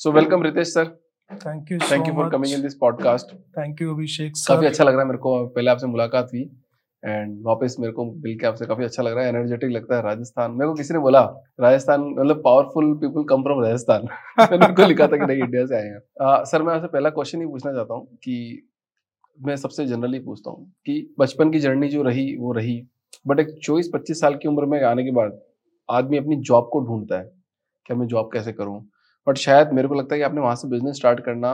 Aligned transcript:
So 0.00 0.10
welcome 0.10 0.42
Ritesh 0.42 0.66
sir. 0.66 0.84
Thank 1.30 1.70
you 1.72 1.78
Thank 1.78 2.06
you 2.06 2.14
for 2.14 2.30
coming 2.30 2.50
in 2.54 2.62
this 2.64 2.74
podcast. 2.84 3.30
Thank 3.58 3.82
you 3.82 3.94
Abhishek 3.94 4.36
sir 4.36 4.54
काफ़ी 4.54 4.66
अच्छा 4.66 4.84
लग 4.84 4.92
रहा 4.92 5.00
है 5.00 5.06
मेरे 5.06 5.18
को। 5.18 5.46
पहले 5.46 5.70
आपसे 5.70 5.86
मुलाकात 5.86 6.28
हुई 6.32 6.40
एंड 7.04 7.42
वापस 7.42 7.76
मेरे 7.80 7.92
को 7.92 8.04
मिल 8.04 8.38
के 8.38 8.46
आपसे 8.46 8.66
काफ़ी 8.66 8.84
अच्छा 8.84 9.02
लग 9.02 9.12
रहा 9.12 9.24
है। 9.24 9.28
एनर्जेटिक 9.28 9.70
लगता 9.70 9.96
है 9.96 10.02
राजस्थान। 10.02 10.50
मेरे 10.50 10.66
को 10.68 10.74
किसी 10.74 10.94
ने 10.94 11.00
बोला 11.00 11.20
राजस्थान 11.60 12.00
मतलब 12.00 12.42
powerful 12.44 12.94
people 12.94 13.24
come 13.24 13.42
from 13.42 13.62
Rajasthan. 13.64 14.02
मैंने 14.40 14.66
उनको 14.66 14.86
लिखा 14.86 15.06
था 15.06 15.16
कि 15.16 15.26
नहीं 15.26 15.38
इंडिया 15.38 15.66
से 15.66 15.76
आए 15.76 15.84
हैं। 15.84 16.44
सर 16.44 16.62
मैं 16.62 16.74
आपसे 16.74 16.88
पहला 16.88 17.10
क्वेश्चन 17.10 17.40
ही 17.40 17.46
पूछना 17.46 17.72
चाहता 17.72 17.94
हूँ 17.94 18.06
कि 18.06 18.68
मैं 19.42 19.56
सबसे 19.56 19.86
जनरली 19.86 20.18
पूछता 20.18 20.50
हूँ 20.50 20.72
कि 20.86 21.14
बचपन 21.18 21.50
की 21.50 21.58
जर्नी 21.58 21.88
जो 21.88 22.02
रही 22.02 22.36
वो 22.36 22.52
रही। 22.52 22.88
बट 23.26 23.40
एक 23.40 23.58
चौबीस 23.62 23.90
पच्चीस 23.94 24.20
साल 24.20 24.34
की 24.34 24.48
उम्र 24.48 24.64
में 24.64 24.82
आने 24.82 25.04
के 25.04 25.10
बाद 25.10 25.40
आदमी 25.90 26.16
अपनी 26.16 26.36
जॉब 26.36 26.68
को 26.72 26.80
ढूंढता 26.80 27.18
है। 27.18 27.32
कि 27.86 27.94
मैं 27.94 28.06
जॉब 28.06 28.30
कैसे 28.32 28.52
करूँ? 28.52 28.88
बट 29.26 29.38
शायद 29.38 29.72
मेरे 29.72 29.88
को 29.88 29.94
लगता 29.94 30.14
है 30.14 30.18
कि 30.20 30.24
आपने 30.24 30.40
वहाँ 30.40 30.54
से 30.56 30.68
बिज़नेस 30.68 30.96
स्टार्ट 30.96 31.20
करना 31.20 31.50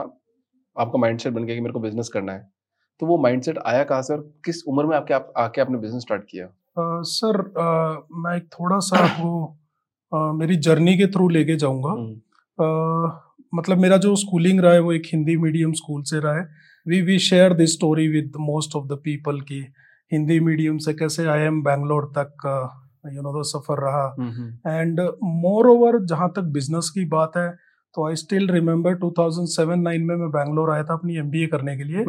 आपका 0.77 0.99
माइंडसेट 0.99 1.33
बन 1.33 1.43
गया 1.43 1.55
कि 1.55 1.61
मेरे 1.61 1.73
को 1.73 1.79
बिज़नेस 1.79 2.09
करना 2.09 2.33
है। 2.33 2.47
तो 3.01 3.05
वो 3.05 3.17
माइंडसेट 3.17 3.57
आया 3.67 3.83
कहाँ 3.83 4.01
से 4.01 4.13
और 4.13 4.21
किस 4.45 4.63
उम्र 4.67 4.85
में 4.85 4.95
आपके 4.97 5.13
आप 5.13 5.33
आके 5.37 5.61
आपने 5.61 5.77
बिज़नेस 5.77 6.01
स्टार्ट 6.01 6.23
किया? 6.29 6.47
सर 7.03 7.39
अ, 7.39 8.07
मैं 8.17 8.35
एक 8.37 8.47
थोड़ा 8.53 8.79
सा 8.79 8.97
आपको 8.99 9.45
अ, 10.11 10.33
मेरी 10.33 10.55
जर्नी 10.55 10.97
के 10.97 11.07
थ्रू 11.07 11.29
लेके 11.29 11.55
जाऊँगा। 11.55 11.91
हम्म, 11.91 13.11
मतलब 13.55 13.77
मेरा 13.77 13.97
जो 13.97 14.15
स्कूलिंग 14.15 14.59
रहा 14.59 14.73
है 14.73 14.79
वो 14.79 14.93
एक 14.93 15.03
हिंदी 15.13 15.37
मीडियम 15.37 15.71
स्कूल 15.73 16.03
से 16.03 16.19
रहा 16.19 16.37
है। 16.37 16.47
We 16.87 17.01
we 17.01 17.19
share 17.19 17.53
this 17.53 17.73
story 17.73 18.07
with 18.07 18.33
most 18.39 18.75
of 18.75 18.87
the 18.87 18.99
people 19.03 19.41
की 19.41 19.59
हिंदी 20.11 20.39
मीडियम 20.39 20.77
से 20.77 20.93
कैसे 20.93 21.25
आई 21.27 21.39
एम 21.39 21.61
बैंगलोर 21.63 22.05
तक 22.17 22.47
यू 23.05 23.21
नो 23.21 23.31
द 23.33 23.43
सफ़र 23.47 23.83
रहा 23.83 24.05
एंड 24.71 25.01
मोर 25.41 25.67
ओवर 25.69 26.03
जहाँ 26.05 26.29
तक 26.35 26.51
बिज़नेस 26.53 26.89
की 26.89 27.05
बात 27.09 27.37
है 27.37 27.49
तो 27.95 28.05
आई 28.07 28.15
स्टिल 28.15 28.47
रिमेम्बर 28.49 28.93
2007-9 28.97 29.97
में 30.01 30.15
मैं 30.15 30.29
बैंगलोर 30.31 30.71
आया 30.71 30.83
था 30.83 30.93
अपनी 30.93 31.17
एमबीए 31.17 31.47
करने 31.47 31.75
के 31.77 31.83
लिए। 31.83 31.99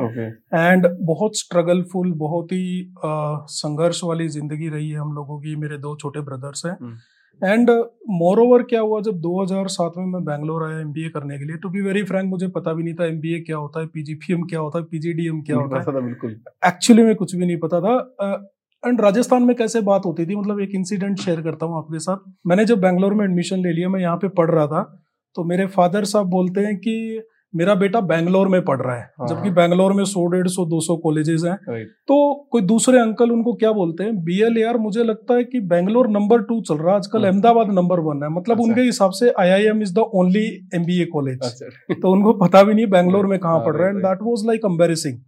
एंड 0.55 0.87
बहुत 1.03 1.37
स्ट्रगलफुल 1.39 2.13
बहुत 2.19 2.53
ही 2.53 2.95
संघर्ष 3.53 4.01
वाली 4.05 4.29
ज़िंदगी 4.29 4.69
रही 4.69 4.89
है 4.91 4.99
हम 4.99 5.13
लोगों 5.15 5.39
की 5.41 5.57
मेरे 5.57 5.79
दो 5.79 5.95
छोटे 5.97 6.21
ब्रदर्स 6.21 6.65
हैं। 6.67 6.77
एंड 7.43 7.71
मोर 8.11 8.41
ओवर 8.41 8.63
क्या 8.63 8.81
हुआ 8.81 9.01
जब 9.03 9.21
2007 9.21 9.97
में 9.99 10.07
मैं 10.07 10.25
बैंगलोर 10.25 10.65
आया 10.65 10.81
एमबीए 10.81 11.09
करने 11.09 11.39
के 11.39 11.45
लिए 11.45 11.57
टू 11.57 11.69
बी 11.69 11.81
वेरी 11.83 12.03
फ्रैंक 12.05 12.29
मुझे 12.31 12.49
पता 12.49 12.73
भी 12.73 12.83
नहीं 12.83 12.95
था 12.95 13.07
एमबीए 13.07 13.41
क्या 13.41 13.57
होता 13.57 13.81
है 13.81 13.87
पीजीपीएम 13.89 14.43
क्या 14.47 14.61
होता 14.61 14.79
है 14.79 14.85
पीजीडीएम 14.87 15.43
क्या 15.43 15.57
होता 15.57 15.79
है। 15.81 16.03
बिल्कुल। 16.03 16.41
एक्चुअली 16.67 17.03
में 17.03 17.15
कुछ 17.17 17.35
भी 17.35 17.47
नहीं 17.47 17.59
पता 17.59 17.81
था। 17.81 17.95
एंड 18.87 19.01
राजस्थान 19.01 19.43
में 19.43 19.55
कैसे 19.57 19.81
बात 19.83 20.03
होती 20.07 20.27
थी? 20.27 20.37
मतलब 20.37 20.61
एक 20.61 20.75
इंसिडेंट 20.75 21.19
शेयर 21.19 21.41
करता 21.41 21.67
हूँ 21.67 21.79
आपके 21.79 21.99
साथ। 22.01 22.33
मैंने 22.47 22.65
जब 22.65 22.81
बैंगलोर 22.81 23.15
में 23.15 23.25
एडमिशन 23.25 23.59
ले 23.59 23.73
लिया 23.73 23.89
मैं 23.89 24.01
यहाँ 24.01 24.17
पे 24.17 24.29
पढ़ 24.33 24.51
रहा 24.51 24.67
था 24.67 24.83
तो 25.37 25.45
मेरे 25.45 25.67
फादर 25.69 26.05
साहब 26.07 26.27
बोलते 26.31 26.61
हैं 26.61 26.77
कि 26.79 27.23
मेरा 27.55 27.75
बेटा 27.75 28.01
बैंगलोर 28.03 28.49
में 28.49 28.61
पढ़ 28.65 28.81
रहा 28.81 28.95
है 28.97 29.03
हाँ। 29.21 29.27
जबकि 29.29 29.51
बैंगलोर 29.51 29.93
में 29.93 30.05
सौ 30.05 30.25
डेढ़ 30.27 30.47
सौ 30.49 30.65
दो 30.67 30.81
सौ 30.81 30.97
कॉलेजेस 30.97 31.43
हैं। 31.45 31.85
तो 32.09 32.17
कोई 32.53 32.63
दूसरे 32.63 32.99
अंकल 33.01 33.31
उनको 33.31 33.53
क्या 33.55 33.71
बोलते 33.73 34.05
हैं? 34.05 34.17
बी 34.25 34.41
एल 34.43 34.59
यार 34.59 34.79
मुझे 34.79 35.05
लगता 35.05 35.35
है 35.35 35.45
कि 35.45 35.61
बैंगलोर 35.69 36.09
नंबर 36.11 36.43
टू 36.43 36.61
चल 36.63 36.77
रहा 36.77 36.91
है 36.91 36.97
आजकल 36.97 37.19
हाँ। 37.19 37.31
अहमदाबाद 37.31 37.71
नंबर 37.75 38.01
वन 38.01 38.23
है। 38.23 38.31
मतलब 38.31 38.57
अच्छा। 38.57 38.65
उनके 38.65 38.81
हिसाब 38.81 39.11
से 39.11 39.31
I 39.41 39.51
I 39.51 39.67
M 39.67 39.83
is 39.83 39.95
the 39.95 40.07
only 40.15 40.45
M 40.75 40.85
B 40.85 41.01
A 41.03 41.05
college 41.13 41.63
तो 41.93 42.13
उनको 42.13 42.33
पता 42.39 42.63
भी 42.63 42.75
नहीं 42.75 42.87
बैंगलोर 42.89 43.27
में 43.27 43.39
कहाँ 43.39 43.55
हाँ, 43.55 43.65
पढ़ 43.67 43.77
रहा 43.77 43.87
है। 43.87 43.95
And 43.95 44.03
that 44.05 44.23
was 44.23 44.47
like 44.47 44.61
embarrassing 44.65 45.19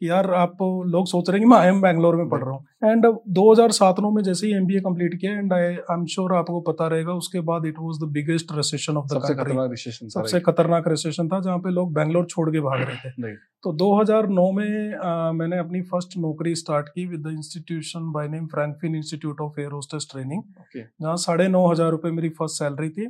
कि 0.00 0.08
यार 0.08 0.30
आप 0.34 0.56
लोग 0.86 1.06
सोच 1.08 1.28
रहे 1.30 1.38
हैं 1.38 1.46
कि 1.46 1.50
मैं 1.50 1.58
आई 1.58 1.68
एम 1.68 1.80
बैंगलोर 1.82 2.16
में 2.16 2.28
पढ़ 2.28 2.40
रहा 2.40 2.50
हूँ। 2.50 2.90
एंड 2.90 3.06
2007 3.38 4.00
में 4.14 4.22
जैसे 4.22 4.46
ही 4.46 4.52
एम 4.54 4.66
बी 4.66 4.76
ए 4.76 4.80
कंप्लीट 4.80 5.14
किया 5.20 5.32
and 5.32 5.52
I 5.52 5.62
I 5.62 5.74
am 5.94 6.04
sure 6.14 6.32
आपको 6.36 6.60
पता 6.70 6.86
रहेगा 6.86 7.12
उसके 7.14 7.40
बाद 7.50 7.66
it 7.66 7.78
was 7.78 7.98
the 8.02 8.08
biggest 8.12 8.52
recession 8.56 8.96
of 8.96 9.06
the 9.06 9.08
सबसे 9.12 9.34
कंट्री 9.34 9.44
खतरनाक 9.44 9.70
रिसेशन 9.70 10.08
सबसे 10.08 10.40
खतरनाक 10.40 10.88
रिसेशन 10.88 11.28
था 11.28 11.40
जहाँ 11.40 11.58
पे 11.58 11.70
लोग 11.70 11.92
बैंगलोर 11.94 12.26
छोड़ 12.26 12.48
के 12.50 12.60
भाग 12.60 12.80
रहे 12.80 12.96
थे. 12.96 13.10
तो 13.64 13.72
2009 13.78 14.50
में 14.52 14.92
अ, 14.94 15.32
मैंने 15.34 15.58
अपनी 15.58 15.80
फ़र्स्ट 15.82 16.16
नौकरी 16.18 16.54
स्टार्ट 16.54 16.88
की 16.88 17.06
with 17.06 17.26
the 17.26 17.32
institution 17.32 18.10
by 18.12 18.28
name 18.28 18.46
Frankfinn 18.46 18.96
Institute 18.96 19.40
of 19.40 19.60
Air 19.60 19.70
Hostess 19.72 20.08
Training 20.12 20.42
जहाँ 21.00 21.16
साढ़े 21.26 21.48
नौ 21.48 21.66
हज़ार 21.70 21.90
रुपये 21.90 22.12
मेरी 22.12 22.28
फ़र्स्ट 22.40 22.58
सैलरी 22.58 22.88
थी। 22.88 23.06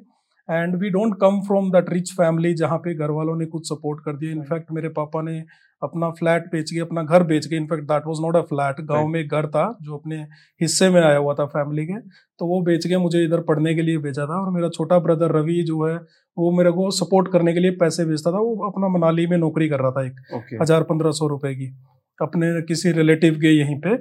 And 0.48 0.74
we 0.76 0.90
don't 0.90 1.14
come 1.20 1.40
from 1.42 1.70
that 1.72 1.90
rich 1.90 2.12
family 2.12 2.54
जहाँ 2.54 2.78
पे 2.78 2.94
घर 2.94 3.10
वालों 3.10 3.36
ने 3.36 3.46
कुछ 3.46 3.68
सपोर्ट 3.68 4.00
कर 4.04 4.16
दिया। 4.16 4.32
इनफैक्ट 4.32 4.72
मेरे 4.72 4.88
पापा 4.96 5.22
ने 5.22 5.38
अपना 5.82 6.08
फ्लैट 6.10 6.44
बेच 6.52 6.70
के 6.70 6.78
अपना 6.80 7.02
घर 7.02 7.22
बेच 7.22 7.46
के 7.46 7.56
in fact 7.56 7.84
that 7.84 8.02
was 8.06 8.20
not 8.22 8.36
a 8.36 8.40
flat 8.42 8.80
गाँव 8.86 9.06
में 9.08 9.26
घर 9.26 9.46
था 9.46 9.64
जो 9.82 9.96
अपने 9.96 10.16
हिस्से 10.60 10.88
में 10.90 11.00
आया 11.02 11.16
हुआ 11.16 11.34
था 11.34 11.46
फैमिली 11.48 11.84
के 11.86 11.98
तो 12.40 12.46
वो 12.46 12.60
बेच 12.62 12.86
के 12.86 12.98
मुझे 12.98 13.24
इधर 13.24 13.40
पढ़ने 13.48 13.74
के 13.74 13.82
लिए 13.82 13.98
भेजा 14.00 14.26
था 14.26 14.40
और 14.40 14.50
मेरा 14.50 14.68
छोटा 14.70 14.98
ब्रदर 14.98 15.32
रवि 15.32 15.62
जो 15.62 15.84
है 15.84 15.96
वो 16.36 16.50
मेरे 16.58 16.70
को 16.72 16.90
सपोर्ट 16.92 17.32
करने 17.32 17.52
के 17.52 17.60
लिए 17.60 17.70
पैसे 17.80 18.04
भेजता 18.04 18.32
था। 18.32 18.38
वो 18.38 18.68
अपना 18.68 18.88
मनाली 18.88 19.26
में 19.26 19.36
नौकरी 19.38 19.68
कर 19.68 19.80
रहा 19.80 19.90
था 19.90 20.06
एक 20.06 20.56
हज़ार 20.62 20.82
पंद्रह 20.84 21.10
सौ 21.12 21.26
रुपए 21.28 21.54
की। 21.54 21.74
अपने 22.20 22.60
किसी 22.62 22.92
रिलेटिव 22.92 23.34
के 23.34 23.50
यहीं 23.50 23.78
पे। 23.80 23.92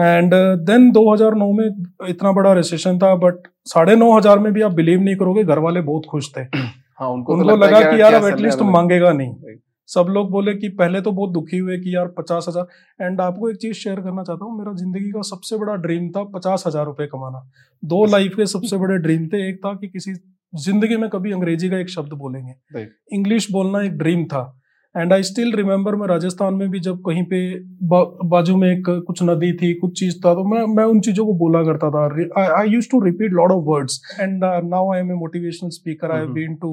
एंड 0.00 0.34
देन 0.66 0.90
2009 0.92 1.52
में 1.52 2.08
इतना 2.08 2.32
बड़ा 2.32 2.52
रिसेशन 2.52 2.98
था 2.98 3.14
बट 3.14 3.48
साढ़े 3.64 3.96
नौ 3.96 4.16
हज़ार 4.16 4.38
में 4.38 4.52
भी 4.52 4.62
आप 4.62 4.72
बिलीव 4.72 5.00
नहीं 5.00 5.16
करोगे 5.16 5.44
घर 5.44 5.58
वाले 5.58 5.80
बहुत 5.80 6.06
खुश 6.10 6.30
थे। 6.36 6.40
हाँ 6.98 7.08
उनको 7.08 7.32
तो 7.32 7.38
उनको 7.38 7.50
लगता 7.50 7.66
है 7.66 7.72
लगा 7.72 7.90
कि 7.90 8.00
यार 8.00 8.14
अब 8.14 8.26
एटलीस्ट 8.26 8.62
मांगेगा 8.62 9.12
नहीं। 9.12 9.56
सब 9.88 10.06
लोग 10.08 10.30
बोले 10.30 10.54
कि 10.54 10.68
पहले 10.68 11.00
तो 11.00 11.12
बहुत 11.12 11.30
दुखी 11.30 11.58
हुए 11.58 11.76
कि 11.78 11.94
यार 11.96 12.06
पचास 12.18 12.46
हज़ार। 12.48 13.06
एंड 13.06 13.20
आपको 13.20 13.48
एक 13.50 13.56
चीज़ 13.56 13.72
शेयर 13.72 14.00
करना 14.00 14.22
चाहता 14.22 14.44
हूँ 14.44 14.58
मेरा 14.58 14.72
ज़िंदगी 14.72 15.10
का 15.10 15.22
सबसे 15.22 15.56
बड़ा 15.56 15.74
ड्रीम 15.76 16.08
था 16.10 16.22
पचास 16.34 16.64
हज़ार 16.66 16.84
रुपए 16.84 17.06
कमाना। 17.06 17.50
दो 17.82 18.04
लाइफ 18.06 18.36
के 18.36 18.46
सबसे 18.46 18.76
बड़े 18.76 18.98
ड्रीम 18.98 19.26
थे 19.26 19.48
एक 19.48 19.56
था 19.56 19.74
कि 19.74 19.88
किसी 19.88 20.14
ज़िंदगी 20.52 20.96
में 20.96 21.08
कभी 21.10 21.32
अंग्रेज़ी 21.32 21.70
का 21.70 21.78
एक 21.78 21.88
शब्द 21.88 22.12
बोलेंगे। 22.12 22.86
इंग्लिश 23.12 23.50
बोलना 23.50 23.82
एक 23.82 23.98
ड्रीम 23.98 24.24
था। 24.24 24.42
एंड 24.94 25.12
आई 25.12 25.22
स्टिल 25.22 25.52
रिमेम्बर 25.56 25.94
मैं 25.96 26.06
राजस्थान 26.08 26.54
में 26.54 26.68
भी 26.70 26.80
जब 26.80 26.98
कहीं 27.06 27.22
पे 27.26 27.38
बा, 27.92 28.02
बाजू 28.24 28.56
में 28.56 28.68
एक 28.70 28.88
कुछ 29.06 29.22
नदी 29.22 29.52
थी 29.58 29.72
कुछ 29.74 29.98
चीज़ 30.00 30.16
था 30.24 30.34
तो 30.34 30.44
मैं 30.44 30.64
मैं 30.74 30.84
उन 30.84 31.00
चीज़ों 31.00 31.26
को 31.26 31.34
बोला 31.38 31.62
करता 31.64 31.90
था 31.90 32.04
I 32.58 32.68
use 32.70 32.88
to 32.90 33.00
repeat 33.04 33.32
lot 33.32 33.50
of 33.50 33.62
words 33.66 34.00
and 34.20 34.44
now 34.44 34.92
I 34.94 35.00
am 35.00 35.12
a 35.12 35.14
motivational 35.20 35.70
speaker 35.76 36.12
I. 36.16 36.26
Been 36.38 36.54
to 36.62 36.72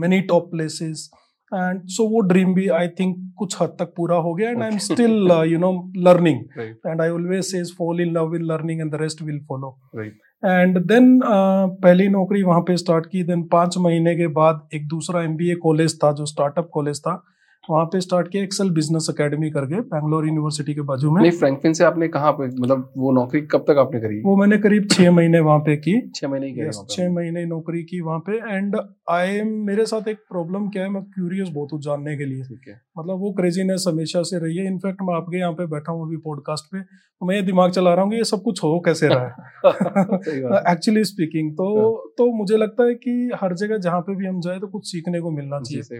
many 0.00 0.20
top 0.28 0.50
places 0.50 1.08
and 1.52 1.80
so 1.96 2.08
वो 2.10 2.20
ड्रीम 2.28 2.54
भी 2.54 2.68
आई 2.76 2.88
थिंक 3.00 3.16
कुछ 3.38 3.56
हद 3.62 3.76
तक 3.78 3.92
पूरा 3.96 4.16
हो 4.28 4.34
गया 4.34 4.50
and 4.50 4.62
I 4.62 4.70
am. 4.70 4.78
Still 4.86 5.30
you 5.52 5.58
know 5.58 5.72
learning. 6.08 6.40
And 6.86 7.00
I 7.00 7.08
always 7.08 7.44
says 7.44 7.74
fall 7.78 8.00
in 8.00 8.12
love 8.12 8.34
in 8.36 8.44
learning 8.52 8.80
and 8.80 8.90
the 8.92 9.02
rest 9.02 9.22
will 9.22 9.40
follow 9.48 9.76
Right. 9.98 10.25
And 10.42 10.78
then 10.86 11.20
पहली 11.24 12.08
नौकरी 12.08 12.42
वहाँ 12.42 12.60
पे 12.60 12.76
स्टार्ट 12.76 13.06
की 13.06 13.22
देन 13.24 13.42
पाँच 13.52 13.76
महीने 13.78 14.14
के 14.16 14.26
बाद 14.32 14.68
एक 14.74 14.86
दूसरा 14.88 15.22
एमबीए 15.22 15.54
कॉलेज 15.54 15.94
था, 16.04 16.12
जो 16.12 16.26
स्टार्टअप 16.26 16.68
कॉलेज 16.72 17.00
था। 17.00 17.22
वहाँ 17.70 17.84
पे 17.84 18.00
स्टार्ट 18.00 18.28
किया 18.28 18.42
एक्सेल 18.42 18.70
बिज़नेस 18.70 19.06
एकेडमी 19.10 19.50
करके 19.50 19.80
बैंगलोर 19.80 20.26
यूनिवर्सिटी 20.26 20.74
के 20.74 20.80
बाजू 20.80 21.10
में। 21.10 21.22
नहीं 21.22 21.30
फ्रैंकफिन 21.30 21.72
से 21.72 21.84
आपने 21.84 22.08
कहाँ 22.08 22.32
पे 22.32 22.46
मतलब 22.46 22.92
वो 22.96 23.12
नौकरी 23.12 23.40
कब 23.40 23.64
तक 23.68 23.78
आपने 23.78 24.00
करी? 24.00 24.20
वो 24.20 24.36
मैंने 24.36 24.58
करीब 24.58 24.88
छह 24.90 25.10
महीने 25.10 25.40
वहाँ 25.40 25.58
पे 25.58 25.76
की। 25.76 26.12
छह 26.14 26.28
महीने 26.28 26.52
की 26.52 26.66
Yes, 26.66 26.76
छह 26.90 27.12
महीने 27.12 27.44
नौकरी 27.44 27.82
की 27.82 28.00
वहाँ 28.00 28.18
पे। 28.18 28.56
एंड 28.56 28.76
आई 29.10 29.28
एम 29.28 29.48
मेरे 29.48 29.86
साथ 29.86 30.08
एक 30.08 30.16
प्रॉब्लम 30.16 30.68
क्या 30.68 30.82
है 30.82 30.88
मैं 30.88 31.02
क्यूरियस 31.02 31.48
बहुत 31.48 31.72
हूँ 31.72 31.80
जानने 31.80 32.16
के 32.16 32.24
लिए। 32.24 32.42
ठीक 32.42 32.68
है। 32.68 32.80
मतलब 32.98 33.18
वो 33.18 33.32
क्रेजीनेस 33.32 33.84
हमेशा 33.88 34.22
से 34.22 34.38
रही 34.38 34.56
है। 34.56 34.66
इनफैक्ट 34.66 34.98
मैं 35.02 35.14
आपके 35.14 35.38
यहाँ 35.38 35.52
पे 35.52 35.66
बैठा 35.66 35.92
हूँ 35.92 36.06
अभी 36.06 36.16
पॉडकास्ट 36.16 36.64
पे। 36.64 36.80
तो 36.82 37.26
मैं 37.26 37.36
ये 37.36 37.42
दिमाग 37.42 37.70
चला 37.70 37.94
रहा 37.94 38.02
हूँ 38.02 38.10
कि 38.10 38.16
ये 38.16 38.24
सब 38.24 38.42
कुछ 38.42 38.64
हो 38.64 38.80
कैसे 38.80 39.08
रहा 39.08 39.26
है। 39.26 39.32
एक्चुअली 40.72 41.04
स्पीकिंग 41.04 41.52
तो 41.52 41.92
हाँ। 41.96 42.12
तो 42.18 42.32
मुझे 42.36 42.56
लगता 42.56 42.84
है 42.84 42.94
कि 42.94 43.30
हर 43.42 43.54
जगह 43.54 43.76
जहाँ 43.78 44.00
पे 44.00 44.16
भी 44.16 44.26
हम 44.26 44.40
जाए 44.40 44.58
तो 44.58 44.66
कुछ 44.66 44.86
सीखने 44.86 45.20
को 45.20 45.30
मिलना 45.30 45.60
चाहिए। 45.60 45.98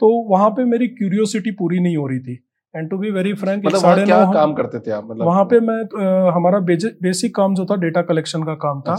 तो 0.00 0.28
वहाँ 0.30 0.50
पे 0.50 0.64
मेरी 0.64 0.86
क्यूरियोसिटी 1.08 1.50
पूरी 1.50 1.80
नहीं 1.80 1.96
हो 1.96 2.06
रही 2.06 2.18
थी। 2.18 2.44
And 2.74 2.88
to 2.90 2.98
be 2.98 3.10
very 3.10 3.32
frank 3.32 3.64
मतलब 3.66 3.80
क्या 4.04 4.16
काम 4.32 4.52
करते 4.54 4.78
थे 4.78 4.90
आप? 4.90 5.04
मतलब 5.04 5.26
वहाँ 5.26 5.44
पे 5.44 5.60
मैं 5.60 5.76
अ, 5.76 6.30
हमारा 6.30 6.58
बेसिक 7.02 7.34
काम 7.36 7.54
जो 7.54 7.64
था 7.66 7.76
डेटा 7.76 8.02
कलेक्शन 8.02 8.42
का 8.42 8.54
काम 8.54 8.80
था। 8.80 8.94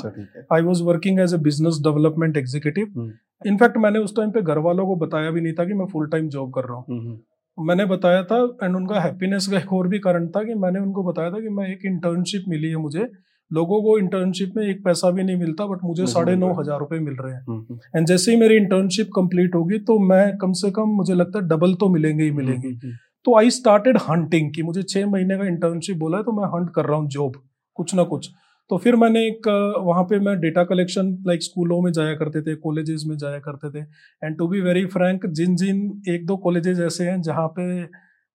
I 0.53 0.61
was 0.61 0.83
working 0.83 1.19
as 1.19 1.33
a 1.33 1.37
business 1.37 1.79
development 1.83 2.37
executive. 2.37 3.11
In fact 3.45 3.77
मैंने 3.77 3.99
उस 3.99 4.15
टाइम 4.15 4.31
पे 4.31 4.41
घर 4.41 4.57
वालों 4.57 4.85
को 4.85 4.95
बताया 4.95 5.31
भी 5.31 5.41
नहीं 5.41 5.53
था 5.53 5.65
कि 5.65 5.73
मैं 5.73 5.85
फुल 5.85 6.07
टाइम 6.07 6.29
जॉब 6.29 6.53
कर 6.53 6.61
रहा 6.61 6.77
हूँ। 6.77 6.85
हम्म, 6.89 6.99
हम्म, 6.99 7.67
मैंने 7.67 7.85
बताया 7.85 8.23
था 8.23 8.57
एंड 8.63 8.75
उनका 8.75 8.99
हैप्पीनेस 8.99 9.47
का 9.47 9.57
एक 9.57 9.73
और 9.73 9.87
भी 9.87 9.99
कारण 9.99 10.27
था 10.27 10.43
कि 10.43 10.53
मैंने 10.53 10.79
उनको 10.79 11.03
बताया 11.03 11.31
था 11.31 11.39
कि 11.39 11.49
मैं 11.49 11.67
एक 11.67 11.79
इंटर्नशिप 11.85 12.45
मिली 12.47 12.69
है 12.69 12.75
मुझे। 12.75 13.07
लोगों 13.51 13.81
को 13.83 13.97
इंटर्नशिप 13.99 14.53
में 14.57 14.63
एक 14.65 14.83
पैसा 14.83 15.09
भी 15.11 15.23
नहीं 15.23 15.37
मिलता 15.37 15.65
बट 15.65 15.83
मुझे 15.83 16.05
साढ़े 16.07 16.35
नौ 16.35 16.53
हज़ार 16.53 16.79
रुपए 16.79 16.99
मिल 16.99 17.15
रहे 17.15 17.33
हैं। 17.33 17.41
हम्म, 17.41 17.59
हम्म, 17.59 17.79
एंड 17.95 18.07
जैसे 18.07 18.31
ही 18.31 18.37
मेरी 18.37 18.55
इंटर्नशिप 18.55 19.09
कंप्लीट 19.15 19.55
होगी 19.55 19.79
तो 19.81 19.97
मैं 20.07 20.37
कम 20.37 20.51
से 20.53 20.71
कम 20.71 20.89
मुझे 20.95 21.13
लगता 21.13 21.39
है 21.39 21.47
डबल 21.47 21.73
तो 21.75 21.89
मिलेंगे 21.89 22.23
ही 22.23 22.31
मिलेंगे। 22.31 22.67
हम्म, 22.67 22.77
हम्म, 22.77 22.95
तो 23.25 23.37
आई 23.37 23.49
स्टार्टेड 23.51 23.97
हंटिंग 24.01 24.51
कि 24.53 24.63
मुझे 24.63 24.83
छह 24.83 25.07
महीने 25.07 25.37
का 25.37 25.45
इंटर्नशिप 25.47 25.97
बोला 25.97 26.17
है 26.17 26.23
तो 26.23 26.31
मैं 26.31 26.47
हंट 26.49 26.69
कर 26.75 26.85
रहा 26.85 26.97
हूँ 26.97 27.09
जॉब 27.09 27.41
कुछ 27.77 27.95
ना 27.95 28.03
कुछ। 28.05 28.29
तो 28.71 28.77
फिर 28.77 28.95
मैंने 28.95 29.19
एक 29.27 29.47
वहाँ 29.79 30.03
पे 30.03 30.19
मैं 30.19 30.39
डेटा 30.39 30.63
कलेक्शन 30.65 31.07
लाइक 31.27 31.43
स्कूलों 31.43 31.81
में 31.81 31.91
जाया 31.91 32.13
करते 32.15 32.41
थे 32.41 32.55
कॉलेजेस 32.57 33.03
में 33.07 33.15
जाया 33.17 33.39
करते 33.39 33.69
थे। 33.71 33.83
And 34.23 34.37
to 34.37 34.47
be 34.47 34.61
very 34.61 34.85
frank 34.87 35.25
जिन 35.31 35.55
जिन 35.55 35.79
एक 36.09 36.25
दो 36.25 36.37
कॉलेजेस 36.37 36.79
ऐसे 36.79 37.03
हैं 37.03 37.21
जहाँ 37.21 37.47
पे 37.57 37.65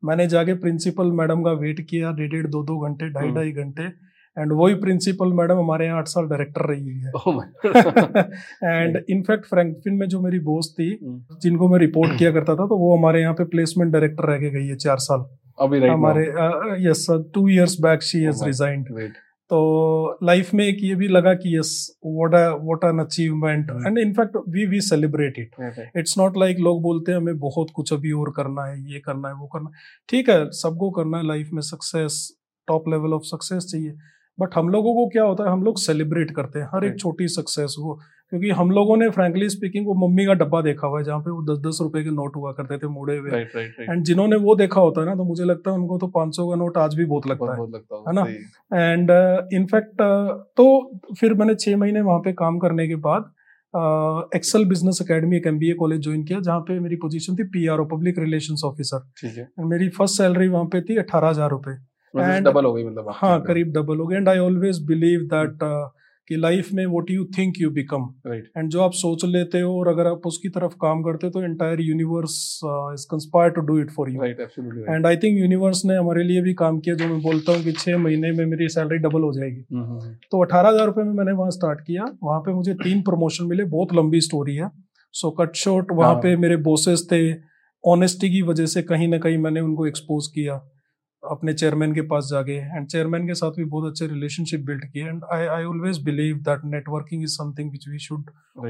मैंने 0.03 0.27
जाके 0.27 0.55
प्रिंसिपल 0.55 1.13
मैडम 1.13 1.43
का 1.43 1.53
वेट 1.61 1.81
किया 1.81 2.11
डेढ़ 2.13 2.31
डेढ़ 2.31 2.47
दो 2.47 2.63
दो 2.63 2.79
घंटे 2.81 3.09
ढाई 3.11 3.25
हम्म। 3.25 3.35
ढाई 3.35 3.53
घंटे 3.53 3.89
एंड 4.37 4.53
वही 4.53 4.75
प्रिंसिपल 4.77 5.33
मैडम 5.33 5.59
हमारे 5.59 5.87
यहाँ 5.87 5.99
आठ 5.99 6.09
साल 6.09 6.27
डायरेक्टर 6.29 6.67
रही 6.69 7.01
है। 7.01 7.11
एंड 8.65 8.97
इनफैक्ट 9.09 9.47
फ्रैंकफिन 9.47 9.95
में 9.95 10.07
जो 10.09 10.21
मेरी 10.21 10.39
बोस 10.43 10.75
थी 10.79 10.89
हम्म, 10.93 11.39
जिनको 11.43 11.69
मैं 11.69 11.79
रिपोर्ट 11.81 12.19
किया 12.19 12.33
करता 12.33 12.55
था 12.55 12.67
तो 12.67 12.79
वो 12.79 12.97
हमारे 12.97 13.21
यहाँ 13.21 13.35
पे 13.35 13.45
प्लेसमेंट 13.51 13.93
डायरेक्टर 13.93 14.31
रह 14.31 14.39
के 14.39 14.51
गई 14.51 14.67
है 14.67 14.77
चार 14.79 14.97
साल। 15.01 15.27
अभी 15.59 15.87
हमारे 15.87 16.25
yes 16.81 17.07
two 17.35 17.49
years 17.49 17.81
back 17.83 18.03
she 18.03 18.23
has 18.23 18.45
resigned 18.45 19.13
तो 19.51 20.19
लाइफ 20.25 20.53
में 20.55 20.65
एक 20.65 20.77
ये 20.83 20.95
भी 20.95 21.09
लगा 21.09 21.33
कि 21.35 21.57
yes 21.57 21.71
what 22.07 22.35
what 22.63 22.85
an 22.85 22.99
achievement 22.99 23.71
Hmm. 23.71 23.87
And 23.87 23.99
in fact 23.99 24.37
we 24.49 24.65
we 24.67 24.81
celebrate 24.81 25.39
it 25.39 25.51
it's 25.97 26.17
not 26.19 26.37
like 26.39 26.59
लोग 26.61 26.81
बोलते 26.83 27.13
हैं 27.13 27.19
हमें 27.19 27.39
बहुत 27.39 27.71
कुछ 27.75 27.93
अभी 27.93 28.13
और 28.13 28.33
करना 28.37 28.65
है 28.67 28.79
ये 28.93 29.01
करना 29.01 29.29
है 29.29 29.35
वो 29.35 29.47
करना 29.47 29.69
है। 29.69 29.75
ठीक 30.09 30.31
है 30.31 30.51
सबको 30.61 30.91
करना 30.91 31.19
है 31.19 31.27
लाइफ 31.27 31.51
में 31.53 31.63
success 31.63 32.17
top 32.69 32.89
level 32.89 33.15
of 33.15 33.23
success 33.27 33.67
चाहिए। 33.73 33.93
बट 34.39 34.55
हम 34.55 34.69
लोगों 34.69 34.95
को 34.95 35.07
क्या 35.09 35.23
होता 35.25 35.45
है? 35.45 35.51
हम 35.51 35.63
लोग 35.65 35.79
सेलिब्रेट 35.81 36.31
करते 36.37 36.59
हैं। 36.59 36.67
हर 36.75 36.85
एक 36.85 36.99
छोटी 37.01 37.29
सक्सेस 37.31 37.75
को। 37.79 37.95
क्योंकि 38.33 38.51
हम 38.53 38.71
लोगों 38.71 38.97
ने 38.97 39.09
फ्रेंकली 39.11 39.49
स्पीकिंग 39.49 39.87
वो 39.87 39.95
मम्मी 39.97 40.25
का 40.27 40.33
डब्बा 40.35 40.61
देखा 40.63 40.87
हुआ 40.87 40.99
है 40.99 41.05
जहाँ 41.05 41.19
पे 41.21 41.31
वो 41.31 41.43
दस 41.45 41.59
दस 41.67 41.79
रुपए 41.83 42.03
के 42.05 42.11
नोट 42.13 42.37
हुआ 42.37 42.53
करते 42.53 42.79
थे 42.79 42.89
मुड़े 42.91 43.17
हुए। 43.19 43.41
एंड 43.83 44.03
जिन्होंने 44.05 44.37
वो 44.39 44.55
देखा 44.57 44.81
होता 44.81 45.01
है 45.01 45.07
ना 45.07 45.15
तो 45.15 45.25
मुझे 45.25 45.45
लगता 45.45 45.71
है 45.71 45.77
उनको 45.77 45.99
तो 45.99 46.07
500 46.17 46.49
का 46.49 46.57
नोट 46.57 46.79
आज 46.79 46.95
भी 46.95 47.05
बहुत 47.05 47.27
लगता 47.27 47.47
बहुत 47.47 47.69
है। 47.69 47.75
लगता 47.75 48.03
है 48.09 48.15
ना? 48.15 48.25
एंड 48.83 49.11
इनफैक्ट 49.55 50.03
तो 50.57 50.67
फिर 51.21 51.35
मैंने 51.35 51.55
छह 51.57 51.77
महीने 51.77 52.01
वहाँ 52.03 52.19
पे 52.21 52.33
काम 52.35 52.59
करने 52.59 52.89
के 52.89 52.97
बाद 53.07 53.33
एक्सेल 54.35 54.65
बिज़नेस 54.67 54.99
अकेडमी 55.03 55.37
एक 55.37 55.47
एमबीए 55.47 55.75
कॉलेज 55.77 56.03
ज्वाइन 56.03 56.25
किया 56.25 56.41
जहाँ 56.43 56.61
पे 56.61 56.79
मेरी 56.81 56.97
पोजीशन 56.99 57.37
थी 57.37 57.45
पीआर 57.51 57.81
पब्लिक 57.93 58.19
रिलेशंस 58.19 58.63
ऑफिसर 58.65 59.09
ठीक 59.21 59.37
है। 59.39 59.49
मेरी 59.67 59.89
फ़र्स्ट 59.91 60.17
सैलरी 60.17 60.49
वहाँ 60.49 60.65
पे 60.67 60.81
थी 60.81 60.97
अठारह 60.99 61.29
हज़ार 61.29 61.51
रुपए। 61.51 61.77
And- 62.23 62.45
डबल 62.45 62.65
हो 62.65 62.73
गई 62.73 62.85
मतलब 62.85 63.13
हाँ 63.15 63.41
करीब 63.43 63.73
डबल 63.73 63.99
हो 63.99 64.07
गया 64.07 64.19
and 64.19 64.29
I 64.29 64.39
always 64.39 64.83
believe 64.83 65.21
that 65.21 65.59
कि 66.29 66.37
लाइफ 66.37 66.73
में 66.73 66.87
what 66.87 67.11
you 67.11 67.25
think 67.25 67.55
you 67.61 67.71
become 67.71 68.05
right 68.27 68.51
and 68.59 68.69
जो 68.71 68.81
आप 68.81 68.93
सोच 68.93 69.25
लेते 69.25 69.61
हो 69.61 69.79
और 69.79 69.89
अगर 69.89 70.07
आप 70.07 70.27
उसकी 70.27 70.49
तरफ़ 70.49 70.73
काम 70.73 71.03
करते 71.03 71.27
हो 71.27 71.31
तो 71.31 71.43
entire 71.43 71.81
universe 71.81 72.61
is 72.65 73.07
conspire 73.11 73.51
to 73.51 73.61
do 73.61 73.79
it 73.79 73.91
for 73.91 74.11
you 74.11 74.23
right 74.23 74.41
absolutely 74.41 74.95
and 74.95 75.07
I 75.07 75.17
think 75.17 75.39
universe 75.39 75.85
ने 75.85 75.97
हमारे 75.97 76.25
लिए 76.25 76.43
भी 76.43 76.55
काम 76.55 76.79
किया 76.79 76.95
जो 76.95 77.09
मैं 77.09 77.21
बोलता 77.23 77.53
हूँ 77.53 77.65
कि 77.65 77.73
छह 77.73 77.99
महीने 77.99 78.33
में 78.33 78.47
मेरी 78.47 78.69
सैलरी 78.69 78.99
डबल 78.99 79.23
हो 79.23 79.33
जाएगी। 79.33 79.65
हम्म, 79.75 80.15
तो 80.31 80.45
अठारह 80.45 80.69
हज़ार 80.69 80.87
रुपये 80.87 81.05
में 81.05 81.13
मैंने 81.13 81.33
वहाँ 81.33 81.51
स्टार्ट 81.51 81.81
किया। 81.81 82.05
वहाँ 82.23 82.41
पे 82.41 82.53
मुझे 82.53 82.75
तीन 82.75 83.03
प्रमोशन 83.03 83.45
मिले। 83.45 83.65
बहुत 83.65 83.95
लंबी 83.95 84.21
स्टोरी 84.21 84.57
है। 84.57 84.71
सो 85.13 85.31
कट 85.31 85.55
शॉर्ट 85.55 85.87
वहाँ 85.93 86.13
हाँ। 86.13 86.23
पे 86.23 86.37
मेरे 86.37 86.57
बोसेस 86.57 87.09
थे। 87.13 87.33
ऑनेस्टी 87.85 88.31
की 88.31 88.43
वजह 88.43 88.67
से 88.67 88.83
कहीं 88.83 89.09
ना 89.09 89.19
कहीं 89.19 89.39
मैंने 89.39 89.61
उनको 89.61 89.87
एक्सपोज 89.87 90.27
किया। 90.27 90.55
अपने 91.31 91.53
चेयरमैन 91.53 91.95
के 91.95 92.01
पास 92.01 92.29
जाके 92.31 92.53
एंड 92.53 92.87
चेयरमैन 92.87 93.27
के 93.27 93.35
साथ 93.35 93.51
भी 93.51 93.65
बहुत 93.65 93.91
अच्छे 93.91 94.07
रिलेशनशिप 94.07 94.61
बिल्ड 94.61 94.85
किए 94.85 95.09
and 95.09 95.23
I 95.33 95.47
I 95.47 95.65
always 95.65 96.03
believe 96.03 96.37
that 96.37 96.61
networking 96.65 97.23
is 97.23 97.31
something 97.31 97.71
which 97.71 97.89
we 97.89 97.99
should 97.99 98.25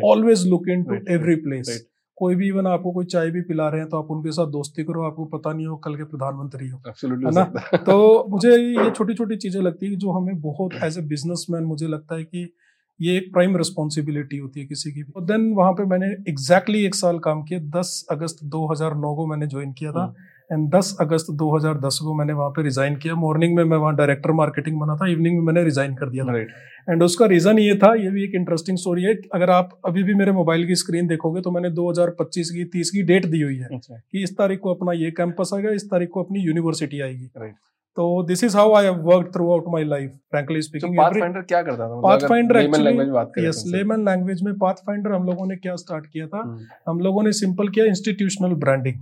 always 0.04 0.48
look 0.48 0.68
into 0.82 0.94
every 1.14 1.36
place 1.36 1.86
कोई 2.16 2.34
भी 2.34 2.48
इवन 2.48 2.66
आपको 2.66 2.92
कोई 2.92 3.04
चाय 3.04 3.30
भी 3.30 3.40
पिला 3.40 3.68
रहे 3.68 3.80
हैं 3.80 3.88
तो 3.88 3.96
आप 3.96 4.10
उनके 4.10 4.30
साथ 4.30 4.46
दोस्ती 4.46 4.84
करो। 4.84 5.02
आपको 5.02 5.24
पता 5.24 5.52
नहीं 5.52 5.66
हो 5.66 5.76
कल 5.76 5.94
के 5.94 6.04
प्रधानमंत्री 6.04 6.68
हो। 6.68 6.82
है 6.88 7.34
ना? 7.34 7.44
तो 7.76 8.26
मुझे 8.30 8.56
ये 8.56 8.90
छोटी 8.90 9.14
छोटी 9.14 9.36
चीज़ें 9.36 9.62
लगती 9.62 9.86
है 9.86 9.96
जो 9.96 10.10
हमें 10.10 10.40
बहुत 10.40 10.70
एज 10.84 10.98
ए 10.98 11.00
बिजनेसमैन 11.00 11.64
मुझे 11.64 11.86
लगता 11.86 12.14
है 12.14 12.24
कि 12.24 12.54
ये 13.00 13.16
एक 13.16 13.32
प्राइम 13.32 13.56
रिस्पॉन्सिबिलिटी 13.56 14.38
होती 14.38 14.60
है 14.60 14.66
किसी 14.66 14.92
की 14.92 15.02
भी। 15.02 15.26
देन 15.26 15.52
वहाँ 15.52 15.72
पे 15.72 15.84
मैंने 15.84 16.06
एग्जैक्टली 16.06 16.74
exactly 16.74 16.86
एक 16.86 16.94
साल 16.94 17.18
काम 17.18 17.42
किया। 17.42 17.60
10 17.60 18.06
अगस्त 18.10 18.36
2009 18.44 19.16
को 19.16 19.26
मैंने 19.26 19.46
ज्वाइन 19.46 19.72
किया 19.72 19.92
था। 19.92 20.14
एंड 20.52 20.68
10 20.74 20.92
अगस्त 21.00 21.26
2010 21.32 21.98
को 21.98 22.14
मैंने 22.14 22.32
वहाँ 22.32 22.50
पे 22.50 22.62
रिजाइन 22.62 22.96
किया 22.96 23.14
मॉर्निंग 23.14 23.56
में 23.56 23.64
मैं 23.64 23.76
वहाँ 23.76 23.94
डायरेक्टर 23.96 24.32
मार्केटिंग 24.32 24.80
बना 24.80 24.96
था 24.96 25.10
इवनिंग 25.10 25.38
में 25.38 25.44
मैंने 25.44 25.64
रिजाइन 25.64 25.94
कर 25.94 26.10
दिया 26.10 26.24
था 26.24 26.32
राइट 26.32 26.48
एंड 26.90 27.02
उसका 27.02 27.26
रीजन 27.26 27.58
ये 27.58 27.74
था 27.74 27.94
ये 27.94 28.10
भी 28.10 28.24
एक 28.24 28.34
इंटरेस्टिंग 28.34 28.78
स्टोरी 28.78 29.02
है 29.02 29.14
अगर 29.34 29.50
आप 29.50 29.78
अभी 29.86 30.02
भी 30.02 30.14
मेरे 30.14 30.32
मोबाइल 30.32 30.66
की 30.66 30.74
स्क्रीन 30.74 31.06
देखोगे 31.06 31.40
तो 31.40 31.50
मैंने 31.50 31.70
2025 31.70 32.50
की 32.50 32.64
30 32.76 32.90
की 32.90 33.02
डेट 33.02 33.26
दी 33.26 33.42
हुई 33.42 33.56
है 33.56 33.68
okay. 33.68 34.00
कि 34.12 34.22
इस 34.22 34.36
तारीख 34.38 34.60
को 34.60 34.74
अपना 34.74 34.92
ये 34.92 35.10
कैंपस 35.10 35.50
आएगा 35.54 35.70
इस 35.70 35.90
तारीख 35.90 36.08
को 36.08 36.22
अपनी 36.22 36.40
यूनिवर्सिटी 36.40 37.00
आएगी 37.00 37.30
Right. 37.36 37.73
तो 37.96 38.22
this 38.22 38.44
is 38.44 38.56
how 38.56 38.74
I 38.74 38.84
have 38.84 38.94
work 38.94 39.30
throughout 39.52 39.64
my 39.68 39.84
life 39.84 40.10
frankly 40.10 40.62
speaking 40.62 40.96
Pathfinder 40.98 41.40
क्या 41.40 41.62
करता 41.62 41.88
था? 41.88 42.00
बात 43.12 43.32
करें 43.34 43.48
यस 43.48 43.62
लेमन 43.66 44.04
लैंग्वेज 44.04 44.42
में 44.42 44.54
पाथ 44.54 44.74
फाइंडर 44.74 45.12
हम 45.12 45.24
लोगों 45.24 45.46
ने 45.46 45.56
क्या 45.56 45.74
स्टार्ट 45.76 46.06
किया 46.06 46.26
था? 46.26 46.38
हम्म, 46.38 46.58
हम 46.88 47.00
लोगों 47.00 47.22
ने 47.22 47.32
सिंपल 47.32 47.68
किया 47.68 47.84
institutional 47.84 48.54
branding. 48.54 48.94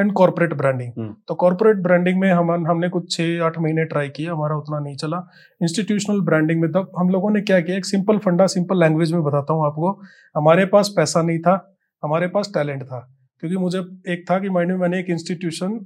And 0.00 0.12
corporate 0.12 0.54
branding. 0.54 1.14
तो 1.28 1.34
कॉर्पोरेट 1.34 1.76
ब्रांडिंग 1.76 2.20
में 2.20 2.30
हम 2.32 2.50
हमने 2.66 2.88
कुछ 2.88 3.10
छः 3.16 3.42
आठ 3.42 3.58
महीने 3.58 3.84
ट्राई 3.84 4.08
किया 4.08 4.32
हमारा 4.32 4.56
उतना 4.56 4.78
नहीं 4.78 4.96
चला। 4.96 5.28
इंस्टीट्यूशनल 5.62 6.20
ब्रांडिंग 6.20 6.60
में 6.60 6.70
तब 6.72 6.92
हम 6.98 7.10
लोगों 7.10 7.30
ने 7.30 7.40
क्या 7.40 7.60
किया? 7.60 7.76
एक 7.76 7.84
सिंपल 7.84 8.18
फंडा 8.18 8.46
सिंपल 8.46 8.80
लैंग्वेज 8.80 9.12
में 9.12 9.22
बताता 9.22 9.54
हूँ 9.54 9.66
आपको। 9.66 9.90
हमारे 10.36 10.64
पास 10.66 10.88
पैसा 10.96 11.22
नहीं 11.22 11.38
था 11.38 11.76
हमारे 12.02 12.26
पास 12.28 12.50
टैलेंट 12.54 12.82
था। 12.82 13.12
क्योंकि 13.40 13.56
मुझे 13.56 13.78
एक 14.12 14.24
था 14.30 14.38
कि 14.38 14.48
माइंड 14.48 14.70
में 14.70 14.78
मैंने 14.78 14.98
एक 15.00 15.06
इंस्टीट्यूशन 15.10 15.78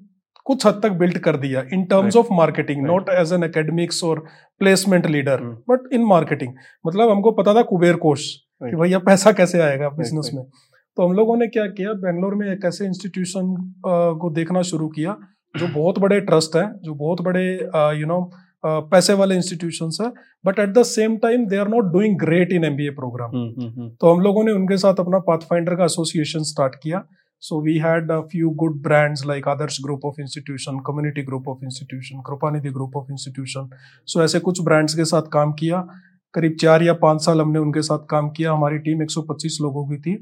कुछ 0.50 0.66
हद 0.66 0.80
तक 0.82 0.92
बिल्ड 0.98 1.18
कर 1.20 1.36
दिया 1.38 1.62
in 1.72 1.84
terms 1.86 2.16
of 2.16 2.32
marketing 2.34 2.86
not 2.86 3.08
as 3.10 3.32
an 3.32 3.44
academics 3.44 4.02
और 4.04 4.24
placement 4.60 5.06
leader. 5.08 5.44
But 5.70 5.92
in 5.94 6.04
marketing 6.06 6.52
मतलब 6.84 7.10
हमको 7.10 7.30
पता 7.32 7.54
था 7.54 7.62
कुबेर 7.64 7.96
कोश 7.98 8.26
कि 8.62 8.76
भैया 8.76 8.98
पैसा 9.00 9.32
कैसे 9.32 9.60
आएगा 9.62 9.88
बिज़नेस 9.98 10.30
में। 10.34 10.44
तो 10.96 11.06
हम 11.06 11.12
लोगों 11.16 11.36
ने 11.36 11.46
क्या 11.48 11.66
किया 11.68 11.92
बेंगलोर 12.00 12.34
में 12.34 12.46
एक 12.48 12.64
ऐसे 12.66 12.86
इंस्टीट्यूशन 12.86 13.54
को 14.20 14.30
देखना 14.32 14.62
शुरू 14.64 14.88
किया 14.90 15.16
जो 15.54 15.66
बहुत 15.68 15.98
बड़े 15.98 16.20
ट्रस्ट 16.22 16.56
है 16.56 16.64
जो 16.82 16.94
बहुत 16.96 17.20
बड़े 17.22 17.44
यू 18.00 18.06
नो 18.06 18.20
पैसे 18.64 19.14
वाले 19.14 19.34
इंस्टीट्यूशन 19.34 19.90
है 20.00 20.10
but 20.46 20.58
at 20.58 20.72
the 20.78 20.82
same 20.84 21.16
time 21.18 21.46
they 21.48 21.56
are 21.56 21.68
not 21.68 21.92
doing 21.92 22.18
great 22.18 22.52
in 22.52 22.64
MBA 22.64 22.90
program. 22.98 23.30
तो 23.92 24.12
हम 24.12 24.20
लोगों 24.20 24.44
ने 24.44 24.52
उनके 24.52 24.76
साथ 24.76 25.00
अपना 25.00 25.18
पाथफाइंडर 25.28 25.74
का 25.76 25.84
एसोसिएशन 25.84 26.42
स्टार्ट 26.44 26.74
किया। 26.82 27.02
So 27.42 27.60
we 27.60 27.76
had 27.78 28.10
a 28.10 28.20
few 28.20 28.50
good 28.50 28.82
brands 28.82 29.24
like 29.26 29.48
Adarsh 29.48 29.78
Group 29.82 30.04
of 30.04 30.20
Institution 30.20 30.78
Community 30.78 31.22
Group 31.22 31.48
of 31.48 31.64
Institution 31.64 32.20
Kripanidhi 32.20 32.70
Group 32.70 32.96
of 32.96 33.10
Institution 33.10 33.68
so 34.08 34.22
ऐसे 34.22 34.40
कुछ 34.40 34.60
ब्रांड्स 34.62 34.94
के 34.94 35.04
साथ 35.04 35.22
काम 35.32 35.52
किया। 35.52 35.86
करीब 36.34 36.56
चार 36.60 36.82
या 36.82 36.92
पाँच 36.94 37.24
साल 37.24 37.40
हमने 37.40 37.58
उनके 37.58 37.82
साथ 37.82 38.06
काम 38.10 38.28
किया। 38.30 38.52
हमारी 38.52 38.78
टीम 38.78 39.02
125 39.02 39.58
लोगों 39.60 39.86
की 39.88 39.96
थी। 39.96 40.12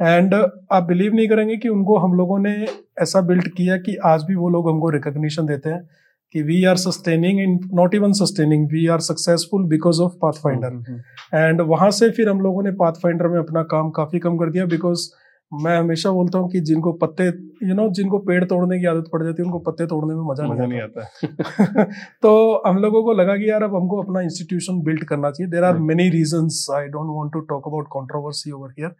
एंड 0.00 0.34
आप 0.72 0.82
बिलीव 0.82 1.14
नहीं 1.14 1.28
करेंगे 1.28 1.56
कि 1.56 1.68
उनको 1.68 1.98
हम 1.98 2.14
लोगों 2.14 2.38
ने 2.38 2.54
ऐसा 3.02 3.20
बिल्ड 3.20 3.48
किया 3.48 3.76
कि 3.76 3.96
आज 4.04 4.24
भी 4.24 4.34
वो 4.34 4.48
लोग 4.48 4.68
हमको 4.68 4.90
रिकग्निशन 4.90 5.46
देते 5.46 5.70
हैं 5.70 5.88
कि 6.34 6.42
we 6.42 6.64
are 6.64 6.76
sustaining 6.76 7.40
in 7.40 7.58
not 7.74 7.94
even 7.94 8.12
sustaining 8.12 8.66
we 8.66 8.86
are 8.86 9.00
successful 9.00 9.64
because 9.64 10.00
of 10.02 10.12
Pathfinder 10.22 10.68
hmm, 10.68 10.84
hmm, 10.88 11.38
and 11.38 11.60
वहाँ 11.60 11.90
से 11.90 12.10
फिर 12.10 12.28
हम 12.28 12.40
लोगों 12.40 12.62
ने 12.62 12.70
पाथफाइंडर 12.72 13.28
में 13.28 13.38
अपना 13.38 13.62
काम 13.72 13.90
काफ़ी 13.90 14.18
कम 14.18 14.36
कर 14.38 14.50
दिया 14.50 14.64
बिकॉज़ 14.66 15.08
मैं 15.52 15.78
हमेशा 15.78 16.10
बोलता 16.10 16.38
हूँ 16.38 16.50
कि 16.50 16.60
जिनको 16.60 16.92
पत्ते 16.92 17.24
यू 17.24 17.68
you 17.68 17.76
नो 17.76 17.82
know, 17.82 17.94
जिनको 17.94 18.18
पेड़ 18.18 18.44
तोड़ने 18.44 18.80
की 18.80 18.86
आदत 18.86 19.10
पड़ 19.12 19.22
जाती 19.22 19.42
है 19.42 19.46
उनको 19.46 19.58
पत्ते 19.58 19.86
तोड़ने 19.86 20.14
में 20.14 20.22
मज़ा 20.22 20.46
मज़ा 20.46 20.66
नहीं 20.66 20.80
आता। 20.80 21.84
तो 22.22 22.62
हम 22.66 22.76
लोगों 22.76 23.02
को 23.02 23.12
लगा 23.12 23.36
कि 23.36 23.50
यार 23.50 23.62
अब 23.62 23.74
हमको 23.74 24.02
अपना 24.02 24.20
इंस्टीट्यूशन 24.20 24.82
बिल्ड 24.82 25.04
करना 25.04 25.30
चाहिए। 25.30 25.50
There 25.50 25.64
are. 25.64 25.78
Many 25.78 26.08
reasons 26.08 26.66
I 26.74 26.86
don't 26.86 27.06
want 27.06 27.32
to 27.32 27.40
talk 27.40 27.68
about 27.68 27.88
controversy 27.88 28.50
over 28.50 28.70
here 28.70 28.94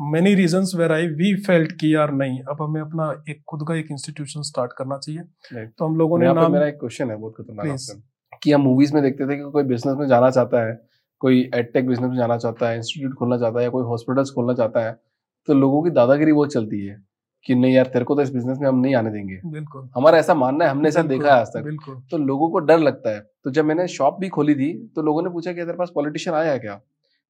many 0.00 0.34
reasons 0.34 0.72
where 0.76 0.92
I 0.92 1.06
we 1.06 1.34
felt 1.34 1.72
कि 1.72 1.94
यार 1.94 2.12
नहीं 2.12 2.40
अब 2.40 2.62
हमें 2.62 2.80
अपना 2.80 3.24
एक 3.28 3.42
खुद 3.48 3.64
का 3.68 3.74
एक 3.74 3.86
इंस्टीट्यूशन 3.90 4.42
स्टार्ट 4.42 4.72
करना 4.78 4.98
चाहिए। 4.98 5.22
तो 5.78 5.86
हम 5.86 5.96
लोगों 5.96 6.18
ने 6.18 6.32
नाम 6.32 6.52
मेरा 6.52 6.66
एक 6.66 6.74
क्वेश्चन 6.74 7.10
है 7.10 7.16
बहुत 7.16 7.34
खतरनाक 7.38 7.66
कि 8.42 8.52
हम 8.52 8.60
मूवीज़ 8.60 8.94
में 8.94 9.02
देखते 9.02 9.26
थे 9.26 9.36
कि 9.36 9.50
कोई 9.50 9.62
बिज़नेस 9.64 9.96
में 9.98 10.06
जाना 10.06 10.30
चाहता 10.30 10.68
है 10.68 10.80
कोई 11.20 11.50
एडटेक 11.54 11.86
बिज़नेस 11.88 12.10
में 12.10 12.16
जाना 12.16 12.36
चाहता 12.36 12.68
है 12.68 12.76
इंस्टीट्यूट 12.76 13.14
खोलना 13.14 13.38
चाहता 13.38 13.58
है 13.58 13.64
या 13.64 13.70
कोई 13.70 13.84
हॉस्पिटल्स 13.84 14.30
खोलना 14.30 14.54
चाहता 14.54 14.80
है 14.80 15.07
तो 15.48 15.54
लोगों 15.54 15.82
की 15.82 15.90
दादागिरी 15.90 16.32
बहुत 16.32 16.52
चलती 16.52 16.84
है 16.86 16.96
कि 17.46 17.54
नहीं 17.54 17.72
यार 17.74 17.86
तेरे 17.86 18.04
को 18.04 18.14
तो 18.14 18.22
इस 18.22 18.30
बिज़नेस 18.30 18.58
में 18.60 18.68
हम 18.68 18.78
नहीं 18.78 18.94
आने 18.94 19.10
देंगे। 19.10 19.40
बिल्कुल। 19.44 19.88
हमारा 19.96 20.18
ऐसा 20.18 20.34
मानना 20.34 20.64
है 20.64 20.70
हमने 20.70 20.88
ऐसा 20.88 21.02
देखा 21.02 21.34
है 21.34 21.40
आज 21.40 21.46
तक। 21.46 21.62
बिल्कुल। 21.62 22.02
तो 22.10 22.18
लोगों 22.18 22.50
को 22.50 22.58
डर 22.58 22.78
लगता 22.78 23.10
है। 23.10 23.20
तो 23.44 23.50
जब 23.50 23.64
मैंने 23.64 23.86
शॉप 23.88 24.18
भी 24.20 24.28
खोली 24.28 24.54
थी 24.54 24.72
तो 24.96 25.02
लोगों 25.02 25.22
ने 25.22 25.30
पूछा 25.30 25.52
कि 25.52 25.60
तेरे 25.60 25.76
पास 25.76 25.90
पॉलिटिशियन 25.94 26.36
आया 26.36 26.56
क्या? 26.58 26.80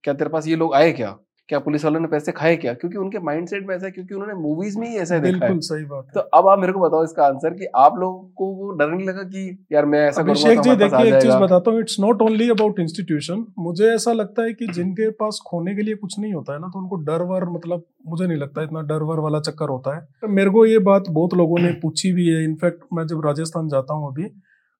क्या 0.05 0.15
तेरे 0.15 0.31
पास 0.31 0.47
ये 0.47 0.57
लोग 0.57 0.75
आए 0.75 0.93
क्या? 0.93 1.17
क्या 1.49 1.59
पुलिस 1.59 1.85
वालों 1.85 2.01
ने 2.01 2.07
पैसे 2.07 2.33
खाए 2.33 2.57
क्या? 2.57 2.73
क्योंकि 2.75 2.99
उनके 2.99 3.19
माइंडसेट 3.19 3.67
में 3.69 3.75
ऐसा 3.75 3.87
है 3.87 3.91
क्योंकि 3.93 4.15
उन्होंने 4.15 4.35
मूवीज़ 4.35 4.79
में 4.79 4.89
ही 4.89 4.97
ऐसा 4.97 5.19
देखा 5.19 5.27
है। 5.27 5.41
बिल्कुल 5.41 5.61
सही 5.61 5.85
बात 5.85 6.05
है। 6.07 6.13
तो 6.15 6.21
अब 6.39 6.49
आप 6.49 6.59
मेरे 6.59 6.73
को 6.73 6.81
बताओ 6.81 7.05
इसका 7.05 7.25
आंसर 7.27 7.55
कि 7.55 7.67
आप 7.77 7.95
लोगों 7.99 8.19
को 8.35 8.71
डर 8.73 8.91
नहीं 8.91 9.07
लगा 9.07 9.23
कि 9.23 9.67
यार 9.73 9.87
मैं 9.87 10.01
ऐसा 10.09 10.23
अभिषेक 10.23 10.59
तो 10.59 10.63
जी 10.63 10.75
देखिए 10.77 11.07
एक 11.07 11.23
चीज़ 11.23 11.37
बताता 11.37 11.71
हूँ 11.71 11.81
it's 11.81 11.97
not 12.01 12.23
only 12.23 12.49
about 12.51 12.81
institution 12.81 13.45
मुझे 13.59 13.89
ऐसा 13.95 14.13
लगता 14.13 14.43
है 14.43 14.53
कि 14.53 14.67
जिनके 14.67 15.11
पास 15.21 15.41
खोने 15.47 15.75
के 15.75 15.83
लिए 15.83 15.95
कुछ 15.95 16.19
नहीं 16.19 16.33
होता 16.33 16.53
है 16.53 16.59
ना 16.59 16.69
तो 16.69 16.79
उनको 16.79 16.97
डर 17.05 17.23
वर 17.23 17.49
मतलब 17.49 17.85
मुझे 18.09 18.27
नहीं 18.27 18.39
लगता 18.39 18.63
इतना 18.63 18.81
डर 18.81 19.03
वर 19.03 19.21
वाला 19.21 19.41
चक्कर 19.41 19.69
होता 19.69 19.97
है। 19.97 20.31
मेरे 20.31 20.51
को 20.51 20.67
ये 20.67 20.79
बात 20.79 21.09
बहुत 21.11 21.35
लोगों 21.35 21.59
ने 21.59 21.73
पूछी 21.83 22.13
भी 22.13 22.29
है। 22.29 22.45
इनफैक्ट 22.45 22.85
मैं 22.93 23.07
जब 23.07 23.27
राजस्थान 23.27 23.69
जाता 23.69 23.95
हूँ 23.95 24.13
अभी 24.13 24.31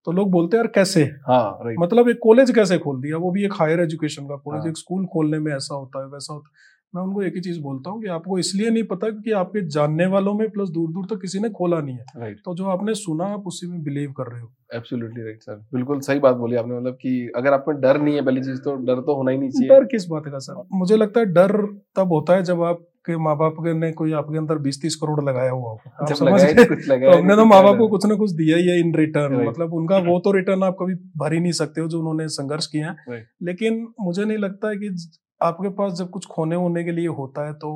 तो 0.07 0.13
लोग 0.13 0.31
बोलते 0.31 0.57
हैं 0.57 0.65
यार 0.65 0.71
कैसे? 0.75 1.03
हाँ 1.27 1.59
राइट 1.65 1.79
मतलब 1.81 2.09
एक 2.09 2.19
कॉलेज 2.23 2.51
कैसे 2.51 2.79
खोल 2.79 3.01
दिया? 3.01 3.17
वो 3.17 3.31
भी 3.31 3.45
एक 3.45 3.53
हायर 3.53 3.81
एजुकेशन 3.81 4.25
का 4.25 4.37
कॉलेज 4.37 4.63
हाँ। 4.63 4.71
एक 4.71 4.77
स्कूल 4.77 5.07
खोलने 5.07 5.39
में 5.39 5.53
ऐसा 5.53 5.75
होता 5.75 6.01
है 6.01 6.07
वैसा 6.07 6.33
होता 6.35 6.49
है। 6.49 6.67
मैं 6.95 7.03
उनको 7.03 7.23
एक 7.23 7.35
ही 7.35 7.41
चीज़ 7.41 7.61
बोलता 7.61 7.91
हूँ 7.91 8.01
कि 8.03 8.09
आपको 8.09 8.39
इसलिए 8.39 8.71
नहीं 8.71 8.83
पता 8.83 9.09
क्योंकि 9.11 9.33
आपके 9.33 9.67
जानने 9.69 10.07
वालों 10.07 10.33
में 10.35 10.49
प्लस 10.51 10.69
दूर 10.69 10.91
दूर 10.93 11.05
तक 11.05 11.09
तो 11.09 11.17
किसी 11.17 11.39
ने 11.39 11.49
खोला 11.51 11.81
नहीं 11.81 11.97
है। 11.97 12.05
राइट 12.17 12.41
तो 12.45 12.55
जो 12.55 12.65
आपने 12.67 12.95
सुना 12.95 13.25
आप 13.25 13.47
उसी 13.47 13.67
में 13.67 13.83
बिलीव 13.85 14.13
कर 14.13 14.33
रहे 14.33 14.41
हो। 14.41 14.51
एब्सोल्युटली 14.75 15.23
राइट 15.23 15.43
सर 15.43 15.57
बिल्कुल 15.75 16.01
सही 16.01 16.19
बात 16.19 16.37
बोली 16.37 16.57
आपने 16.57 16.79
मतलब 16.79 16.95
कि 16.95 17.31
अगर 17.37 17.53
आप 17.53 17.65
में 17.69 17.81
डर 17.81 18.01
नहीं 18.01 18.15
है 18.15 18.23
पहली 18.23 18.41
चीज़ 18.41 18.61
तो 18.61 18.75
डर 18.87 19.01
तो 19.01 19.15
होना 19.15 19.31
ही 19.31 19.39
नहीं 19.39 19.51
चाहिए। 19.51 19.69
डर 19.69 19.85
किस 19.85 20.07
बात 20.07 20.27
का 20.27 20.39
सर 20.39 20.63
मुझे 20.73 20.97
लगता 20.97 21.21
है 21.21 21.27
डर 21.27 21.57
तब 21.97 22.13
होता 22.13 22.35
है 22.35 22.43
जब 22.43 22.63
आपके 23.09 23.17
माँ 23.25 23.37
बाप 23.37 23.57
ने 23.77 23.91
कोई 23.93 24.13
आपके 24.13 24.39
अंदर 24.39 24.59
बीस 24.59 24.81
तीस 24.83 24.97
करोड़ 24.97 25.23
लगाया 25.25 25.51
हुआ 25.51 25.71
हो? 25.71 25.81
आप 26.03 26.13
समझ 26.13 26.41
गए? 26.43 26.55
तो 26.55 26.65
तो 26.65 27.17
हमने 27.19 27.37
तो 27.37 27.45
माँ 27.45 27.63
बाप 27.63 27.79
को 27.79 27.89
कुछ 27.89 28.07
ना 28.07 28.15
कुछ 28.15 28.31
दिया 28.31 28.57
ही 28.57 28.69
है 28.69 28.79
इन 28.81 28.95
रिटर्न 28.95 29.47
मतलब 29.49 29.75
उनका 29.75 29.99
वो 29.99 30.19
तो 30.25 30.33
रिटर्न 30.33 30.63
आप 30.63 30.77
कभी 30.81 30.95
भर 31.17 31.33
ही 31.33 31.41
नहीं 31.41 31.53
सकते 31.53 31.81
हो 31.81 31.89
जो 31.89 31.99
उन्होंने 31.99 32.29
संघर्ष 32.29 32.67
किए 32.67 32.83
हैं. 32.83 33.23
लेकिन 33.43 33.87
मुझे 34.01 34.25
नहीं 34.25 34.39
लगता 34.39 34.69
है 34.69 34.77
कि 34.77 34.95
आपके 35.43 35.69
पास 35.69 35.93
जब 35.93 36.11
कुछ 36.11 36.27
खोने 36.27 36.57
होने 36.57 36.85
के 36.85 36.93
लिए 36.93 37.07
होता 37.07 37.47
है 37.47 37.53
तो 37.55 37.73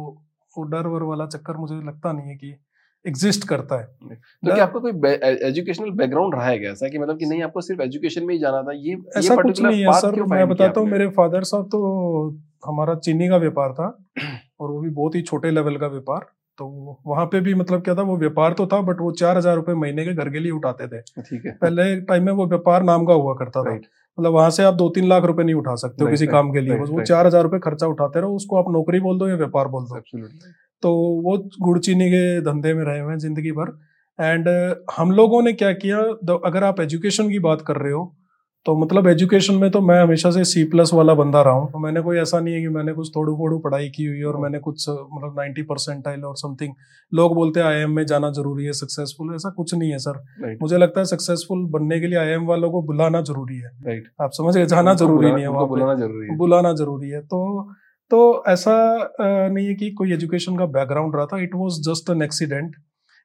वो 0.58 0.64
डर 0.64 0.86
वर 0.86 1.02
वाला 1.02 1.26
चक्कर 1.26 1.56
मुझे 1.56 1.74
लगता 1.74 2.12
नहीं 2.12 2.28
है 2.28 2.36
कि 2.36 2.54
एग्जिस्ट 3.04 3.48
करता 3.48 3.76
है। 3.76 3.84
तो 3.84 4.54
क्या 4.54 4.64
आपका 4.64 4.80
कोई 4.80 4.92
एजुकेशनल 5.48 5.90
बैकग्राउंड 5.90 6.34
रहा 6.34 6.46
है 6.46 6.58
क्या 6.58 6.70
ऐसा? 6.70 6.88
कि 6.88 6.98
मतलब 6.98 7.18
कि 7.18 7.26
नहीं 7.26 7.42
आपको 7.42 7.60
सिर्फ़ 7.60 7.82
एजुकेशन 7.82 8.24
में 8.24 8.34
ही 8.34 8.40
जाना 8.40 8.62
था 8.62 8.72
ये 8.72 8.90
ये 8.90 9.18
ऐसा 9.18 9.36
कुछ 9.36 9.62
नहीं 9.62 9.80
है 9.80 9.92
सर 10.00 10.22
मैं 10.22 10.48
बताता 10.48 10.80
हूँ 10.80 10.88
मेरे 10.88 11.08
फादर 11.18 11.42
साहब 11.42 11.66
तो 11.66 11.80
हमारा 12.66 12.94
चीनी 12.94 13.28
का 13.28 13.36
व्यापार 13.36 13.72
था। 13.72 13.86
और 14.62 14.70
वो 14.70 14.80
भी 14.80 14.90
बहुत 14.90 15.14
ही 15.14 15.22
छोटे 15.22 15.50
लेवल 15.50 15.76
का 15.76 15.86
व्यापार। 15.88 16.26
तो 16.58 16.66
वहाँ 17.06 17.24
पे 17.26 17.40
भी 17.40 17.54
मतलब 17.54 17.82
क्या 17.82 17.94
था 17.94 18.02
वो 18.04 18.16
व्यापार 18.18 18.52
तो 18.52 18.66
था 18.66 18.80
बट 18.82 19.00
वो 19.00 19.10
चार 19.14 19.36
हज़ार 19.36 19.54
रुपए 19.56 19.74
महीने 19.76 20.04
के 20.04 20.14
घर 20.14 20.28
के 20.30 20.38
लिए 20.38 20.52
उठाते 20.52 20.86
थे। 20.88 21.00
ठीक 21.20 21.44
है। 21.46 21.52
पहले 21.54 21.94
टाइम 22.02 22.24
में 22.26 22.32
वो 22.32 22.46
व्यापार 22.48 22.82
नाम 22.84 23.04
का 23.06 23.14
हुआ 23.14 23.34
करता 23.34 23.62
था। 23.62 23.74
मतलब 23.74 24.32
वहाँ 24.32 24.50
से 24.50 24.64
आप 24.64 24.74
दो 24.74 24.88
तीन 24.88 25.08
लाख 25.08 25.24
रुपए 25.24 25.42
नहीं 25.42 25.54
उठा 25.54 25.74
सकते 25.76 26.04
हो 26.04 26.10
किसी 26.10 26.26
काम 26.28 26.50
के 26.52 26.60
लिए। 26.60 26.78
बस 26.78 26.88
वो 26.90 27.02
चार 27.02 27.26
हज़ार 27.26 27.42
रुपए 27.42 27.58
खर्चा 27.60 27.86
उठाते 27.86 28.20
रहो 28.20 28.34
उसको 28.36 28.56
आप 28.56 28.70
नौकरी 28.72 29.00
बोल 29.00 29.18
दो 29.18 29.28
या 29.28 29.36
व्यापार 29.36 29.68
बोल 29.68 29.84
दो। 29.84 30.00
तो 30.82 30.92
वो 31.24 31.36
गुड़ 31.62 31.78
चीनी 31.80 32.08
के 32.10 32.40
धंधे 32.42 32.74
में 32.74 32.84
रहे 32.84 33.00
हुए 33.00 33.10
हैं 33.10 33.18
ज़िंदगी 33.18 33.52
भर। 33.52 33.76
एंड 34.18 34.48
हम 34.96 35.10
लोगों 35.12 35.42
ने 35.42 35.52
क्या 35.54 35.72
किया 35.74 35.98
अगर 36.44 36.64
आप 36.64 36.80
एजुकेशन 36.80 37.30
की 37.30 37.38
बात 37.40 37.60
कर 37.62 37.76
रहे 37.76 37.92
हो 37.92 38.04
तो 38.66 38.74
मतलब 38.78 39.06
एजुकेशन 39.08 39.54
में 39.54 39.70
तो 39.70 39.80
मैं 39.80 39.98
हमेशा 40.02 40.30
से 40.30 40.42
सी 40.44 40.62
प्लस 40.70 40.90
वाला 40.94 41.14
बंदा 41.14 41.40
रहा 41.42 41.52
हूँ। 41.52 41.70
तो 41.72 41.78
मैंने 41.78 42.00
कोई 42.00 42.18
ऐसा 42.18 42.40
नहीं 42.40 42.54
है 42.54 42.60
कि 42.60 42.68
मैंने 42.68 42.92
कुछ 42.92 43.10
थोड़ू 43.16 43.34
फोड़ू 43.36 43.58
पढ़ाई 43.58 43.88
की 43.88 44.04
हुई 44.06 44.22
और 44.22 44.36
मैंने 44.40 44.58
कुछ 44.58 44.88
मतलब 44.88 45.34
नाइन्टी 45.38 45.62
परसेंटाइल 45.62 46.24
और 46.24 46.36
समथिंग 46.36 46.74
लोग 47.12 47.34
बोलते 47.34 47.60
हैं 47.60 47.66
आईएम 47.66 47.90
में 47.90 48.04
जाना 48.06 48.30
ज़रूरी 48.30 48.64
है 48.64 48.72
सक्सेसफुल 48.72 49.34
ऐसा 49.34 49.50
कुछ 49.50 49.74
नहीं 49.74 49.90
है 49.90 49.98
सर 49.98 50.56
मुझे 50.62 50.78
लगता 50.78 51.00
है 51.00 51.04
सक्सेसफुल 51.06 51.66
बनने 51.70 52.00
के 52.00 52.06
लिए 52.06 52.18
आईएम 52.18 52.46
वालों 52.46 52.70
को 52.70 52.82
बुलाना 52.82 53.20
ज़रूरी 53.22 53.56
है। 53.56 53.70
राइट 53.86 54.08
आप 54.22 54.30
समझ 54.32 54.56
गए? 54.56 54.66
जाना 54.66 54.94
ज़रूरी 54.94 55.32
नहीं 55.32 55.42
है 55.42 55.50
वहाँ 55.50 55.68
बुलाना 55.68 55.94
ज़रूरी 55.94 56.28
है। 56.28 56.36
बुलाना 56.36 56.72
ज़रूरी 56.74 57.08
है। 57.08 57.20
तो 57.22 57.72
तो 58.10 58.42
ऐसा 58.48 58.72
नहीं 59.20 59.66
है 59.66 59.74
कि 59.74 59.90
कोई 59.90 60.12
एजुकेशन 60.12 60.56
का 60.56 60.66
बैकग्राउंड 60.72 61.16
रहा 61.16 61.26
था। 61.26 61.42
It 61.42 61.54
was 61.54 61.80
just 61.82 62.10
an 62.10 62.22
accident 62.22 62.76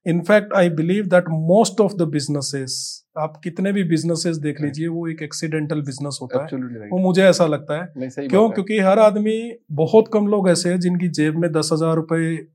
in fact 0.06 0.54
I 0.54 0.70
believe 0.76 1.06
that 1.06 1.30
most 1.32 1.82
of 1.82 1.94
the 1.94 2.08
businesses 2.12 2.97
आप 3.18 3.40
कितने 3.44 3.72
भी 3.74 3.84
बिजनेसेस 3.84 4.38
देख 4.38 4.62
लीजिए 4.62 4.88
वो 4.88 5.08
एक 5.08 5.22
एक्सीडेंटल 5.22 5.82
बिज़नेस 5.82 6.20
होता 6.22 6.40
है। 6.42 6.48
वो 6.90 6.98
मुझे 6.98 7.24
ऐसा 7.24 7.46
लगता 7.46 7.82
है। 7.82 7.88
क्यों? 8.30 8.50
क्योंकि 8.50 8.80
हर 8.80 9.00
आदमी 9.00 9.36
बहुत 9.72 10.10
कम 10.14 10.28
लोग 10.28 10.50
ऐसे 10.50 10.70
हैं 10.70 10.80
जिनकी 10.80 11.08
जेब 11.10 11.38
में 11.38 11.52
दस 11.52 11.70
हज़ार 11.74 11.96
रुपए 11.96 12.48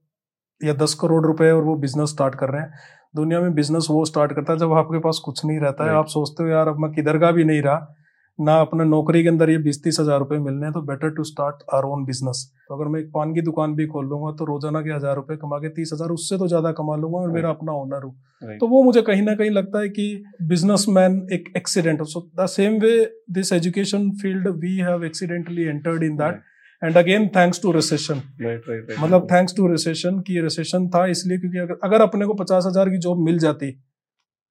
या 0.60 0.72
दस 0.74 0.94
करोड़ 0.94 1.24
रुपए 1.26 1.50
और 1.50 1.62
वो 1.62 1.74
बिज़नेस 1.76 2.08
स्टार्ट 2.08 2.34
कर 2.34 2.48
रहे 2.48 2.62
हैं। 2.62 2.72
दुनिया 3.16 3.40
में 3.40 3.54
बिज़नेस 3.54 3.86
वो 3.90 4.04
स्टार्ट 4.04 4.32
करता 4.32 4.52
है 4.52 4.58
जब 4.58 4.72
आपके 4.72 4.98
पास 4.98 5.20
कुछ 5.24 5.44
नहीं 5.44 5.58
रहता 5.60 5.84
है। 5.84 5.90
आप 5.90 6.06
सोचते 6.06 6.42
हो 6.42 6.48
यार 6.48 6.68
अब 6.68 6.78
मैं 6.78 6.92
किधर 6.92 7.18
का 7.18 7.30
भी 7.30 7.44
नहीं 7.44 7.62
रहा। 7.62 7.94
ना 8.38 8.54
अपने 8.60 8.84
नौकरी 8.84 9.22
के 9.22 9.28
अंदर 9.28 9.50
ये 9.50 9.58
बीस 9.58 9.82
तीस 9.84 9.96
हज़ार 10.00 10.18
रुपए 10.18 10.36
मिलने 10.38 10.66
हैं 10.66 10.72
तो 10.72 10.80
better 10.82 11.10
to 11.10 11.24
start 11.24 11.62
our 11.74 11.84
own 11.84 12.04
business 12.04 12.44
तो 12.68 12.74
अगर 12.74 12.88
मैं 12.88 13.00
एक 13.00 13.10
पान 13.14 13.34
की 13.34 13.40
दुकान 13.40 13.74
भी 13.74 13.86
खोल 13.86 14.06
लूँगा 14.06 14.32
तो 14.36 14.44
रोज़ाना 14.44 14.80
के 14.80 14.90
हज़ार 14.90 15.16
रुपए 15.16 15.36
कमा 15.36 15.58
के 15.58 15.68
तीस 15.68 15.90
हज़ार 15.92 16.10
उससे 16.10 16.38
तो 16.38 16.48
ज़्यादा 16.48 16.72
कमा 16.72 16.96
लूँगा 16.96 17.18
और 17.18 17.32
मेरा 17.32 17.50
अपना 17.50 17.72
ओनर 17.72 18.04
हूँ। 18.04 18.56
तो 18.58 18.68
वो 18.68 18.82
मुझे 18.82 19.02
कहीं 19.02 19.22
ना 19.22 19.34
कहीं 19.34 19.50
लगता 19.50 19.80
है 19.80 19.88
कि 19.88 20.06
बिजनेसमैन 20.44 21.26
एक 21.32 21.52
accident 21.56 22.02
so 22.04 22.28
the 22.40 22.46
same 22.46 22.80
way 22.80 22.94
this 23.32 23.52
education 23.52 24.10
field 24.22 24.48
we 24.56 24.76
have 24.80 25.04
accidentally 25.04 25.64
entered 25.66 26.02
in 26.02 26.16
that 26.16 26.42
and 26.82 26.96
again 26.96 27.28
thanks 27.28 27.62
to 27.62 27.72
recession 27.72 28.22
मतलब 29.00 29.26
थैंक्स 29.32 29.56
टू 29.56 29.66
रिसेशन 29.66 30.18
की 30.20 30.40
रिसेशन 30.40 30.88
था 30.88 31.06
इसलिए 31.06 31.38
क्योंकि 31.38 31.58
अगर 31.58 31.78
अगर 31.84 32.02
अपने 32.02 32.26
को 32.26 32.34
पचास 32.34 32.66
हज़ार 32.66 32.90
की 32.90 32.98
जॉब 32.98 33.24
मिल 33.24 33.38
जाती 33.38 33.72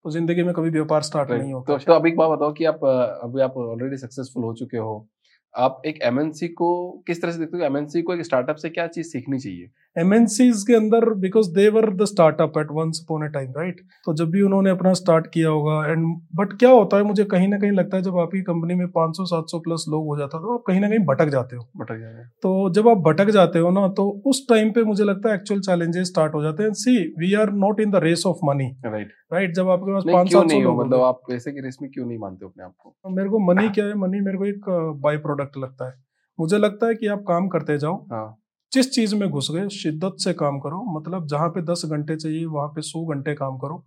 तो 0.05 0.12
ज़िंदगी 0.12 0.43
में 0.43 0.53
कभी 0.53 0.70
व्यापार 0.70 1.01
स्टार्ट 1.01 1.31
नहीं. 1.31 1.53
होता 1.53 1.77
तो, 1.77 1.84
तो 1.86 1.93
अब 1.93 2.05
एक 2.08 2.15
बात 2.17 2.29
बताओ 2.29 2.53
कि 2.53 2.65
आप 2.65 2.86
अभी 3.24 3.41
आप 3.41 3.58
ऑलरेडी 3.58 3.98
सक्सेसफुल 3.98 4.43
हो 4.43 4.53
चुके 4.53 4.77
हो। 4.77 5.08
आप 5.55 5.81
एक 5.86 6.00
एमएनसी 6.01 6.48
को 6.48 6.70
किस 7.08 7.22
तरह 7.22 7.31
से 7.31 7.39
देखते 7.39 7.58
हो? 7.58 7.63
एमएनसी 7.63 8.01
को 8.01 8.13
एक 8.13 8.22
स्टार्टअप 8.22 8.55
से 8.55 8.70
क्या 8.70 8.88
चीज़ 8.88 9.08
सीखनी 9.08 9.39
चाहिए? 9.39 9.70
एमएनसीज 9.95 10.63
के 10.67 10.74
अंदर 10.75 11.10
because 11.13 11.50
they 11.51 11.69
were 11.69 11.89
the 11.93 12.05
startup 12.05 12.57
at 12.57 12.67
once 12.71 13.00
upon 13.05 13.25
a 13.25 13.27
time 13.29 13.51
right 13.57 13.81
तो 14.05 14.13
जब 14.13 14.29
भी 14.29 14.41
उन्होंने 14.41 14.69
अपना 14.69 14.93
स्टार्ट 14.93 15.27
किया 15.27 15.50
होगा 15.50 15.86
एंड 15.88 16.05
बट 16.36 16.53
क्या 16.53 16.69
होता 16.69 16.98
है 16.98 17.03
मुझे 17.03 17.24
कहीं 17.24 17.48
ना 17.48 17.57
कहीं 17.57 17.71
लगता 17.71 17.98
है 17.98 18.03
जब 18.03 18.17
आपकी 18.17 18.41
कंपनी 18.41 18.75
में 18.75 18.88
500 18.88 19.25
700 19.25 19.60
प्लस 19.60 19.86
लोग 19.89 20.05
हो 20.05 20.17
जाता 20.17 20.38
है 20.38 20.43
तो 20.43 20.53
आप 20.53 20.63
कहीं 20.67 20.79
ना 20.81 20.89
कहीं 20.89 21.00
भटक 21.00 21.29
जाते 21.29 21.55
हो। 21.55 21.67
भटक 21.77 22.00
जाए 22.00 22.24
तो 22.43 22.69
जब 22.69 22.88
आप 22.88 22.98
भटक 22.98 23.29
जाते 23.29 23.60
हो 23.60 23.71
ना 23.71 23.88
तो 23.88 24.21
उस 24.25 24.45
टाइम 24.50 24.71
पे 24.71 24.83
मुझे 24.83 25.03
लगता 25.03 25.29
है 25.29 25.36
एक्चुअल 25.36 25.60
चैलेंजेस 25.60 26.07
स्टार्ट 26.07 26.33
हो 26.33 26.43
जाते 26.43 26.63
हैं। 26.63 26.74
See 26.74 26.98
we 27.19 27.33
are 27.33 27.51
not 27.51 27.79
in 27.79 27.91
the 27.91 27.95
race 27.95 28.24
of 28.25 28.38
money 28.45 28.75
right 28.86 29.13
right 29.33 29.53
जब 29.53 29.69
आपके 29.69 29.93
पास 29.93 30.03
पाँच 30.13 30.29
क्यों 30.29 30.41
सात 30.41 30.50
सौ 30.51 30.55
नहीं 30.55 30.65
हो? 30.65 30.83
मतलब 30.83 31.01
आप 31.01 31.21
पैसे 31.29 31.51
की 31.51 31.62
रेस 31.62 31.77
में 31.81 31.91
क्यों 31.91 32.05
नहीं 32.05 32.17
मानते 32.17 32.45
हो 32.45 32.50
अपने 32.50 32.63
आप 32.63 32.74
को? 32.79 33.12
मेरे 33.12 33.29
को 33.29 33.39
मनी 33.39 33.69
क्या 33.69 33.86
है? 33.86 33.95
मनी 33.95 34.21
मेरे 34.21 34.38
को 34.38 34.45
एक 34.45 34.69
बाई 35.01 35.17
प्रोडक्ट 35.17 35.57
लगता 35.57 35.89
है। 35.89 35.93
मुझे 36.39 36.57
लगता 36.57 36.88
है 36.88 36.95
कि 36.95 37.07
आप 37.07 37.19
काम 37.19 37.48
करते 37.48 37.77
जाओ। 37.77 38.07
हाँ। 38.12 38.40
जिस 38.72 38.92
चीज़ 38.92 39.16
में 39.16 39.30
घुस 39.30 39.48
गए 39.51 39.68
शिद्दत 39.72 40.16
से 40.20 40.34
काम 40.36 40.60
करो 40.60 40.84
मतलब 40.92 41.28
जहाँ 41.28 41.50
पे 41.50 41.62
दस 41.63 41.82
घंटे 41.86 42.16
चाहिए 42.16 42.46
वहाँ 42.48 42.68
पे 42.68 42.82
सौ 42.84 43.06
घंटे 43.06 43.34
काम 43.36 43.58
करो। 43.58 43.84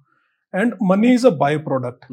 And 0.55 0.75
money 0.83 1.13
is 1.15 1.27
a 1.27 1.31
byproduct 1.61 2.07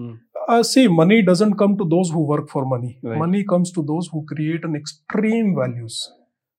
see 0.68 0.88
money 0.90 1.22
doesn't 1.24 1.58
come 1.60 1.76
to 1.78 1.86
those 1.88 2.12
who 2.14 2.26
work 2.32 2.48
for 2.52 2.64
money 2.68 2.96
money 3.20 3.44
comes 3.50 3.72
to 3.76 3.84
those 3.84 4.10
who 4.14 4.22
create 4.30 4.66
an 4.66 4.76
extreme 4.76 5.54
values 5.60 6.00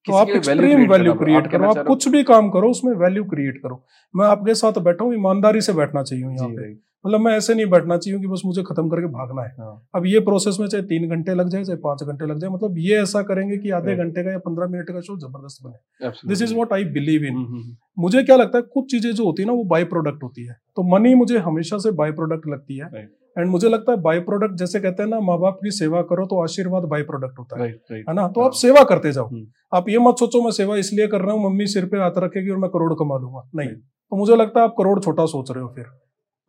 तो 0.07 0.15
आप 0.17 0.29
एक्सट्रीम 0.31 0.87
वैल्यू 0.91 1.13
क्रिएट 1.15 1.51
करो 1.51 1.67
आप? 1.67 1.87
कुछ 1.87 2.09
भी 2.09 2.23
काम 2.25 2.49
करो 2.51 2.71
उसमें 2.71 2.93
वैल्यू 2.99 3.25
क्रिएट 3.25 3.59
करो। 3.63 3.83
मैं 4.15 4.27
आपके 4.27 4.55
साथ 4.55 4.79
बैठा 4.85 5.05
हूँ 5.05 5.15
ईमानदारी 5.15 5.61
से 5.61 5.73
बैठना 5.73 6.03
चाहिए 6.03 6.25
यहाँ 6.25 6.49
पे। 6.49 6.73
मतलब 7.05 7.21
मैं 7.21 7.33
ऐसे 7.37 7.55
नहीं 7.55 7.67
बैठना 7.67 7.97
चाहिए 7.97 8.21
कि 8.21 8.27
बस 8.27 8.43
मुझे 8.47 8.63
खत्म 8.63 8.89
करके 8.89 9.07
भागना 9.07 9.43
है। 9.43 9.49
हाँ। 9.51 9.89
अब 9.95 10.07
ये 10.07 10.21
प्रोसेस 10.21 10.57
में 10.61 10.67
चाहे 10.67 10.83
तीन 10.83 11.09
घंटे 11.09 11.35
लग 11.35 11.49
जाए 11.49 11.65
चाहे 11.65 11.79
पाँच 11.79 12.03
घंटे 12.03 12.27
लग 12.27 12.39
जाए 12.39 12.51
मतलब 12.51 12.75
ये 12.79 13.01
ऐसा 13.03 13.23
करेंगे 13.23 13.57
कि 13.57 13.71
आधे 13.71 13.97
घंटे 13.97 14.25
का 14.25 14.31
या 14.31 14.39
पंद्रह 14.39 14.67
मिनट 14.67 14.91
का 14.91 15.01
शो 15.01 15.17
ज़बरदस्त 15.17 15.67
बने। 15.67 16.29
This 16.29 16.43
is 16.43 16.55
what 16.55 16.73
I 16.73 16.85
believe 16.85 17.25
in 17.25 17.77
मुझे 17.99 18.23
क्या 18.23 18.37
लगता 18.37 18.59
है 18.59 18.63
कुछ 18.73 18.91
चीज़ें 18.91 19.11
जो 19.13 19.25
होती 19.25 19.43
है 19.43 19.47
ना 19.47 19.53
वो 19.53 19.65
बाई 19.65 19.85
प्रोडक्ट 19.85 20.23
होती 20.23 20.47
है। 20.47 20.57
तो 20.77 20.83
मनी 20.93 21.15
मुझे 21.15 21.39
हमेशा 21.39 21.79
से 21.79 21.91
बाई 21.93 22.13
प्रोडक्ट 22.13 22.49
लगती 22.49 22.79
है। 22.79 23.09
एंड 23.37 23.51
मुझे 23.51 23.69
लगता 23.69 23.93
है 23.93 24.01
बाई 24.01 24.21
प्रोडक्ट 24.21 24.55
जैसे 24.55 24.81
कहते 24.81 25.03
हैं 25.03 25.11
ना 25.11 25.21
माँ 25.21 25.39
बाप 25.39 25.59
की 25.65 25.71
सेवा 25.71 26.03
करो 26.03 26.27
तो 26.27 26.43
आशीर्वाद 26.43 26.83
बाई 26.83 27.03
प्रोडक्ट 27.03 27.39
होता 27.39 27.63
है। 27.63 27.69
है 27.93 28.15
ना? 28.15 28.29
तो 28.29 28.41
हाँ। 28.41 28.47
आप 28.47 28.53
सेवा 28.53 28.83
करते 28.85 29.13
जाओ। 29.13 29.29
हम्म। 29.29 29.47
आप 29.75 29.89
ये 29.89 29.99
मत 29.99 30.15
सोचो 30.19 30.43
मैं 30.43 30.51
सेवा 30.51 30.77
इसलिए 30.77 31.07
कर 31.07 31.21
रहा 31.21 31.35
हूँ 31.35 31.51
मम्मी 31.51 31.67
सिर 31.67 31.85
पे 31.85 31.99
हाथ 31.99 32.19
रखेगी 32.19 32.51
और 32.51 32.59
मैं 32.59 32.71
करोड़ 32.71 32.93
कमा 32.95 33.19
लूँगा। 33.19 33.49
नहीं। 33.55 33.69
तो 33.69 34.17
मुझे 34.17 34.37
लगता 34.37 34.61
है 34.61 34.67
आप 34.67 34.75
करोड़ 34.79 34.99
छोटा 35.01 35.27
सोच 35.27 35.51
रहे 35.51 35.63
हो 35.63 35.69
फिर। 35.69 35.85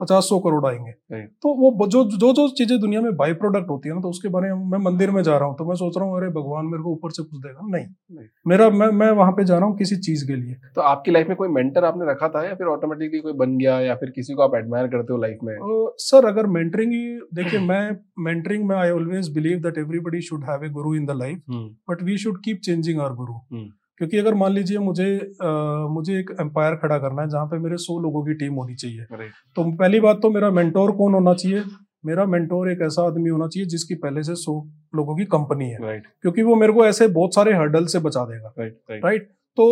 पचास 0.03 0.24
सौ 0.25 0.39
करोड़ 0.39 0.65
आएँगे। 0.65 1.22
तो 1.22 1.53
वो 1.55 1.88
जो 1.88 2.03
जो 2.13 2.31
जो 2.33 2.48
चीज़ें 2.57 2.79
दुनिया 2.79 3.01
में 3.01 3.15
बाई 3.15 3.33
प्रोडक्ट 3.36 3.69
होती 3.69 3.89
है 3.89 3.95
ना 3.95 4.01
तो 4.01 4.10
उसके 4.10 4.29
बारे 4.29 4.53
में 4.53 4.63
मैं 4.72 4.79
मंदिर 4.81 5.12
में 5.12 5.22
जा 5.24 5.38
रहा 5.38 5.48
हूँ 5.48 5.55
तो 5.57 5.65
मैं 5.65 5.75
सोच 5.75 5.98
रहा 5.98 6.07
हूँ 6.07 6.17
अरे 6.17 6.29
भगवान 6.31 6.65
मेरे 6.65 6.83
को 6.83 6.91
ऊपर 6.91 7.12
से 7.12 7.24
कुछ 7.24 7.39
देगा? 7.39 7.67
नहीं। 7.67 7.86
नहीं। 8.12 8.27
मेरा 8.48 8.69
मैं 8.72 8.88
मैं 8.93 9.10
वहाँ 9.13 9.31
पे 9.31 9.43
जा 9.43 9.57
रहा 9.57 9.65
हूँ 9.65 9.77
किसी 9.77 9.95
चीज़ 10.00 10.25
के 10.27 10.36
लिए। 10.36 10.55
तो 10.75 10.81
आपकी 10.83 11.12
लाइफ 11.12 11.27
में 11.27 11.36
कोई 11.38 11.50
मेंटर 11.50 11.86
आपने 11.86 12.10
रखा 12.12 12.27
था 12.29 12.43
या 12.48 12.55
फिर 12.55 12.67
ऑटोमेटिकली 12.67 13.19
कोई 13.19 13.33
बन 13.33 13.57
गया 13.57 13.79
या 13.79 13.95
फिर 13.95 14.10
किसी 14.10 14.33
को 14.33 14.43
आप 14.43 14.55
एडमायर 14.55 14.88
करते 14.88 15.13
हो 15.13 15.19
लाइफ 15.19 15.39
में? 15.43 15.55
सर 16.00 16.25
अगर 16.25 16.48
मेंटरिंग 16.48 16.93
ही 16.93 17.05
देखिए 17.33 17.60
मैं 17.60 17.83
मेंटरिंग 18.24 18.67
में 18.67 18.75
I 18.75 18.89
always 18.89 19.33
believe 19.33 19.60
that 19.60 19.77
everybody 19.77 20.22
should 20.22 20.43
have 20.43 20.65
a 20.65 20.69
guru 20.69 20.95
in 20.95 21.05
the 21.05 21.17
life 21.17 21.41
but 21.89 22.03
we 22.03 22.17
should 22.17 22.43
keep 22.45 22.60
changing 22.63 23.00
our 23.00 23.15
guru. 23.15 23.63
क्योंकि 23.97 24.17
अगर 24.17 24.33
मान 24.33 24.51
लीजिए 24.51 24.77
मुझे 24.77 25.17
अ, 25.17 25.47
मुझे 25.89 26.19
एक 26.19 26.35
एम्पायर 26.41 26.75
खड़ा 26.75 26.97
करना 26.97 27.21
है 27.21 27.29
जहाँ 27.29 27.45
पे 27.45 27.57
मेरे 27.59 27.77
सौ 27.77 28.00
लोगों 28.00 28.23
की 28.25 28.33
टीम 28.33 28.53
होनी 28.53 28.75
चाहिए। 28.75 29.05
तो 29.55 29.71
पहली 29.77 30.00
बात 30.00 30.19
तो 30.21 30.29
मेरा 30.29 30.50
मेंटोर 30.51 30.91
कौन 30.91 31.13
होना 31.13 31.33
चाहिए? 31.33 31.63
मेरा 32.05 32.25
मेंटोर 32.25 32.71
एक 32.71 32.81
ऐसा 32.81 33.05
आदमी 33.07 33.29
होना 33.29 33.47
चाहिए 33.47 33.67
जिसकी 33.69 33.95
पहले 33.95 34.23
से 34.23 34.35
सौ 34.35 34.53
लोगों 34.95 35.15
की 35.17 35.25
कंपनी 35.25 35.69
है। 35.69 35.77
क्योंकि 36.21 36.41
वो 36.41 36.55
मेरे 36.55 36.73
को 36.73 36.85
ऐसे 36.85 37.07
बहुत 37.07 37.35
सारे 37.35 37.53
हर्डल 37.53 37.85
से 37.85 38.00
बचा 38.00 38.25
देगा। 38.25 38.53
राइट 39.05 39.27
तो 39.57 39.67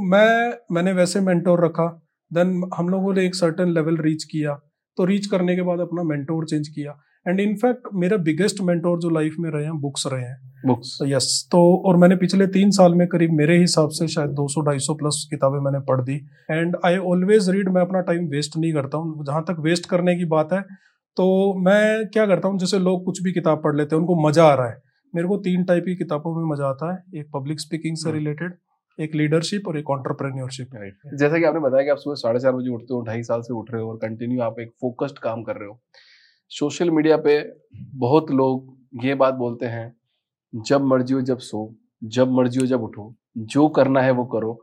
मैं 0.00 0.52
मैंने 0.72 0.92
वैसे 0.92 1.20
मेंटोर 1.20 1.64
रखा। 1.64 1.86
देन 2.30 2.70
हम 2.76 2.88
लोगों 2.88 3.14
ने 3.14 3.26
एक 3.26 3.34
सर्टन 3.34 3.68
लेवल 3.68 3.96
रीच 3.96 4.24
किया। 4.24 4.54
तो 4.96 5.04
रीच 5.04 5.26
करने 5.26 5.56
के 5.56 5.62
बाद 5.62 5.80
अपना 5.80 6.02
मेंटोर 6.02 6.44
चेंज 6.44 6.68
किया। 6.68 6.98
एंड 7.26 7.40
इनफैक्ट 7.40 7.88
मेरा 7.94 8.16
बिगेस्ट 8.24 8.60
मेंटोर 8.62 8.98
जो 9.00 9.10
लाइफ 9.10 9.36
में 9.40 9.50
रहे 9.50 9.64
हैं 9.64 9.78
बुक्स 9.80 10.06
रहे 10.06 10.22
हैं। 10.22 10.36
बुक्स 10.66 10.98
यस 11.04 11.26
तो 11.52 11.58
और 11.86 11.96
मैंने 11.96 12.16
पिछले 12.16 12.46
तीन 12.48 12.70
साल 12.70 12.94
में 12.94 13.06
करीब 13.08 13.32
मेरे 13.32 13.58
हिसाब 13.58 13.90
से 13.90 14.08
शायद 14.08 14.30
200 14.32 14.62
250 14.62 14.94
प्लस 14.94 15.26
किताबें 15.30 15.58
मैंने 15.60 15.80
पढ़ 15.86 16.00
दी। 16.00 16.14
एंड 16.50 16.76
आई 16.84 16.96
ऑलवेज 17.12 17.48
रीड 17.50 17.68
मैं 17.68 17.82
अपना 17.82 18.00
टाइम 18.02 18.26
वेस्ट 18.28 18.56
नहीं 18.56 18.72
करता 18.72 18.98
हूँ। 18.98 19.24
जहाँ 19.26 19.42
तक 19.48 19.60
वेस्ट 19.60 19.88
करने 19.90 20.16
की 20.16 20.24
बात 20.28 20.52
है 20.52 20.60
तो 21.16 21.26
मैं 21.60 22.06
क्या 22.08 22.26
करता 22.26 22.48
हूँ 22.48 22.58
जैसे 22.58 22.78
लोग 22.80 23.04
कुछ 23.04 23.22
भी 23.22 23.32
किताब 23.32 23.62
पढ़ 23.64 23.76
लेते 23.76 23.96
हैं 23.96 24.00
उनको 24.00 24.28
मज़ा 24.28 24.44
आ 24.44 24.54
रहा 24.54 24.68
है। 24.68 24.82
मेरे 25.14 25.28
को 25.28 25.36
तीन 25.40 25.64
टाइप 25.64 25.84
की 25.84 25.94
किताबों 25.96 26.34
में 26.36 26.50
मज़ा 26.52 26.66
आता 26.66 26.92
है। 26.92 27.20
एक 27.20 27.30
पब्लिक 27.34 27.60
स्पीकिंग 27.60 27.96
से। 27.96 28.12
रिलेटेड 28.12 28.54
एक 28.98 29.14
लीडरशिप 29.14 29.68
और 29.68 29.78
एक 29.78 29.90
ऑन्टरप्रेन्योरशिप 29.90 30.74
जैसा 31.14 31.38
कि 31.38 31.44
आपने 31.44 31.60
बताया 31.60 31.84
कि 31.84 31.90
आप 31.90 31.98
सुबह 31.98 32.14
साढ़े 32.16 32.40
चार 32.40 32.52
बजे 32.52 32.74
उठते 32.74 32.94
हो 32.94 33.00
ढाई 33.02 33.22
साल 33.22 33.40
से 33.40 33.54
उठ 33.54 33.70
रहे 33.72 33.82
हो 33.82 33.90
और 33.90 33.96
कंटिन्यू 33.98 34.40
आप 34.42 34.60
एक 34.60 34.72
फोकस्ड 34.80 35.18
काम 35.18 35.42
कर 35.42 35.56
रहे 35.56 35.68
हो। 35.68 35.80
सोशल 36.50 36.90
मीडिया 36.90 37.16
पे 37.16 37.40
बहुत 37.96 38.30
लोग 38.30 39.04
ये 39.04 39.14
बात 39.14 39.34
बोलते 39.34 39.66
हैं 39.66 39.94
जब 40.52 40.84
मर्ज़ी 40.84 41.14
हो 41.14 41.20
जब 41.22 41.38
सो 41.38 41.62
जब 42.04 42.32
मर्ज़ी 42.32 42.60
हो 42.60 42.66
जब 42.66 42.82
उठो 42.82 43.14
जो 43.36 43.68
करना 43.68 44.00
है 44.00 44.10
वो 44.10 44.24
करो 44.34 44.58